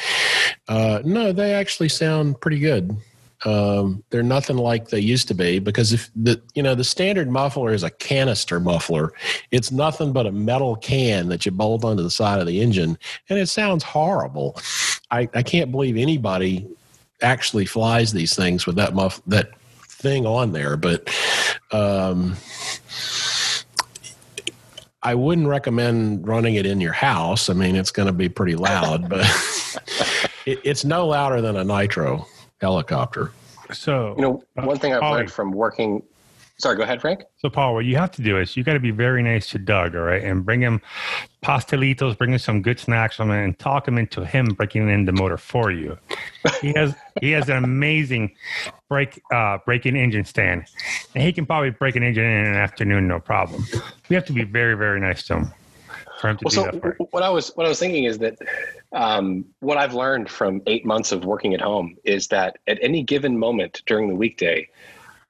[0.68, 2.96] Uh, no, they actually sound pretty good.
[3.44, 7.28] Um, they're nothing like they used to be because if the you know the standard
[7.28, 9.12] muffler is a canister muffler,
[9.50, 12.96] it's nothing but a metal can that you bolt onto the side of the engine,
[13.28, 14.56] and it sounds horrible.
[15.10, 16.66] I, I can't believe anybody
[17.20, 19.50] actually flies these things with that muff that
[19.86, 21.08] thing on there but
[21.70, 22.36] um
[25.02, 27.48] I wouldn't recommend running it in your house.
[27.50, 29.20] I mean, it's going to be pretty loud, but
[30.46, 32.26] it, it's no louder than a nitro
[32.60, 33.32] helicopter.
[33.72, 35.18] So You know, uh, one thing I've Ollie.
[35.18, 36.02] learned from working.
[36.62, 37.24] Sorry, go ahead, Frank.
[37.38, 39.58] So, Paul, what you have to do is you got to be very nice to
[39.58, 40.80] Doug, all right, and bring him
[41.42, 45.04] pastelitos, bring him some good snacks from him, and talk him into him breaking in
[45.04, 45.98] the motor for you.
[46.60, 48.36] He has he has an amazing
[48.88, 50.66] break uh, breaking engine stand,
[51.16, 53.64] and he can probably break an engine in an afternoon, no problem.
[54.08, 55.52] We have to be very very nice to him
[56.20, 56.80] for him to Well, do so that.
[56.80, 57.08] For you.
[57.10, 58.38] what I was what I was thinking is that
[58.92, 63.02] um, what I've learned from eight months of working at home is that at any
[63.02, 64.68] given moment during the weekday,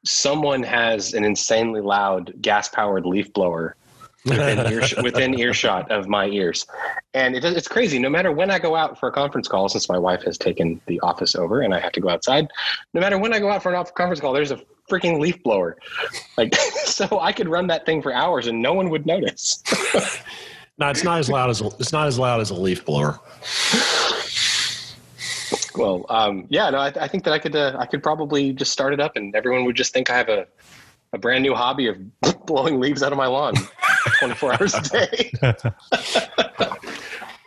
[0.04, 3.76] someone has an insanely loud gas powered leaf blower
[4.24, 6.66] within, earsh- within earshot of my ears,
[7.14, 7.98] and it, it's crazy.
[7.98, 10.80] No matter when I go out for a conference call, since my wife has taken
[10.86, 12.48] the office over and I have to go outside,
[12.94, 14.60] no matter when I go out for an off- conference call, there's a
[14.90, 15.78] freaking leaf blower.
[16.36, 16.54] Like,
[16.84, 19.62] so I could run that thing for hours and no one would notice.
[20.78, 23.20] No, it's not as loud as a, it's not as loud as a leaf blower.
[25.76, 28.72] Well, um, yeah, no, I, I think that I could, uh, I could probably just
[28.72, 30.46] start it up, and everyone would just think I have a,
[31.12, 31.96] a brand new hobby of
[32.46, 33.54] blowing leaves out of my lawn,
[34.18, 35.32] twenty four hours a day.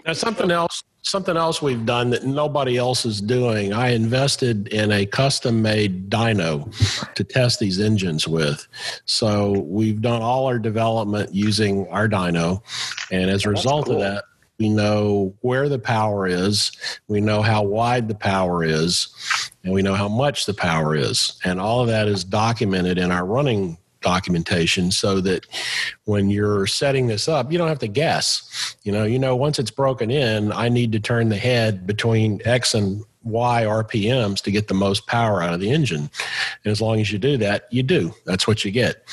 [0.06, 3.73] Now, something else, something else we've done that nobody else is doing.
[3.73, 6.72] I invested in a custom-made dyno
[7.15, 8.68] to test these engines with.
[9.06, 12.61] So we've done all our development using our dyno,
[13.11, 13.95] and as a result cool.
[13.95, 14.26] of that,
[14.60, 16.72] we know where the power is,
[17.07, 19.07] we know how wide the power is,
[19.64, 23.11] and we know how much the power is, and all of that is documented in
[23.11, 25.48] our running documentation so that
[26.03, 28.76] when you're setting this up you don't have to guess.
[28.84, 32.40] You know you know once it's broken in i need to turn the head between
[32.45, 36.11] x and y rpms to get the most power out of the engine.
[36.64, 38.14] And as long as you do that you do.
[38.26, 39.03] That's what you get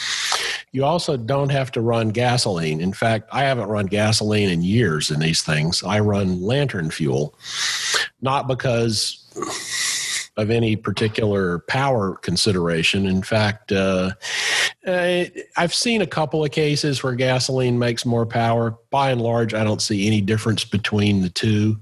[0.72, 5.10] you also don't have to run gasoline in fact i haven't run gasoline in years
[5.10, 7.34] in these things i run lantern fuel
[8.20, 9.22] not because
[10.36, 13.06] of any particular power consideration.
[13.06, 14.12] In fact, uh,
[14.86, 15.24] uh,
[15.56, 18.78] I've seen a couple of cases where gasoline makes more power.
[18.90, 21.78] By and large, I don't see any difference between the two,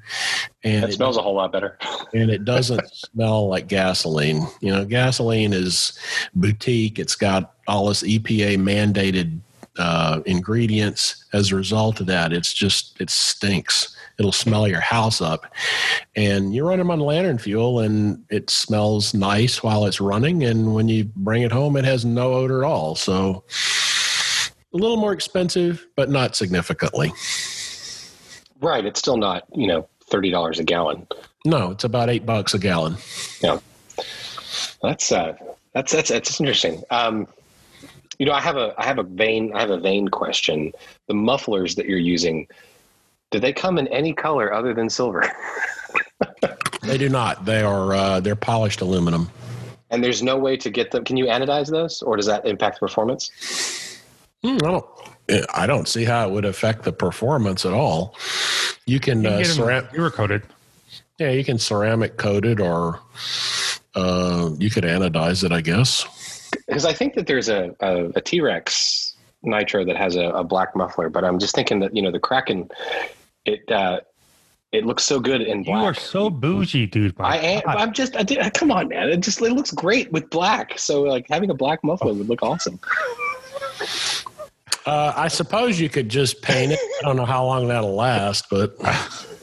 [0.64, 1.78] and It it, smells a whole lot better.
[2.12, 4.46] and it doesn't smell like gasoline.
[4.60, 5.98] You know, gasoline is
[6.34, 6.98] boutique.
[6.98, 9.38] It's got all this EPA mandated
[9.78, 11.24] uh, ingredients.
[11.32, 13.96] As a result of that, it's just it stinks.
[14.18, 15.46] It'll smell your house up,
[16.14, 20.44] and you run them on lantern fuel, and it smells nice while it's running.
[20.44, 22.96] And when you bring it home, it has no odor at all.
[22.96, 23.44] So
[24.74, 27.12] a little more expensive, but not significantly.
[28.60, 28.84] Right.
[28.84, 31.06] It's still not, you know, thirty dollars a gallon.
[31.46, 32.96] No, it's about eight bucks a gallon.
[33.42, 33.58] Yeah.
[34.82, 35.34] That's uh,
[35.72, 36.82] that's that's that's interesting.
[36.90, 37.26] Um,
[38.20, 40.72] you know, I have a I have a vain I have a vain question.
[41.08, 42.46] The mufflers that you're using,
[43.30, 45.24] do they come in any color other than silver?
[46.82, 47.44] They do not.
[47.44, 49.30] They are uh, they're polished aluminum.
[49.90, 51.04] And there's no way to get them.
[51.04, 53.30] Can you anodize those, or does that impact the performance?
[54.42, 54.84] Hmm, I don't.
[55.54, 58.16] I don't see how it would affect the performance at all.
[58.86, 60.42] You can, You can uh, get them ceram- viewer coated.
[61.18, 62.98] yeah, you can ceramic coat it, or
[63.94, 66.06] uh, you could anodize it, I guess.
[66.70, 70.76] Because I think that there's a a, a T-Rex Nitro that has a, a black
[70.76, 72.70] muffler, but I'm just thinking that you know the Kraken,
[73.44, 74.00] it uh,
[74.72, 75.80] it looks so good in black.
[75.80, 77.14] You are so bougie, dude.
[77.18, 77.62] I am.
[77.64, 77.76] God.
[77.76, 78.16] I'm just.
[78.16, 79.08] I did, come on, man.
[79.08, 80.78] It just it looks great with black.
[80.78, 82.78] So like having a black muffler would look awesome.
[84.86, 86.78] Uh, I suppose you could just paint it.
[87.00, 88.76] I don't know how long that'll last, but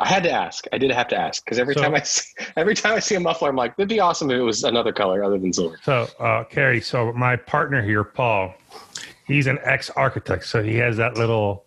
[0.00, 0.64] I had to ask.
[0.72, 3.16] I did have to ask because every So- time I see, every time I see
[3.16, 5.78] a muffler, I'm like, it'd be awesome if it was another color other than silver.
[5.82, 8.54] So, uh, Carey, so my partner here, Paul,
[9.26, 10.46] he's an ex architect.
[10.46, 11.64] So he has that little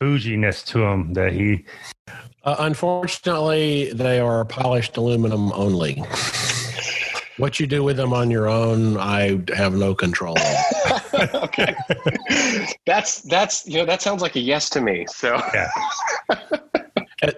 [0.00, 1.64] bouginess to him that he,
[2.44, 6.02] uh, unfortunately, they are polished aluminum only.
[7.36, 11.14] What you do with them on your own, I have no control of.
[11.44, 11.74] okay,
[12.86, 15.06] that's that's you know that sounds like a yes to me.
[15.08, 15.70] So yeah.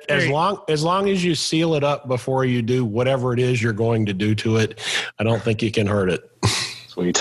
[0.09, 3.63] As long as long as you seal it up before you do whatever it is
[3.63, 4.81] you're going to do to it,
[5.19, 6.31] I don't think you can hurt it.
[6.89, 7.21] sweet.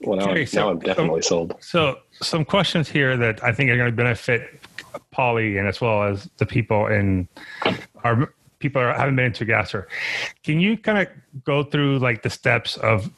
[0.00, 1.54] Well, now, Okay, I'm, so- now I'm definitely sold.
[1.60, 4.60] So, some questions here that I think are going to benefit
[5.10, 7.28] Polly and as well as the people in
[8.04, 9.88] our people that haven't been into Gasser.
[10.44, 11.08] Can you kind of
[11.44, 13.10] go through like the steps of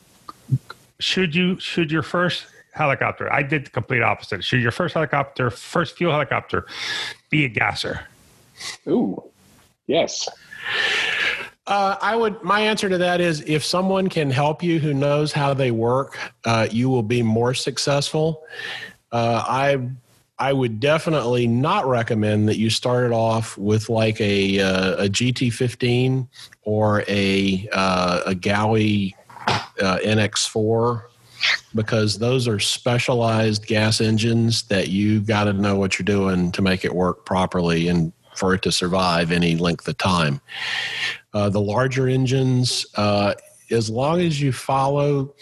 [1.00, 2.46] should you should your first
[2.78, 3.30] helicopter?
[3.32, 4.42] I did the complete opposite.
[4.42, 6.66] Should your first helicopter, first fuel helicopter,
[7.30, 8.06] be a gasser?
[8.86, 9.22] Ooh,
[9.86, 10.28] yes.
[11.66, 12.42] Uh, I would.
[12.42, 16.18] My answer to that is, if someone can help you who knows how they work,
[16.46, 18.42] uh, you will be more successful.
[19.12, 19.90] Uh, I
[20.38, 26.28] I would definitely not recommend that you started off with like a uh, a GT15
[26.62, 29.14] or a uh, a Gaui
[29.46, 31.02] uh, NX4
[31.74, 36.62] because those are specialized gas engines that you got to know what you're doing to
[36.62, 40.40] make it work properly and for it to survive any length of time.
[41.34, 43.34] Uh, the larger engines, uh,
[43.70, 45.34] as long as you follow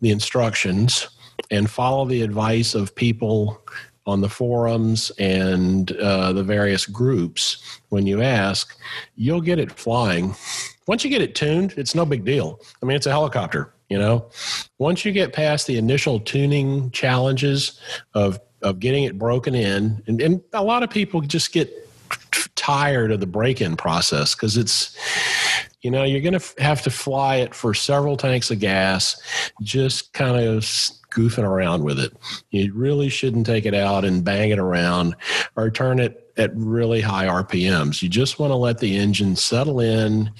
[0.00, 1.08] the instructions
[1.50, 3.62] and follow the advice of people
[4.06, 8.78] on the forums and uh, the various groups, when you ask,
[9.16, 10.34] you'll get it flying.
[10.86, 12.60] Once you get it tuned, it's no big deal.
[12.80, 14.28] I mean, it's a helicopter, you know.
[14.78, 17.80] Once you get past the initial tuning challenges
[18.14, 21.70] of of getting it broken in, and, and a lot of people just get
[22.54, 24.96] tired of the break-in process because it's
[25.82, 29.20] you know you're going to have to fly it for several tanks of gas
[29.62, 30.62] just kind of
[31.10, 32.12] goofing around with it
[32.50, 35.14] you really shouldn't take it out and bang it around
[35.54, 39.80] or turn it at really high rpms you just want to let the engine settle
[39.80, 40.30] in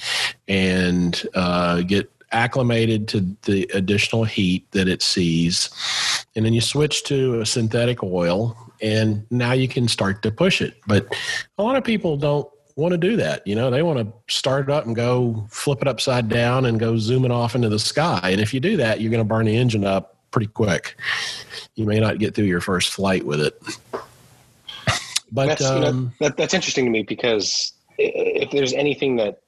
[0.48, 5.70] and uh, get acclimated to the additional heat that it sees.
[6.34, 10.60] And then you switch to a synthetic oil and now you can start to push
[10.60, 10.74] it.
[10.86, 11.06] But
[11.58, 13.70] a lot of people don't want to do that you know?
[13.70, 17.30] They want to start it up and go flip it upside down and go zooming
[17.30, 18.20] off into the sky.
[18.24, 20.96] And if you do that you're going to burn the engine up pretty quick.
[21.76, 23.58] You may not get through your first flight with it.
[25.32, 29.40] But that's you know, um, that, that's interesting to me because if there's anything that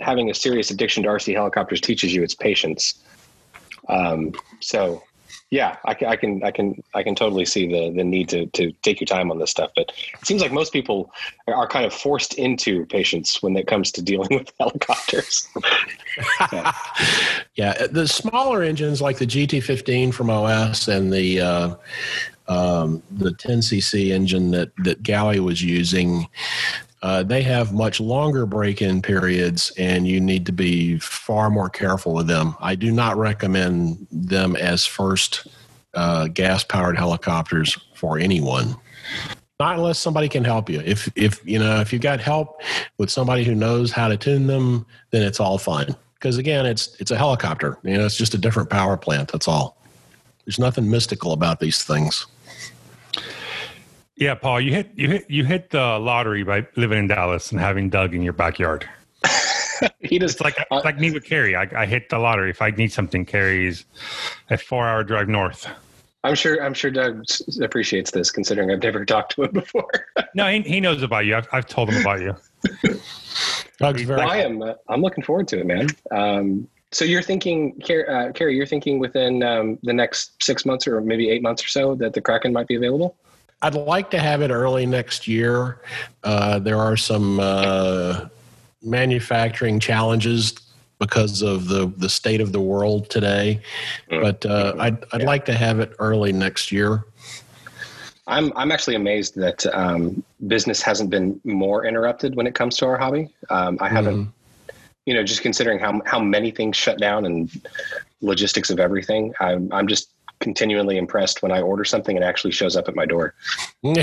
[0.00, 3.02] having a serious addiction to RC helicopters teaches you, it's patience.
[3.88, 5.02] Um, so,
[5.50, 8.70] yeah, I, I can I can I can totally see the the need to to
[8.82, 9.72] take your time on this stuff.
[9.74, 11.12] But it seems like most people
[11.48, 15.48] are- kind of forced into patience when it comes to dealing with helicopters.
[17.54, 21.74] yeah, the smaller engines like the GT15 from OS and the uh,
[22.46, 26.28] um, the 10cc engine that that Gaui was using,
[27.02, 32.12] uh, they have much longer break-in periods, and you need to be far more careful
[32.12, 32.54] with them.
[32.60, 35.46] I do not recommend them as first
[35.94, 38.76] uh, gas-powered helicopters for anyone.
[39.58, 40.80] Not unless somebody can help you.
[40.80, 42.62] If if you know if you've got help
[42.96, 45.94] with somebody who knows how to tune them, then it's all fine.
[46.14, 47.78] Because again, it's it's a helicopter.
[47.82, 49.32] You know, it's just a different power plant.
[49.32, 49.76] That's all.
[50.46, 52.26] There's nothing mystical about these things.
[54.20, 57.58] Yeah, Paul, you hit you hit you hit the lottery by living in Dallas and
[57.58, 58.86] having Doug in your backyard.
[60.00, 61.56] he just It's like it's like me with Carey.
[61.56, 62.50] I, I hit the lottery.
[62.50, 63.86] If I need something, Carey's
[64.50, 65.66] a four-hour drive north.
[66.22, 67.24] I'm sure I'm sure Doug
[67.62, 69.90] appreciates this, considering I've never talked to him before.
[70.34, 71.36] No, he, he knows about you.
[71.36, 72.36] I've, I've told him about you.
[73.78, 74.60] Doug's very I am.
[74.60, 75.88] Uh, I'm looking forward to it, man.
[76.10, 80.86] Um, so you're thinking, Car- uh, Carey, you're thinking within um, the next six months
[80.86, 83.16] or maybe eight months or so that the Kraken might be available.
[83.62, 85.80] I'd like to have it early next year.
[86.24, 88.26] Uh, there are some uh,
[88.82, 90.54] manufacturing challenges
[90.98, 93.60] because of the the state of the world today,
[94.10, 94.22] Mm.
[94.22, 95.26] but uh, I'd I'd Yeah.
[95.26, 97.04] like to have it early next year.
[98.26, 102.86] I'm I'm actually amazed that um, business hasn't been more interrupted when it comes to
[102.86, 103.28] our hobby.
[103.50, 104.28] Um, I haven't,
[105.04, 107.50] you know, just considering how how many things shut down and
[108.22, 109.34] logistics of everything.
[109.40, 110.10] I'm I'm just
[110.40, 113.34] continually impressed when I order something and actually shows up at my door.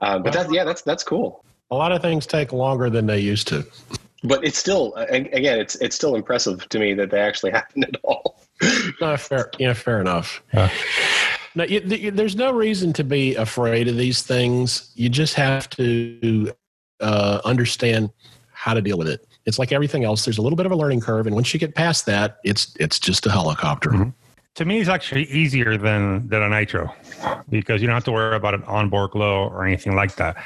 [0.00, 1.44] Uh, but that's yeah, that's that's cool.
[1.72, 3.66] a lot of things take longer than they used to.
[4.22, 7.96] But it's still again, it's it's still impressive to me that they actually happen at
[8.04, 8.40] all.
[9.00, 10.40] No, fair, yeah, fair enough.
[10.54, 10.70] Yeah.
[11.56, 14.92] No, you, th- there's no reason to be afraid of these things.
[14.94, 16.52] You just have to
[17.00, 18.10] uh, understand
[18.52, 19.26] how to deal with it.
[19.46, 20.24] It's like everything else.
[20.24, 22.76] There's a little bit of a learning curve, and once you get past that, it's
[22.78, 23.90] it's just a helicopter.
[23.90, 24.14] Mhm.
[24.58, 26.92] To me, it's actually easier than than a nitro
[27.48, 30.36] because you don't have to worry about an onboard glow or anything like that.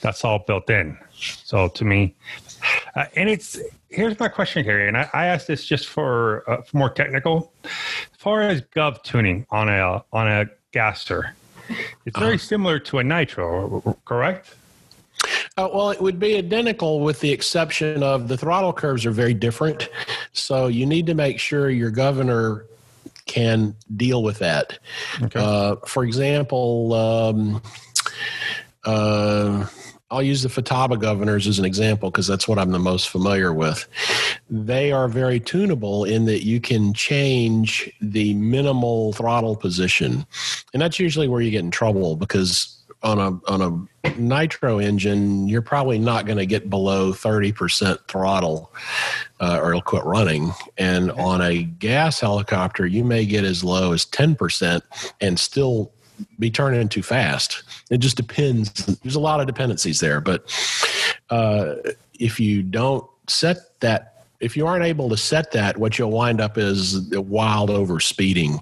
[0.00, 0.96] That's all built in.
[1.18, 2.14] So to me,
[2.94, 3.58] uh, and it's
[3.88, 7.52] here's my question, Carey, and I, I asked this just for, uh, for more technical.
[7.64, 7.70] As
[8.18, 11.34] far as gov tuning on a on a gasser,
[12.06, 14.54] it's very similar to a nitro, correct?
[15.56, 19.34] Uh, well, it would be identical with the exception of the throttle curves are very
[19.34, 19.88] different.
[20.32, 22.64] So you need to make sure your governor
[23.28, 24.78] can deal with that.
[25.22, 25.38] Okay.
[25.38, 27.62] Uh, for example, um,
[28.84, 29.66] uh,
[30.10, 33.52] I'll use the Futaba governors as an example because that's what I'm the most familiar
[33.52, 33.86] with.
[34.48, 40.26] They are very tunable in that you can change the minimal throttle position,
[40.72, 45.48] and that's usually where you get in trouble because on a on a nitro engine,
[45.48, 48.72] you're probably not going to get below 30% throttle
[49.40, 50.52] uh, or it'll quit running.
[50.76, 54.82] And on a gas helicopter, you may get as low as 10%
[55.20, 55.92] and still
[56.38, 57.62] be turning too fast.
[57.90, 58.70] It just depends.
[59.02, 60.20] There's a lot of dependencies there.
[60.20, 60.44] But
[61.30, 61.74] uh,
[62.18, 66.40] if you don't set that, if you aren't able to set that, what you'll wind
[66.40, 68.60] up is wild over speeding.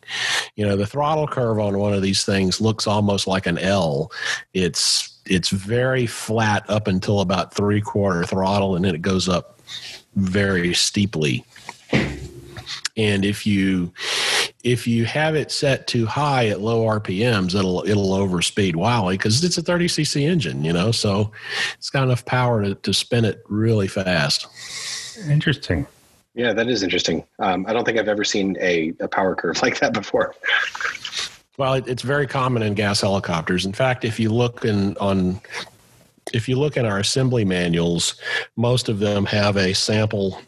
[0.54, 4.10] You know, the throttle curve on one of these things looks almost like an L.
[4.54, 9.60] It's it's very flat up until about three quarter throttle, and then it goes up
[10.14, 11.44] very steeply.
[12.96, 13.92] And if you
[14.64, 19.44] if you have it set too high at low RPMs, it'll it'll overspeed wildly because
[19.44, 20.90] it's a 30 cc engine, you know.
[20.90, 21.30] So
[21.74, 24.46] it's got enough power to, to spin it really fast.
[25.28, 25.86] Interesting.
[26.34, 27.24] Yeah, that is interesting.
[27.38, 30.34] Um, I don't think I've ever seen a, a power curve like that before.
[31.56, 33.64] Well, it, it's very common in gas helicopters.
[33.64, 35.40] In fact, if you look in on
[36.34, 38.16] if you look in our assembly manuals,
[38.56, 40.40] most of them have a sample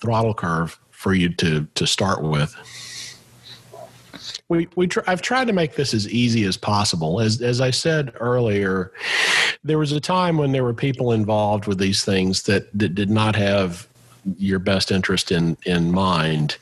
[0.00, 2.54] throttle curve for you to to start with.
[4.48, 7.20] We we tr- I've tried to make this as easy as possible.
[7.20, 8.92] As as I said earlier,
[9.64, 13.10] there was a time when there were people involved with these things that, that did
[13.10, 13.88] not have
[14.38, 16.56] your best interest in in mind.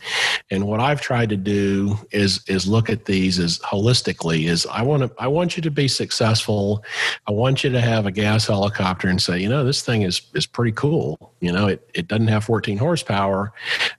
[0.51, 4.83] And what i've tried to do is is look at these as holistically is i
[4.83, 6.85] want to i want you to be successful.
[7.27, 10.21] I want you to have a gas helicopter and say you know this thing is
[10.35, 11.33] is pretty cool.
[11.41, 13.53] You know it, it doesn't have 14 horsepower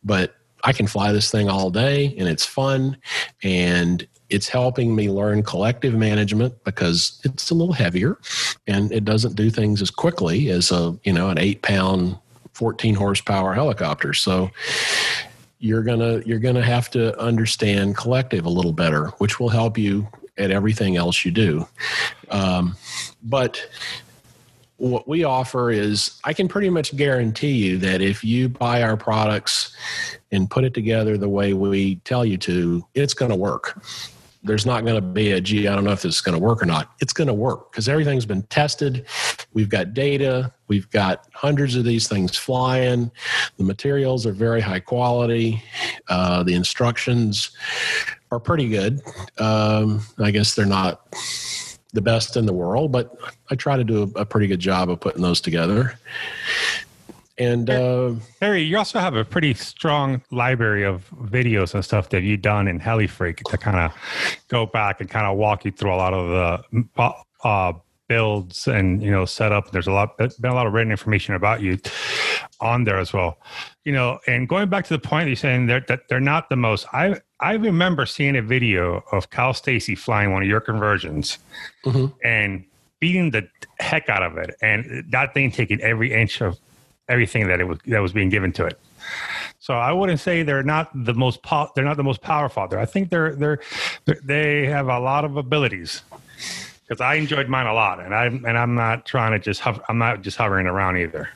[0.03, 0.35] but
[0.65, 2.97] i can fly this thing all day and it's fun
[3.43, 8.17] and it's helping me learn collective management because it's a little heavier
[8.67, 12.17] and it doesn't do things as quickly as a you know an eight pound
[12.55, 14.13] 14 horsepower helicopter.
[14.13, 14.49] So
[15.59, 20.07] you're gonna you're gonna have to understand collective a little better which will help you
[20.37, 21.67] at everything else you do.
[22.29, 22.75] Um,
[23.23, 23.69] but
[24.77, 28.97] what we offer is i can pretty much guarantee you that if you buy our
[28.97, 29.75] products
[30.31, 33.81] and put it together the way we tell you to it's going to work.
[34.43, 36.43] There's not going to be a gee i don't know if this is going to
[36.43, 36.91] work or not.
[36.99, 39.07] It's going to work because everything's been tested.
[39.53, 40.53] We've got data.
[40.67, 43.11] We've got hundreds of these things flying.
[43.57, 45.63] The materials are very high quality.
[46.07, 47.51] Uh, the instructions
[48.31, 49.01] are pretty good.
[49.39, 51.01] Um, i guess they're not
[51.95, 53.17] the best in the world but
[53.49, 55.97] i try to do a, a pretty good job of putting those together.
[57.37, 62.23] And uh, Harry, you also have a pretty strong library of videos and stuff that
[62.23, 63.93] you've done in HeliFreak to kind of
[64.47, 66.29] go back and kind of walk you through a lot of
[66.73, 66.85] the
[67.43, 67.73] uh,
[68.07, 69.71] builds and you know setup.
[69.71, 71.77] There's a lot there's been a lot of written information about you
[72.61, 73.37] on there as well.
[73.83, 76.55] You know, and going back to the point you're saying they're, that they're not the
[76.55, 76.85] most.
[76.93, 81.37] I I remember seeing a video of Kyle Stacy flying one of your conversions
[81.85, 82.13] Mhm.
[82.23, 82.65] and
[82.99, 83.47] beating the
[83.79, 86.57] heck out of it, and that thing taking every inch of
[87.09, 88.79] everything that it was that was being given to it.
[89.59, 92.67] So I wouldn't say they're not the most po- they're not the most powerful.
[92.67, 93.59] There, I think they're they're
[94.05, 96.01] they're they have a lot of abilities.
[96.87, 99.81] Because I enjoyed mine a lot, and I'm and I'm not trying to just hover,
[99.89, 101.29] I'm not just hovering around either.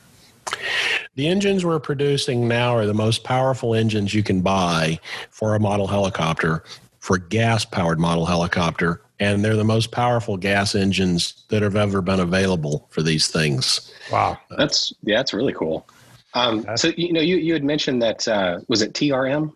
[1.16, 5.00] The engines we're producing now are the most powerful engines you can buy
[5.30, 6.64] for a model helicopter,
[7.00, 12.02] for gas powered model helicopter, and they're the most powerful gas engines that have ever
[12.02, 13.92] been available for these things.
[14.12, 15.88] Wow, that's yeah, that's really cool.
[16.36, 19.52] Um, so you know, you you had mentioned that uh, was it TRM?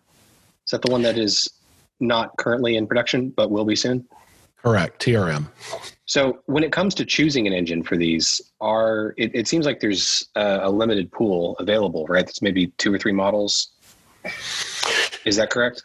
[0.64, 1.48] Is that the one that is
[2.00, 4.06] not currently in production but will be soon?
[4.64, 5.46] Correct, TRM.
[6.06, 9.80] So when it comes to choosing an engine for these, are it, it seems like
[9.80, 12.24] there's a, a limited pool available, right?
[12.24, 13.68] That's maybe two or three models.
[15.26, 15.82] Is that correct?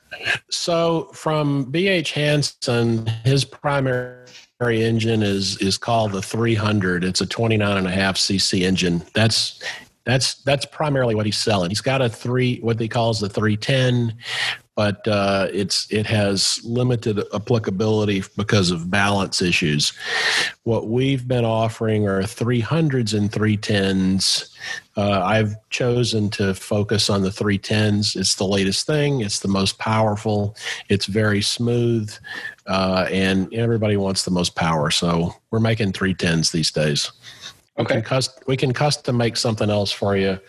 [0.49, 4.25] So from BH Hansen, his primary
[4.61, 7.03] engine is is called the 300.
[7.03, 9.01] It's a 29 and a half cc engine.
[9.13, 9.61] That's
[10.05, 11.69] that's that's primarily what he's selling.
[11.69, 14.17] He's got a three what he calls the 310,
[14.79, 19.91] but uh, it's it has limited applicability because of balance issues.
[20.63, 24.55] What we've been offering are 300s and 310s.
[24.95, 28.15] Uh, I've chosen to focus on the 310s.
[28.15, 29.19] It's the latest thing.
[29.19, 30.55] It's the most powerful.
[30.87, 32.15] It's very smooth,
[32.65, 34.91] uh, and everybody wants the most power.
[34.91, 37.11] So we're making 310s these days.
[37.77, 37.97] Okay.
[37.97, 40.39] We can, we can custom make something else for you.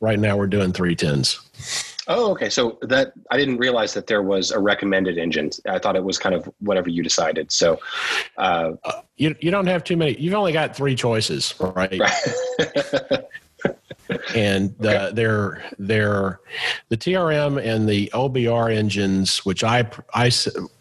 [0.00, 1.89] Right now, we're doing 310s.
[2.12, 2.50] Oh, okay.
[2.50, 5.50] So that I didn't realize that there was a recommended engine.
[5.68, 7.52] I thought it was kind of whatever you decided.
[7.52, 7.78] So
[8.36, 10.20] uh, uh, you you don't have too many.
[10.20, 12.00] You've only got three choices, right?
[12.00, 12.12] right.
[14.34, 15.14] and the, okay.
[15.14, 16.40] they're they're
[16.88, 20.30] the TRM and the OBR engines, which I I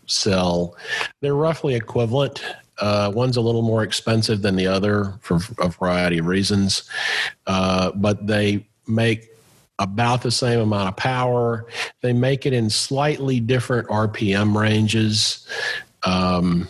[0.07, 0.75] sell,
[1.21, 2.43] they're roughly equivalent.
[2.79, 6.89] Uh, one's a little more expensive than the other for a variety of reasons,
[7.45, 9.29] uh, but they make
[9.79, 11.65] about the same amount of power.
[12.01, 15.47] They make it in slightly different RPM ranges,
[16.03, 16.67] um,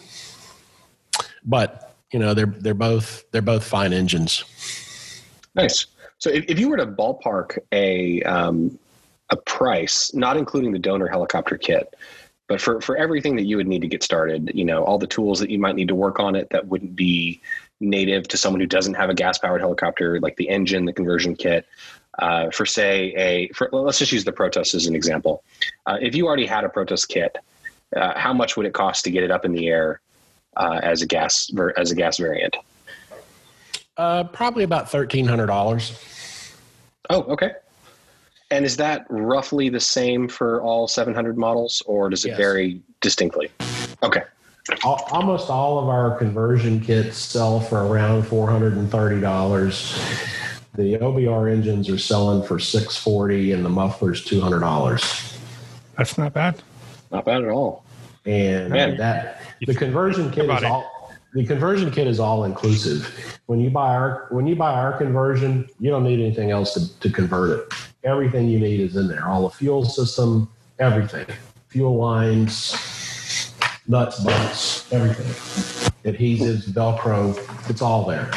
[1.44, 4.44] but you know they're they're both they're both fine engines.
[5.56, 5.88] Nice.
[6.19, 8.77] So if, if you were to ballpark a um,
[9.30, 11.95] a price, not including the donor helicopter kit,
[12.48, 15.07] but for, for everything that you would need to get started, you know, all the
[15.07, 17.41] tools that you might need to work on it that wouldn't be
[17.80, 21.36] native to someone who doesn't have a gas powered helicopter, like the engine, the conversion
[21.36, 21.68] kit,
[22.20, 25.44] uh, for say a, for, let's just use the Protos as an example.
[25.86, 27.38] Uh, if you already had a Protos kit,
[27.96, 30.02] uh, how much would it cost to get it up in the air
[30.58, 32.56] uh, as a gas, as a gas variant?
[33.98, 36.76] Uh, probably about $1,300.
[37.10, 37.52] Oh, okay.
[38.52, 42.38] And is that roughly the same for all 700 models, or does it yes.
[42.38, 43.52] vary distinctly?
[44.02, 44.24] Okay.
[44.84, 50.49] Almost all of our conversion kits sell for around $430.
[50.80, 55.38] The OBR engines are selling for 640 and the muffler's $200.
[55.97, 56.64] That's not bad.
[57.11, 57.84] Not bad at all.
[58.26, 58.95] And Man.
[58.95, 63.14] that the conversion kit is all the conversion kit is all inclusive.
[63.47, 66.99] When you buy our when you buy our conversion, you don't need anything else to,
[67.01, 67.73] to convert it.
[68.06, 69.27] Everything you need is in there.
[69.27, 70.47] All the fuel system,
[70.80, 71.26] everything.
[71.68, 73.53] Fuel lines,
[73.85, 75.26] nuts, bolts, everything.
[76.10, 77.38] Adhesives, Velcro,
[77.69, 78.31] it's all there.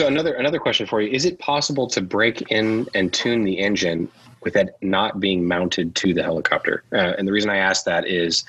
[0.00, 3.58] So another another question for you: Is it possible to break in and tune the
[3.58, 4.08] engine
[4.40, 6.84] with it not being mounted to the helicopter?
[6.90, 8.44] Uh, and the reason I ask that is,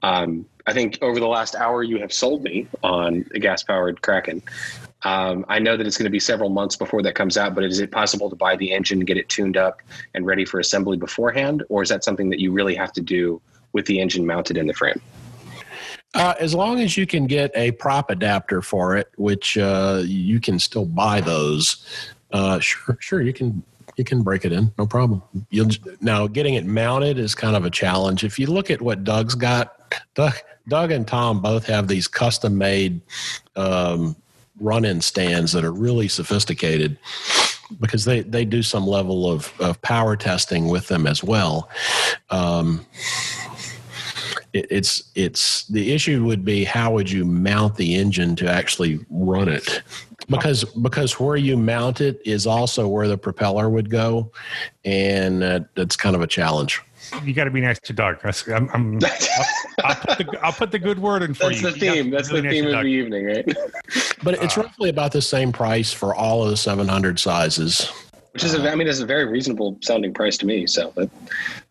[0.00, 4.00] um, I think over the last hour you have sold me on a gas powered
[4.00, 4.40] Kraken.
[5.02, 7.64] Um, I know that it's going to be several months before that comes out, but
[7.64, 9.82] is it possible to buy the engine, get it tuned up,
[10.14, 13.42] and ready for assembly beforehand, or is that something that you really have to do
[13.74, 15.02] with the engine mounted in the frame?
[16.14, 20.38] Uh, as long as you can get a prop adapter for it, which uh, you
[20.40, 21.84] can still buy those,
[22.32, 23.62] uh, sure, sure, you can
[23.96, 25.22] you can break it in, no problem.
[25.50, 25.70] You'll,
[26.00, 28.24] now, getting it mounted is kind of a challenge.
[28.24, 30.34] If you look at what Doug's got, Doug,
[30.66, 33.00] Doug and Tom both have these custom made
[33.54, 34.16] um,
[34.60, 36.98] run in stands that are really sophisticated
[37.80, 41.68] because they, they do some level of, of power testing with them as well.
[42.30, 42.84] Um,
[44.54, 49.04] it, it's it's the issue would be how would you mount the engine to actually
[49.10, 49.82] run it
[50.30, 54.30] because because where you mount it is also where the propeller would go
[54.84, 56.80] and uh, that's kind of a challenge
[57.22, 58.18] you got to be nice to Doug.
[58.48, 61.70] I'm, I'm, I'll, I'll, put the, I'll put the good word in for That's you.
[61.70, 62.10] The theme.
[62.10, 63.56] That's really the theme nice of the evening, right?
[64.22, 67.90] but it's uh, roughly about the same price for all of the 700 sizes.
[68.32, 70.66] Which is, a, I mean, it's a very reasonable sounding price to me.
[70.66, 71.08] So, but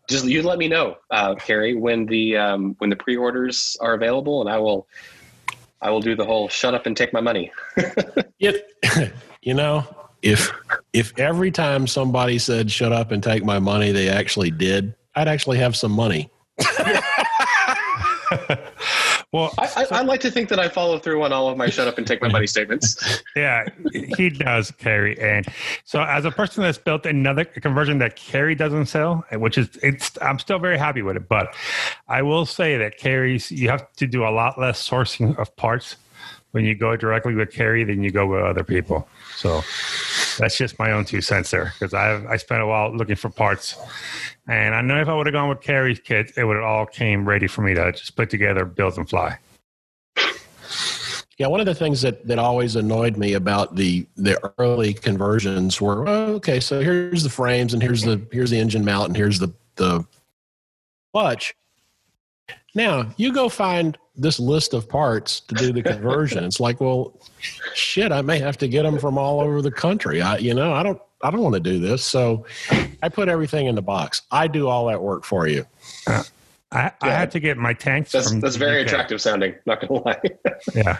[0.08, 4.40] just you let me know, uh, Carey, when the um, when the pre-orders are available,
[4.40, 4.86] and I will
[5.80, 7.52] I will do the whole shut up and take my money.
[8.38, 9.12] it,
[9.42, 9.86] you know,
[10.22, 10.50] if
[10.92, 15.28] if every time somebody said "shut up and take my money," they actually did, I'd
[15.28, 16.30] actually have some money.
[19.34, 21.68] well, I, I, I, like to think that I follow through on all of my
[21.68, 23.20] shut up and take my money statements.
[23.34, 25.18] yeah, he does, Carey.
[25.20, 25.44] And
[25.84, 30.16] so, as a person that's built another conversion that Carey doesn't sell, which is it's,
[30.22, 31.28] I'm still very happy with it.
[31.28, 31.52] But
[32.06, 35.96] I will say that Carey's you have to do a lot less sourcing of parts
[36.52, 39.08] when you go directly with Carey than you go with other people.
[39.34, 39.62] So
[40.38, 43.30] that's just my own two cents there because I I spent a while looking for
[43.30, 43.76] parts,
[44.46, 46.86] and I know if I would have gone with Carey's kit, it would have all
[46.86, 49.38] came ready for me to just put together, build, and fly.
[51.36, 55.80] Yeah, one of the things that, that always annoyed me about the the early conversions
[55.80, 59.16] were oh, okay, so here's the frames and here's the here's the engine mount and
[59.16, 60.04] here's the the
[61.12, 61.54] clutch.
[62.76, 66.44] Now you go find this list of parts to do the conversion.
[66.44, 67.18] it's like, well,
[67.74, 70.22] shit, I may have to get them from all over the country.
[70.22, 72.04] I, you know, I don't, I don't want to do this.
[72.04, 72.46] So
[73.02, 74.22] I put everything in the box.
[74.30, 75.66] I do all that work for you.
[76.06, 76.22] Uh,
[76.70, 76.92] I, yeah.
[77.02, 78.12] I had to get my tanks.
[78.12, 78.86] That's, that's very UK.
[78.86, 79.54] attractive sounding.
[79.66, 80.20] Not gonna lie.
[80.74, 80.98] yeah.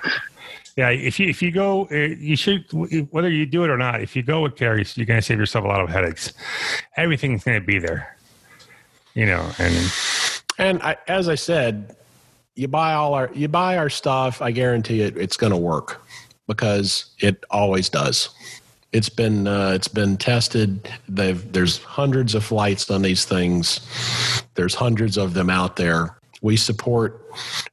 [0.77, 2.65] Yeah, if you if you go, uh, you should
[3.13, 4.01] whether you do it or not.
[4.01, 6.33] If you go with Carey's, you're going to save yourself a lot of headaches.
[6.97, 8.17] Everything's going to be there,
[9.15, 9.49] you know.
[9.61, 9.93] And
[10.59, 11.95] and I, as I said,
[12.55, 16.03] you buy all our you buy our stuff i guarantee it it's going to work
[16.47, 18.29] because it always does
[18.95, 20.89] it's been uh, it's been tested.
[21.09, 23.81] They've, there's hundreds of flights on these things.
[24.55, 26.17] There's hundreds of them out there.
[26.41, 27.21] We support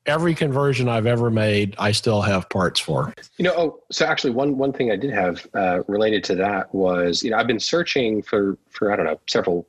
[0.06, 3.14] every conversion i've ever made i still have parts for.
[3.38, 6.73] You know oh so actually one one thing i did have uh, related to that
[6.73, 9.68] was you know i've been searching for for i don't know several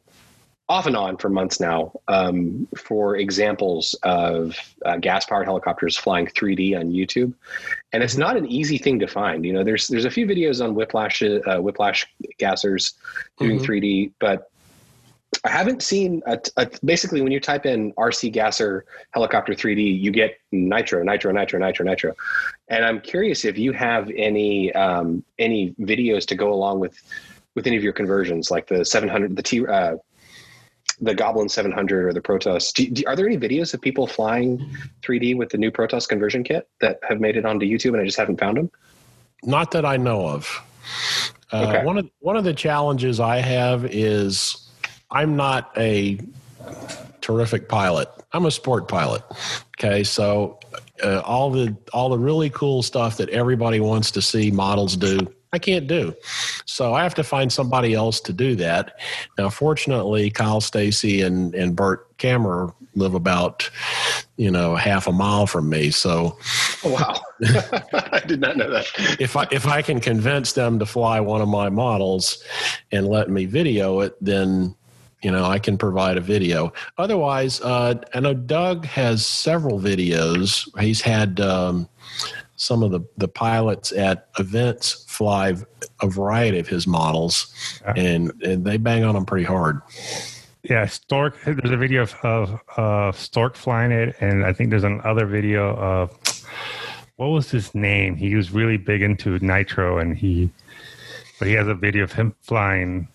[0.69, 6.27] off and on for months now um, for examples of uh, gas powered helicopters flying
[6.27, 7.35] 3D on YouTube,
[7.93, 9.45] and it's not an easy thing to find.
[9.45, 12.07] You know, there's there's a few videos on Whiplash uh, Whiplash
[12.39, 12.95] gassers
[13.39, 13.73] doing mm-hmm.
[13.73, 14.51] 3D, but
[15.45, 20.11] I haven't seen a, a, basically when you type in RC Gasser helicopter 3D, you
[20.11, 22.15] get nitro, nitro, nitro, nitro, nitro.
[22.69, 26.97] And I'm curious if you have any um, any videos to go along with
[27.55, 29.97] with any of your conversions, like the 700, the T, uh,
[31.01, 32.73] the Goblin 700 or the Protos.
[32.73, 34.59] Do, do, are there any videos of people flying
[35.03, 38.05] 3D with the new Protos conversion kit that have made it onto YouTube and I
[38.05, 38.71] just haven't found them?
[39.45, 40.63] Not that I know of.
[41.53, 41.85] Uh, okay.
[41.85, 44.71] One of one of the challenges I have is
[45.11, 46.19] I'm not a
[47.21, 48.09] terrific pilot.
[48.33, 49.23] I'm a sport pilot.
[49.79, 50.59] Okay, so
[51.03, 55.19] uh, all the all the really cool stuff that everybody wants to see models do
[55.55, 56.15] I can't do.
[56.65, 58.99] So I have to find somebody else to do that.
[59.37, 63.69] Now, fortunately, Kyle Stacy and, and Bert Kammerer live about,
[64.37, 65.91] you know, half a mile from me.
[65.91, 66.39] So,
[66.85, 67.21] oh, wow,
[67.93, 68.87] I did not know that.
[69.21, 72.43] if I if I can convince them to fly one of my models
[72.91, 74.75] and let me video it, then
[75.23, 76.73] you know I can provide a video.
[76.97, 80.67] Otherwise, uh, I know Doug has several videos.
[80.81, 81.41] He's had.
[81.41, 81.89] Um,
[82.63, 85.55] some of the, the pilots at events fly
[86.01, 87.53] a variety of his models,
[87.83, 87.93] yeah.
[87.97, 89.81] and, and they bang on them pretty hard.
[90.63, 91.37] Yeah, Stork.
[91.45, 95.75] There's a video of, of uh, Stork flying it, and I think there's another video
[95.77, 96.17] of
[97.17, 98.15] what was his name?
[98.17, 100.51] He was really big into nitro, and he,
[101.41, 103.09] but he has a video of him flying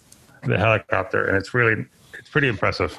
[0.43, 1.85] the helicopter, and it's really,
[2.19, 2.97] it's pretty impressive.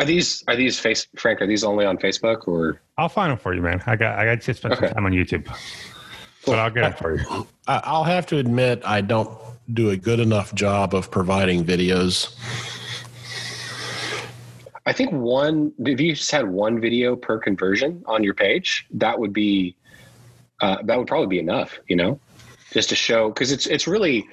[0.00, 1.42] Are these are these face Frank?
[1.42, 2.80] Are these only on Facebook or?
[2.96, 3.82] I'll find them for you, man.
[3.84, 4.86] I got I got to spend okay.
[4.86, 5.46] some time on YouTube,
[6.46, 7.46] but I'll get them for you.
[7.68, 9.30] I'll have to admit I don't
[9.74, 12.34] do a good enough job of providing videos.
[14.86, 19.18] I think one if you just had one video per conversion on your page, that
[19.18, 19.76] would be
[20.62, 21.78] uh, that would probably be enough.
[21.88, 22.20] You know
[22.72, 24.28] just to show because it's it's really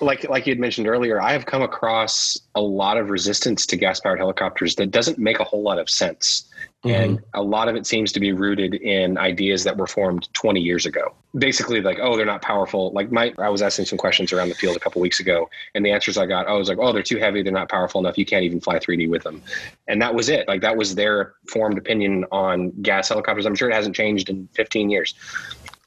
[0.00, 3.76] like like you had mentioned earlier i have come across a lot of resistance to
[3.76, 6.44] gas powered helicopters that doesn't make a whole lot of sense.
[6.84, 6.94] Mm-hmm.
[6.94, 10.60] and a lot of it seems to be rooted in ideas that were formed 20
[10.60, 11.12] years ago.
[11.36, 12.92] Basically like oh they're not powerful.
[12.92, 15.84] Like my i was asking some questions around the field a couple weeks ago and
[15.84, 18.16] the answers i got i was like oh they're too heavy they're not powerful enough
[18.16, 19.42] you can't even fly 3d with them.
[19.88, 20.46] And that was it.
[20.46, 23.44] Like that was their formed opinion on gas helicopters.
[23.44, 25.14] I'm sure it hasn't changed in 15 years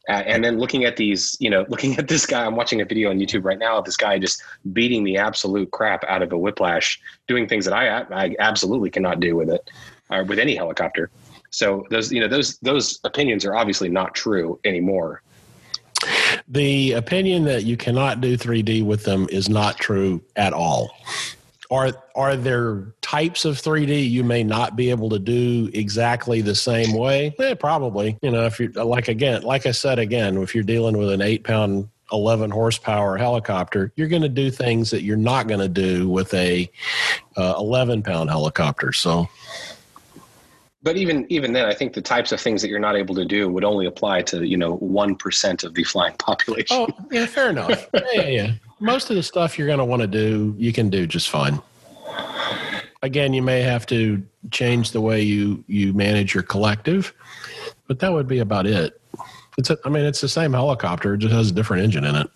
[0.10, 2.86] uh, and then looking at these, you know, looking at this guy, I'm watching a
[2.86, 4.42] video on YouTube right now of this guy just
[4.74, 9.20] beating the absolute crap out of a whiplash, doing things that I, I absolutely cannot
[9.20, 9.70] do with it,
[10.10, 11.10] or uh, with any helicopter.
[11.52, 15.22] So those, you know, those those opinions are obviously not true anymore.
[16.48, 20.92] The opinion that you cannot do 3D with them is not true at all.
[21.72, 26.54] Are are there types of 3D you may not be able to do exactly the
[26.54, 27.34] same way?
[27.40, 28.20] Yeah, probably.
[28.22, 31.22] You know, if you're like again, like I said again, if you're dealing with an
[31.22, 35.70] eight pound 11 horsepower helicopter, you're going to do things that you're not going to
[35.70, 36.70] do with a
[37.38, 38.92] uh, 11 pound helicopter.
[38.92, 39.30] So,
[40.84, 43.24] But even even then, I think the types of things that you're not able to
[43.26, 46.76] do would only apply to you know one percent of the flying population.
[46.78, 47.88] oh yeah, fair enough.
[47.94, 48.52] Yeah, yeah, yeah.
[48.82, 51.62] Most of the stuff you're going to want to do, you can do just fine.
[53.04, 57.14] Again, you may have to change the way you you manage your collective,
[57.88, 59.00] but that would be about it.
[59.58, 62.16] It's a, I mean, it's the same helicopter, it just has a different engine in
[62.16, 62.30] it.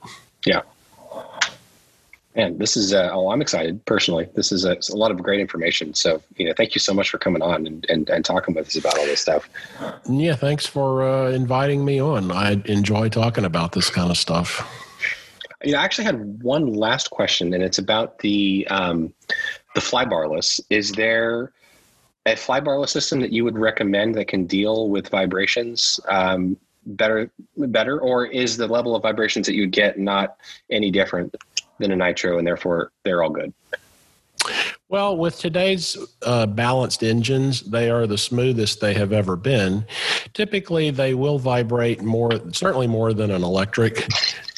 [0.45, 0.61] Yeah.
[2.35, 4.27] And this is, uh, oh, I'm excited personally.
[4.35, 5.93] This is a, a lot of great information.
[5.93, 8.67] So, you know, thank you so much for coming on and, and, and talking with
[8.67, 9.49] us about all this stuff.
[10.09, 12.31] Yeah, thanks for uh, inviting me on.
[12.31, 14.69] I enjoy talking about this kind of stuff.
[15.65, 19.13] You know, I actually had one last question, and it's about the um,
[19.73, 20.59] the flybarless.
[20.69, 21.51] Is there
[22.25, 26.55] a flybarless system that you would recommend that can deal with vibrations um,
[26.85, 30.37] better, better, or is the level of vibrations that you get not
[30.69, 31.35] any different
[31.79, 33.53] than a nitro, and therefore they're all good?
[34.87, 39.85] Well, with today's uh, balanced engines, they are the smoothest they have ever been.
[40.33, 44.07] Typically, they will vibrate more, certainly more than an electric.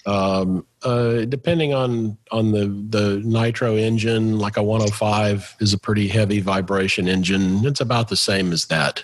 [0.07, 6.07] Um, uh, depending on on the the nitro engine, like a 105 is a pretty
[6.07, 7.65] heavy vibration engine.
[7.65, 9.03] It's about the same as that.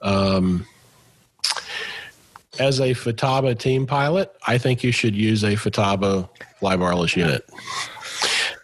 [0.00, 0.66] Um,
[2.58, 6.26] as a Futaba team pilot, I think you should use a Futaba
[6.60, 7.46] flybarless unit.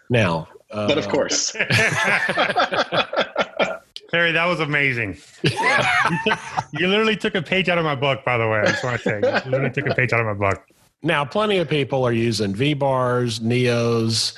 [0.09, 1.51] Now, uh, But of course,
[4.09, 5.17] Terry, that was amazing.
[5.43, 5.49] you,
[6.25, 6.39] took-
[6.73, 8.59] you literally took a page out of my book, by the way.
[8.61, 10.63] I just want to say, you literally took a page out of my book.
[11.03, 14.33] Now, plenty of people are using V bars, Neos,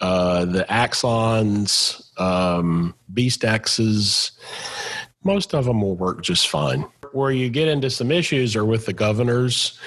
[0.00, 4.32] uh, the Axons, um, Beast X's.
[5.22, 6.84] Most of them will work just fine.
[7.12, 9.78] Where you get into some issues are with the governors.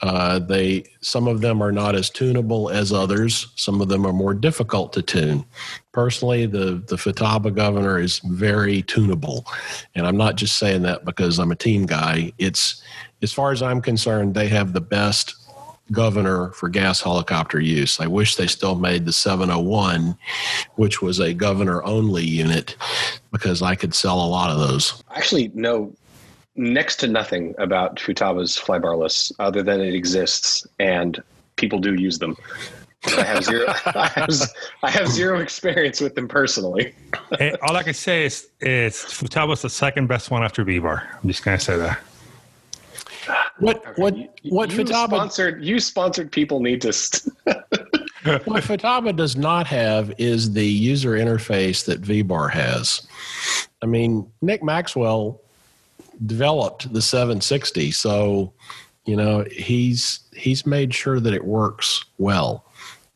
[0.00, 3.46] Uh, they some of them are not as tunable as others.
[3.56, 5.44] Some of them are more difficult to tune.
[5.92, 9.46] Personally, the the Futaba governor is very tunable,
[9.94, 12.32] and I'm not just saying that because I'm a team guy.
[12.38, 12.82] It's
[13.22, 15.34] as far as I'm concerned, they have the best
[15.92, 18.00] governor for gas helicopter use.
[18.00, 20.16] I wish they still made the 701,
[20.74, 22.76] which was a governor only unit,
[23.30, 25.02] because I could sell a lot of those.
[25.10, 25.92] I actually know
[26.56, 31.22] next to nothing about Futaba's flybarless other than it exists and
[31.56, 32.36] people do use them.
[33.06, 33.66] I have zero.
[33.86, 34.30] I have,
[34.82, 36.94] I have zero experience with them personally.
[37.38, 41.18] Eh, all I can say is, is Futaba's the second best one after V-Bar.
[41.22, 42.00] I'm just going to say that.
[43.58, 45.64] What what You- what you Futaba sponsored?
[45.64, 46.92] You sponsored people need to.
[46.92, 53.06] St- what Futaba does not have is the user interface that VBar has.
[53.82, 55.40] I mean, Nick Maxwell
[56.26, 58.52] developed the 760, so
[59.06, 62.64] you know he's he's made sure that it works well.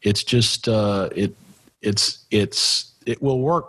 [0.03, 1.35] It's just uh, it
[1.83, 3.67] it's it's it will work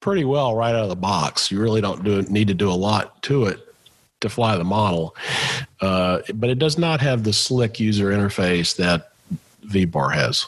[0.00, 1.50] pretty well right out of the box.
[1.50, 3.60] You really don't do need to do a lot to it
[4.20, 5.16] to fly the model,
[5.80, 9.12] uh, but it does not have the slick user interface that
[9.66, 10.46] VBar has.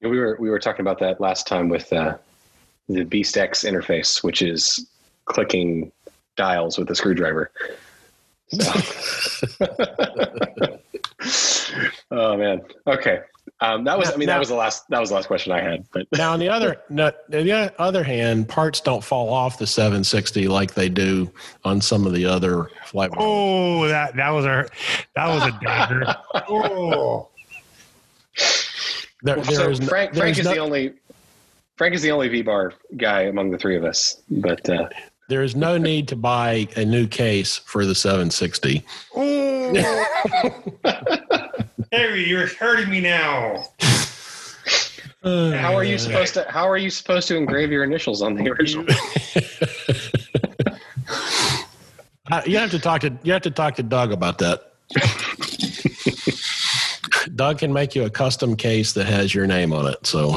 [0.00, 2.16] we were we were talking about that last time with uh,
[2.88, 4.86] the Beast X interface, which is
[5.26, 5.92] clicking
[6.36, 7.50] dials with a screwdriver.
[8.52, 9.58] So.
[12.10, 12.60] oh man.
[12.86, 13.20] Okay.
[13.62, 14.10] Um, that was.
[14.12, 14.88] I mean, Now- that was the last.
[14.88, 15.84] That was the last question I had.
[15.92, 19.66] But Now, on the other no, on the other hand, parts don't fall off the
[19.66, 21.30] 760 like they do
[21.64, 23.10] on some of the other flight.
[23.16, 24.66] Oh, that that was a
[25.14, 26.14] that was a dagger.
[26.48, 27.28] Oh,
[29.22, 30.12] There, there so is no- Frank.
[30.12, 30.94] there Frank is no- the only.
[31.76, 34.20] Frank is the only V bar guy among the three of us.
[34.30, 34.88] But uh,
[35.30, 38.84] there is no need to buy a new case for the 760.
[41.92, 43.62] Harry, you're hurting me now.
[45.22, 46.44] how are you supposed to?
[46.50, 48.84] How are you supposed to engrave your initials on the original?
[52.30, 54.70] Uh, you have to talk to you have to talk to Doug about that.
[57.34, 60.06] Doug can make you a custom case that has your name on it.
[60.06, 60.36] So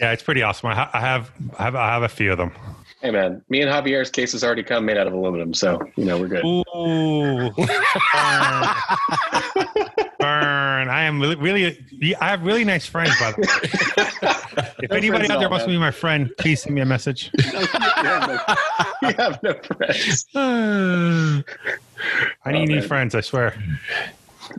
[0.00, 0.70] Yeah, it's pretty awesome.
[0.70, 2.50] I, ha- I have I have I have a few of them.
[3.02, 6.04] Hey man, me and Javier's case has already come made out of aluminum, so you
[6.04, 6.44] know we're good.
[6.44, 7.66] Ooh, burn.
[10.18, 10.88] burn.
[10.90, 11.78] I am really, really.
[12.20, 13.46] I have really nice friends, by the way.
[14.82, 16.80] If No anybody out there at wants all, to be my friend, please send me
[16.80, 17.30] a message.
[17.38, 18.38] you, have no,
[19.08, 20.26] you have no friends.
[20.34, 21.42] I
[22.46, 23.14] Oh, need new friends.
[23.14, 23.54] I swear.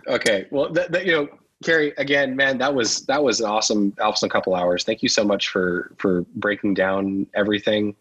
[0.07, 1.27] Okay, well, that, that, you know,
[1.63, 4.83] Carey, again, man, that was that was an awesome, awesome couple hours.
[4.83, 7.95] Thank you so much for for breaking down everything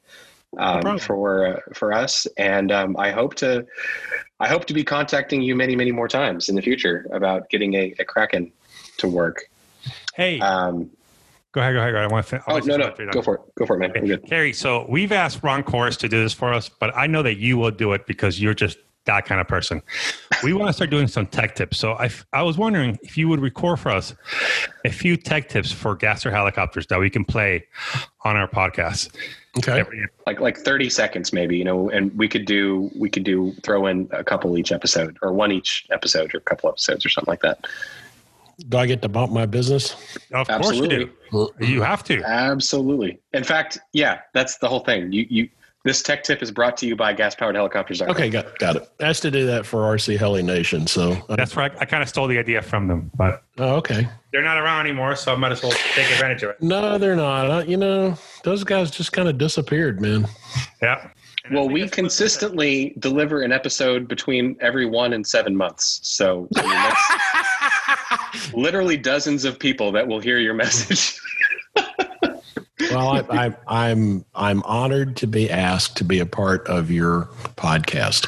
[0.58, 0.98] um, problem.
[0.98, 3.66] for uh, for us, and um, I hope to
[4.40, 7.74] I hope to be contacting you many, many more times in the future about getting
[7.74, 8.52] a, a Kraken
[8.98, 9.44] to work.
[10.14, 10.90] Hey, Um,
[11.52, 12.10] go ahead, go ahead, go ahead.
[12.10, 12.42] I want to.
[12.48, 14.06] oh no, no, go for it, go for it, man.
[14.06, 14.26] Good.
[14.26, 17.36] Carey, so we've asked Ron Chorus to do this for us, but I know that
[17.36, 18.78] you will do it because you're just
[19.10, 19.82] that kind of person.
[20.44, 21.78] We want to start doing some tech tips.
[21.78, 24.14] So I, I was wondering if you would record for us
[24.84, 27.66] a few tech tips for Gasser helicopters that we can play
[28.22, 29.14] on our podcast.
[29.58, 29.84] Okay.
[30.26, 33.86] Like like 30 seconds maybe, you know, and we could do we could do throw
[33.88, 37.32] in a couple each episode or one each episode or a couple episodes or something
[37.32, 37.66] like that.
[38.68, 39.96] Do I get to bump my business?
[40.32, 41.10] Of course you do.
[41.58, 42.22] You have to.
[42.22, 43.18] Absolutely.
[43.32, 45.10] In fact, yeah, that's the whole thing.
[45.12, 45.48] You you
[45.84, 48.02] this tech tip is brought to you by gas powered helicopters.
[48.02, 48.90] Okay, got got it.
[49.00, 50.86] Asked to do that for RC Heli Nation.
[50.86, 54.06] So, That's where I, I kind of stole the idea from them, but oh, okay.
[54.32, 56.62] they're not around anymore, so I might as well take advantage of it.
[56.62, 57.50] No, they're not.
[57.50, 60.28] Uh, you know, those guys just kind of disappeared, man.
[60.82, 61.08] Yeah.
[61.50, 66.00] Well, we consistently deliver an episode between every one and seven months.
[66.02, 66.94] So I mean,
[68.34, 71.18] that's literally dozens of people that will hear your message.
[72.90, 77.28] Well, I, I, I'm I'm honored to be asked to be a part of your
[77.56, 78.26] podcast.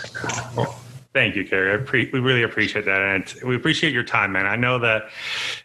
[1.13, 1.75] Thank you, Carey.
[1.75, 4.47] I pre- we really appreciate that, and we appreciate your time, man.
[4.47, 5.11] I know that,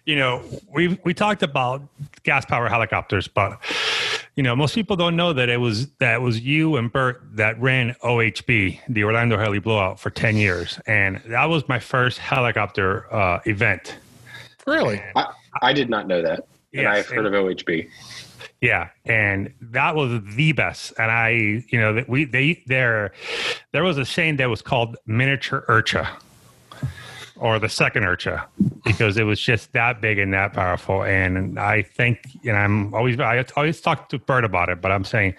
[0.06, 0.44] you know,
[0.74, 1.82] we we talked about
[2.24, 3.58] gas power helicopters, but
[4.36, 7.22] you know, most people don't know that it was that it was you and Bert
[7.38, 12.18] that ran OHB, the Orlando Heli Blowout, for ten years, and that was my first
[12.18, 13.96] helicopter uh, event.
[14.66, 15.02] Really?
[15.16, 16.40] I, I did not know that.
[16.74, 17.90] And Yes, I've heard of OHB.
[18.62, 20.94] Yeah, and that was the best.
[20.98, 23.14] And I, you know, that we they there
[23.72, 26.08] there was a saying that was called miniature IRCHA
[27.40, 28.46] or the second IRCHA
[28.84, 31.04] because it was just that big and that powerful.
[31.04, 35.04] And I think, and I'm always I always talk to Bert about it, but I'm
[35.04, 35.36] saying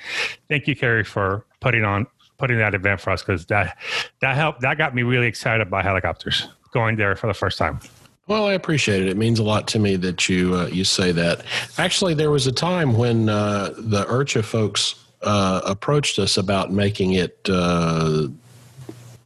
[0.48, 2.06] thank you, Carey, for putting on
[2.38, 3.76] putting that event for us because that
[4.20, 7.80] that helped that got me really excited about helicopters going there for the first time.
[8.28, 9.08] Well, I appreciate it.
[9.08, 11.44] It means a lot to me that you uh, you say that.
[11.78, 17.14] Actually, there was a time when uh, the IRCHA folks uh, approached us about making
[17.14, 18.28] it uh,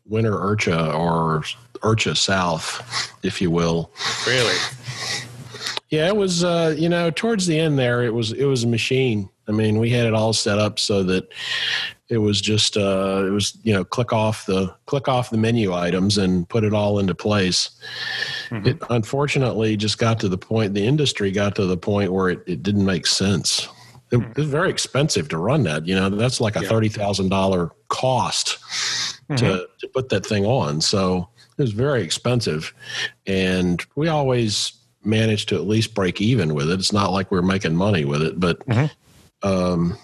[0.07, 1.43] Winter IRCHA or
[1.81, 3.91] IRCHA South, if you will.
[4.25, 4.57] Really?
[5.91, 6.45] Yeah, it was.
[6.45, 9.29] Uh, you know, towards the end there, it was it was a machine.
[9.49, 11.29] I mean, we had it all set up so that
[12.09, 15.75] it was just uh, it was you know click off the click off the menu
[15.75, 17.71] items and put it all into place.
[18.53, 18.67] Mhm.
[18.67, 20.75] It unfortunately just got to the point.
[20.75, 23.67] The industry got to the point where it, it didn't make sense.
[24.11, 25.87] It, it was very expensive to run that.
[25.87, 26.69] You know, that's like a Yeah.
[26.69, 28.59] thirty thousand dollar cost
[29.37, 30.83] to, to put that thing on.
[30.83, 32.75] So it was very expensive,
[33.27, 34.73] and we always
[35.03, 36.79] managed to at least break even with it.
[36.79, 38.91] It's not like we're making money with it, but Mhm.
[39.43, 39.97] um,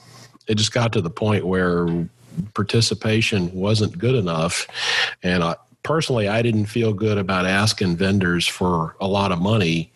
[0.46, 2.08] it just got to the point where
[2.54, 4.66] participation wasn't good enough,
[5.22, 5.56] and I,
[5.88, 9.90] personally, I didn't feel good about asking vendors for a lot of money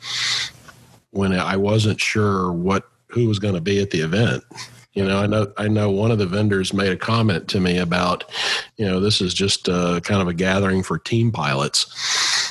[1.10, 4.42] when I wasn't sure what who was going to be at the event.
[4.94, 7.76] You know, I know I know one of the vendors made a comment to me
[7.76, 8.24] about,
[8.78, 11.84] you know, this is just uh, kind of a gathering for team pilots.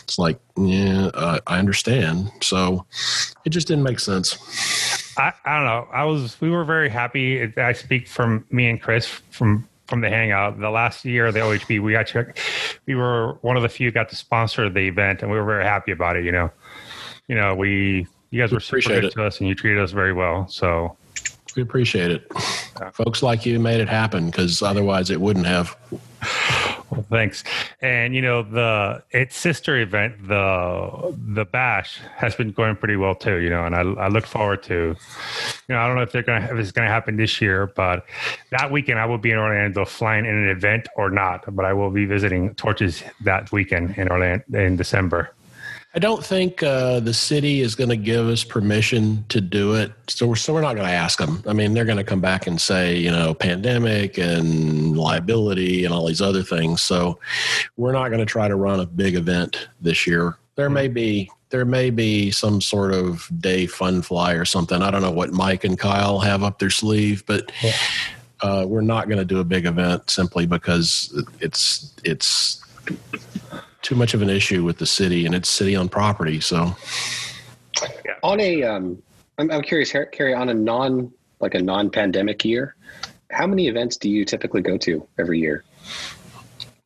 [0.03, 2.31] It's like, yeah, uh, I understand.
[2.41, 2.85] So
[3.43, 4.37] it just didn't make sense.
[5.17, 5.87] I, I don't know.
[5.91, 7.51] I was we were very happy.
[7.57, 10.57] I speak from me and Chris from from the hangout.
[10.57, 12.27] The last year of the OHB, we actually
[12.87, 15.65] we were one of the few got to sponsor the event, and we were very
[15.65, 16.23] happy about it.
[16.23, 16.49] You know,
[17.27, 19.11] you know we you guys were super good it.
[19.11, 20.47] to us, and you treated us very well.
[20.47, 20.95] So
[21.57, 22.31] We appreciate it.
[22.93, 25.75] Folks like you made it happen because otherwise it wouldn't have.
[26.91, 27.43] Well, thanks.
[27.81, 33.15] And you know the its sister event, the the bash, has been going pretty well
[33.15, 33.37] too.
[33.37, 34.73] You know, and I I look forward to.
[34.73, 38.05] You know, I don't know if they're gonna if it's gonna happen this year, but
[38.49, 41.45] that weekend I will be in Orlando flying in an event or not.
[41.55, 45.33] But I will be visiting Torches that weekend in Orlando in December.
[45.93, 49.91] I don't think uh, the city is going to give us permission to do it.
[50.07, 51.43] So we're, so we're not going to ask them.
[51.45, 55.93] I mean, they're going to come back and say, you know, pandemic and liability and
[55.93, 56.81] all these other things.
[56.81, 57.19] So
[57.75, 60.37] we're not going to try to run a big event this year.
[60.55, 64.81] There may be there may be some sort of day fun fly or something.
[64.81, 67.73] I don't know what Mike and Kyle have up their sleeve, but Yeah.
[68.39, 72.63] uh, we're not going to do a big event simply because it's it's
[73.81, 76.39] too much of an issue with the city and it's city owned property.
[76.39, 76.75] So
[78.23, 79.01] On a, um,
[79.37, 82.75] I'm, I'm curious, Har- Carey, on a non like a non-pandemic year,
[83.31, 85.63] how many events do you typically go to every year?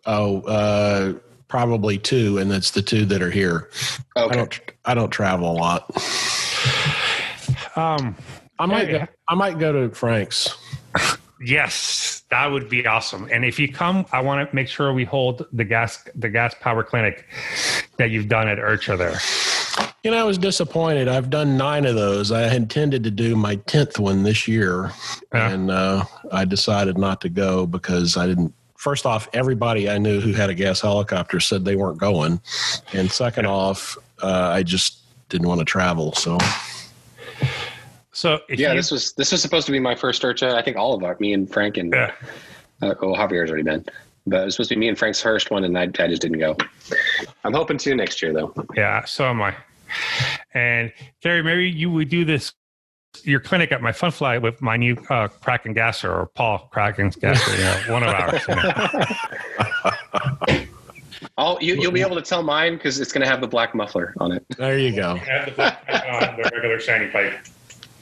[0.06, 1.14] Oh, uh,
[1.50, 3.70] probably two, and that's the two that are here.
[4.16, 4.60] I Okay, don't.
[4.86, 5.90] I don't travel a lot.
[7.76, 8.16] Um,
[8.60, 8.88] I might.
[8.88, 9.00] Hey.
[9.00, 10.56] Go, I might go to Frank's.
[11.46, 13.30] yes, That would be awesome.
[13.32, 16.56] And if you come, I want to make sure we hold the gas the gas
[16.60, 17.26] power clinic
[17.98, 19.20] that you've done at IRCHA there.
[20.04, 21.08] You know, I was disappointed.
[21.08, 22.32] I've done nine of those.
[22.32, 24.92] I intended to do my tenth one this year,
[25.34, 25.50] Yeah.
[25.50, 28.54] and uh, I decided not to go because I didn't.
[28.76, 32.40] First off, everybody I knew who had a gas helicopter said they weren't going,
[32.94, 35.00] and second off, uh, I just
[35.30, 36.14] didn't want to travel.
[36.14, 36.38] So
[38.16, 40.54] So if Yeah, you, this was this was supposed to be my first IRCHA.
[40.54, 42.14] I think all of our me and Frank and yeah.
[42.82, 43.84] uh, oh Javier's already been,
[44.26, 46.22] but it was supposed to be me and Frank's first one, and I, I just
[46.22, 46.56] didn't go.
[47.44, 48.54] I'm hoping to next year though.
[48.76, 49.54] Yeah, so am I.
[50.54, 52.54] And Gary, maybe you would do this
[53.24, 57.18] your clinic at my fun fly with my new uh, Kraken gasser or Paul Kraken's
[57.18, 58.42] gasser, you know, one of ours.
[58.48, 58.90] you know.
[61.38, 63.76] Oh, you, you'll be able to tell mine because it's going to have the black
[63.76, 64.46] muffler on it.
[64.58, 65.16] there you go.
[65.16, 67.34] Have the, black on the regular shiny pipe.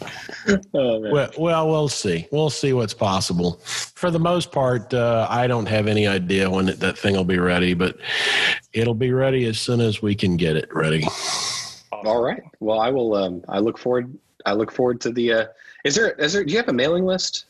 [0.73, 0.99] Oh.
[0.99, 2.27] Well, well, we'll see.
[2.31, 3.61] We'll see what's possible.
[3.95, 7.23] For the most part, uh, I don't have any idea when it, that thing will
[7.23, 7.97] be ready, but
[8.73, 11.07] it'll be ready as soon as we can get it ready.
[11.91, 12.43] All right.
[12.59, 13.15] Well, I will.
[13.15, 14.13] Um, I look forward.
[14.45, 15.31] I look forward to the.
[15.31, 15.45] Uh,
[15.85, 16.11] is there?
[16.13, 16.43] Is there?
[16.43, 17.45] Do you have a mailing list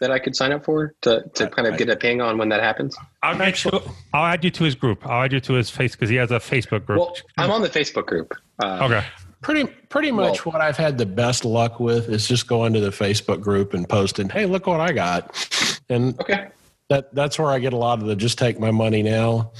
[0.00, 2.48] that I could sign up for to to kind of get a ping on when
[2.48, 2.96] that happens?
[3.22, 3.70] I'll add, you,
[4.12, 5.06] I'll add you to his group.
[5.06, 6.98] I'll add you to his face because he has a Facebook group.
[6.98, 8.34] Well, I'm on the Facebook group.
[8.62, 9.04] Uh, okay.
[9.44, 12.90] Pretty, pretty much what I've had the best luck with is just going to the
[12.90, 16.48] Facebook group and posting, "Hey, look what I got," and Okay.
[16.88, 19.52] that that's where I get a lot of the "just take my money now."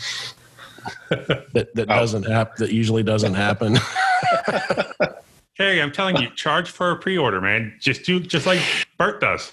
[1.11, 1.95] that that Oh.
[1.97, 2.55] doesn't happen.
[2.59, 3.79] That usually doesn't happen.
[5.57, 7.75] Hey, I'm telling you, charge for a pre-order, man.
[7.81, 8.59] Just do just like
[8.99, 9.53] Bert does.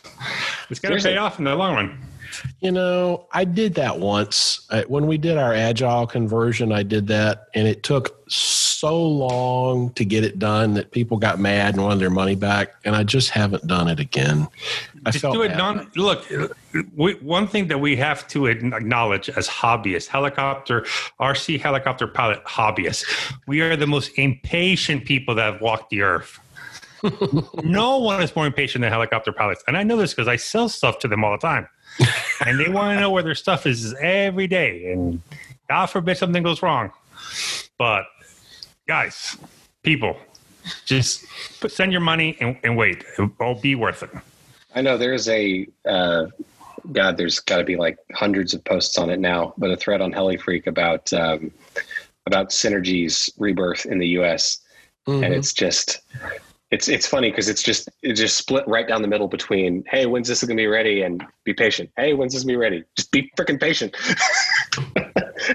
[0.72, 1.12] It's gonna Seriously.
[1.12, 1.98] pay off in the long run.
[2.60, 6.72] You know, I did that once when we did our agile conversion.
[6.72, 11.40] I did that, and it took so long to get it done that people got
[11.40, 12.74] mad and wanted their money back.
[12.84, 14.48] And I just haven't done it again.
[15.06, 15.90] I Just do it non.
[15.96, 16.26] Look,
[16.96, 20.82] we, one thing that we have to acknowledge as hobbyists, helicopter
[21.20, 23.06] RC helicopter pilot hobbyists,
[23.48, 26.40] we are the most impatient people that have walked the earth.
[27.64, 30.70] no one is more impatient than helicopter pilots, and I know this because I sell
[30.70, 31.68] stuff to them all the time,
[32.46, 34.92] and they want to know where their stuff is every day.
[34.92, 35.22] And
[35.70, 36.92] God forbid something goes wrong,
[37.78, 38.06] but
[38.88, 39.38] guys,
[39.84, 40.18] people,
[40.86, 41.26] just
[41.60, 43.04] put, send your money and, and wait.
[43.18, 44.10] It'll be worth it.
[44.76, 45.68] I know there's a.
[45.88, 46.28] Uh,
[46.94, 50.02] God, there's got to be like hundreds of posts on it now, but a thread
[50.02, 51.52] on HeliFreak about um,
[52.26, 54.60] about Synergy's rebirth in the U.S.
[55.08, 55.26] Mhm.
[55.26, 56.02] and it's just
[56.72, 60.06] it's it's funny because it's just it's just split right down the middle between hey
[60.06, 63.12] when's this gonna be ready and be patient hey when's this gonna be ready just
[63.12, 63.96] be freaking patient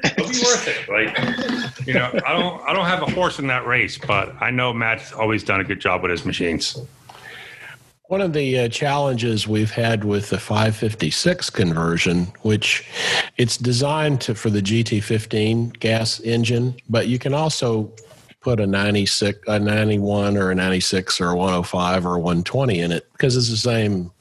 [0.05, 0.88] It'll be worth it.
[0.88, 4.51] Like, you know, I don't, I don't have a horse in that race, but I
[4.51, 6.78] know Matt's always done a good job with his machines.
[8.09, 12.88] One of the uh, challenges we've had with the 556 conversion, which
[13.36, 17.90] it's designed to, for the GT15 gas engine, but you can also
[18.47, 22.93] put a 96, a 91 or a 96 or a 105 or a 120 in
[22.93, 24.12] it because it's the same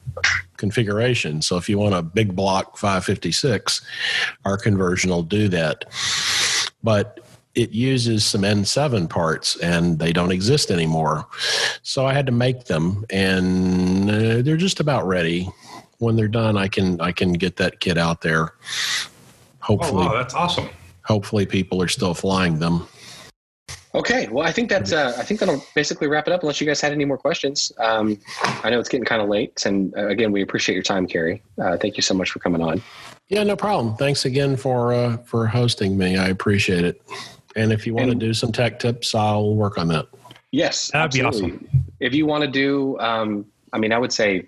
[0.56, 1.40] configuration.
[1.40, 3.86] So if you want a big block 556,
[4.44, 5.84] our conversion will do that.
[6.82, 7.20] But
[7.54, 11.28] it uses some N7 parts and they don't exist anymore.
[11.84, 15.48] So I had to make them and uh, they're just about ready.
[15.98, 18.54] When they're done, I can I can get that kit out there.
[18.58, 20.68] Oh, Hopefully wow, that's awesome.
[21.04, 22.88] hopefully people are still flying them.
[23.96, 26.66] Okay well i think that's uh, i think that'll basically wrap it up unless you
[26.66, 28.18] guys had any more questions um,
[28.62, 31.42] i know it's getting kind of late and uh, again we appreciate your time Carey
[31.60, 32.82] uh, thank you so much for coming on
[33.28, 33.96] Yeah, no problem.
[33.96, 36.16] Thanks again for uh, for hosting me.
[36.16, 37.02] I appreciate it.
[37.56, 40.06] And if you want to do some tech tips, I'll work on that.
[40.52, 41.66] yes That'd be absolutely.
[41.98, 44.46] if you want to do um, i mean i would say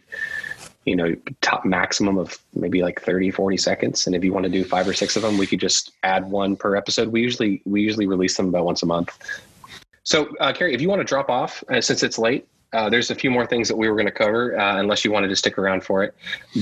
[0.89, 4.06] you know top maximum of maybe like 30 40 seconds.
[4.06, 6.31] And if you want to do five or six of them we could just add
[6.31, 7.09] one per episode.
[7.09, 9.16] We usually we usually release them about once a month.
[10.02, 13.10] So uh, Carey if you want to drop off uh, since it's late uh, there's
[13.10, 15.36] a few more things that we were going to cover uh, unless you wanted to
[15.36, 16.15] stick around for it.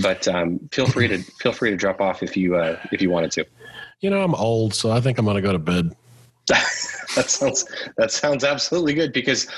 [0.03, 3.11] But um, feel free to feel free to drop off if you uh, if you
[3.11, 3.45] wanted to.
[4.01, 5.97] You know, I'm old, so I think I'm going to go to bed.
[6.49, 7.65] that sounds
[7.97, 9.49] that sounds absolutely good because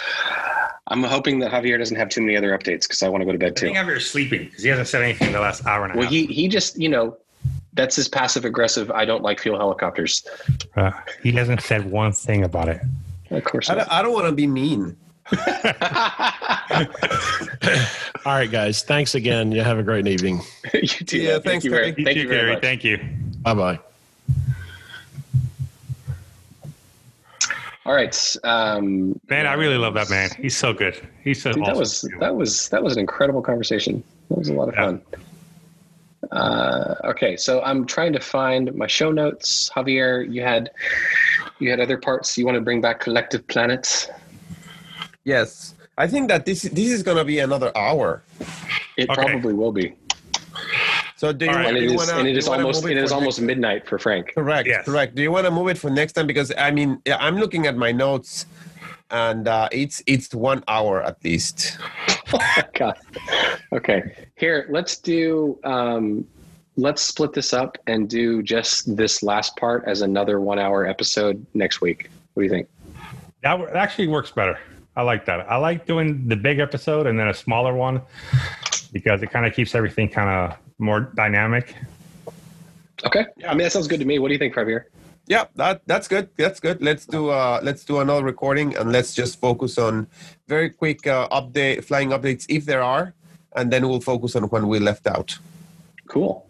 [0.89, 3.33] i'm hoping that javier doesn't have too many other updates because i want to go
[3.33, 5.65] to bed I too I think Javier's sleeping because he hasn't said anything the last
[5.67, 6.13] hour and a Well, half.
[6.13, 7.17] Well, he he just you know
[7.75, 8.91] that's his passive aggressive.
[8.91, 10.27] I don't like fuel helicopters.
[10.75, 10.91] Uh,
[11.23, 12.81] he hasn't said one thing about it.
[13.31, 13.87] Of course I not.
[13.89, 14.97] don't, I don't want to be mean.
[18.27, 18.83] All right, guys.
[18.83, 19.53] Thanks again.
[19.53, 20.41] You have a great evening.
[20.75, 21.19] you too.
[21.19, 21.93] Yeah, thanks, Thank you Gary.
[21.93, 22.59] thank You you Gary.
[22.61, 22.99] Thank you.
[23.43, 23.79] Bye bye.
[27.89, 30.29] All right, um, Man, I really love that man.
[30.39, 31.01] He's so good.
[31.25, 34.05] He's so dude, that was that was that was an incredible conversation.
[34.29, 34.85] That was a lot of Yeah.
[34.85, 35.03] fun.
[36.31, 39.71] Uh, okay, so I'm trying to find my show notes.
[39.75, 40.71] Javier, you had
[41.61, 43.01] you had other parts you want to bring back.
[43.01, 44.11] Collective Planets.
[45.25, 48.23] Yes, I think that this this is gonna be another hour.
[48.99, 49.15] It Okay.
[49.15, 49.95] probably will be,
[51.19, 51.65] So do you, All right.
[51.65, 52.97] want and do it you is wanna, and it do you wanna almost move it
[52.97, 54.35] is almost midnight for Frank.
[54.37, 54.69] correct.
[54.69, 54.85] Yes.
[54.85, 55.17] Correct.
[55.17, 56.29] Do you want to move it for next time?
[56.29, 58.47] Because I mean, I'm looking at my notes,
[59.11, 61.77] and uh, it's it's one hour at least.
[62.79, 62.97] God.
[63.73, 65.59] Okay, here let's do.
[65.65, 66.25] Um,
[66.77, 71.81] let's split this up and do just this last part as another one-hour episode next
[71.81, 72.11] week.
[72.35, 72.69] What do you think?
[73.43, 74.57] That actually works better.
[74.95, 75.51] I like that.
[75.51, 78.03] I like doing the big episode and then a smaller one
[78.93, 81.75] because it kind of keeps everything kind of more dynamic.
[83.05, 84.19] Okay, Yeah, I mean that sounds good to me.
[84.19, 84.85] What do you think, Javier?
[85.27, 86.31] Yeah, that that's good.
[86.37, 86.83] That's good.
[86.83, 90.07] Let's do uh let's do another recording and let's just focus on
[90.49, 93.15] very quick uh, update flying updates if there are,
[93.55, 95.39] and then we'll focus on when we left out.
[96.09, 96.49] Cool.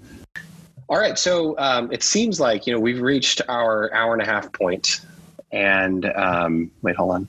[0.89, 4.25] All right, so um, it seems like you know we've reached our hour and a
[4.25, 5.01] half point,
[5.53, 7.29] and um, wait, hold on.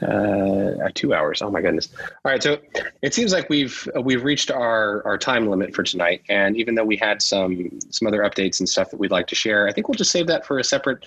[0.00, 1.42] Uh, two hours.
[1.42, 1.88] Oh my goodness!
[2.24, 2.56] All right, so
[3.02, 6.22] it seems like we've uh, we've reached our our time limit for tonight.
[6.30, 9.34] And even though we had some some other updates and stuff that we'd like to
[9.34, 11.04] share, I think we'll just save that for a separate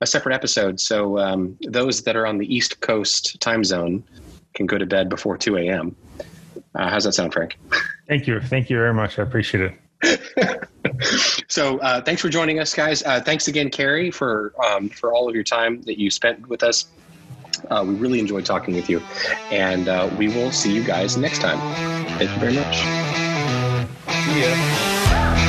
[0.00, 0.78] a separate episode.
[0.78, 4.04] So um, those that are on the East Coast time zone
[4.54, 5.96] can go to bed before two a.m.
[6.76, 7.58] Uh, how's that sound, Frank?
[8.06, 8.40] Thank you.
[8.40, 9.18] Thank you very much.
[9.18, 9.74] I appreciate it.
[11.48, 15.28] so uh, thanks for joining us guys uh, thanks again Carey for um, for all
[15.28, 16.86] of your time that you spent with us
[17.70, 19.06] uh, we really enjoyed talking with you.
[19.50, 21.62] And uh, we will see you guys next time.
[22.18, 22.84] Thank you very much.
[24.24, 25.47] See ya.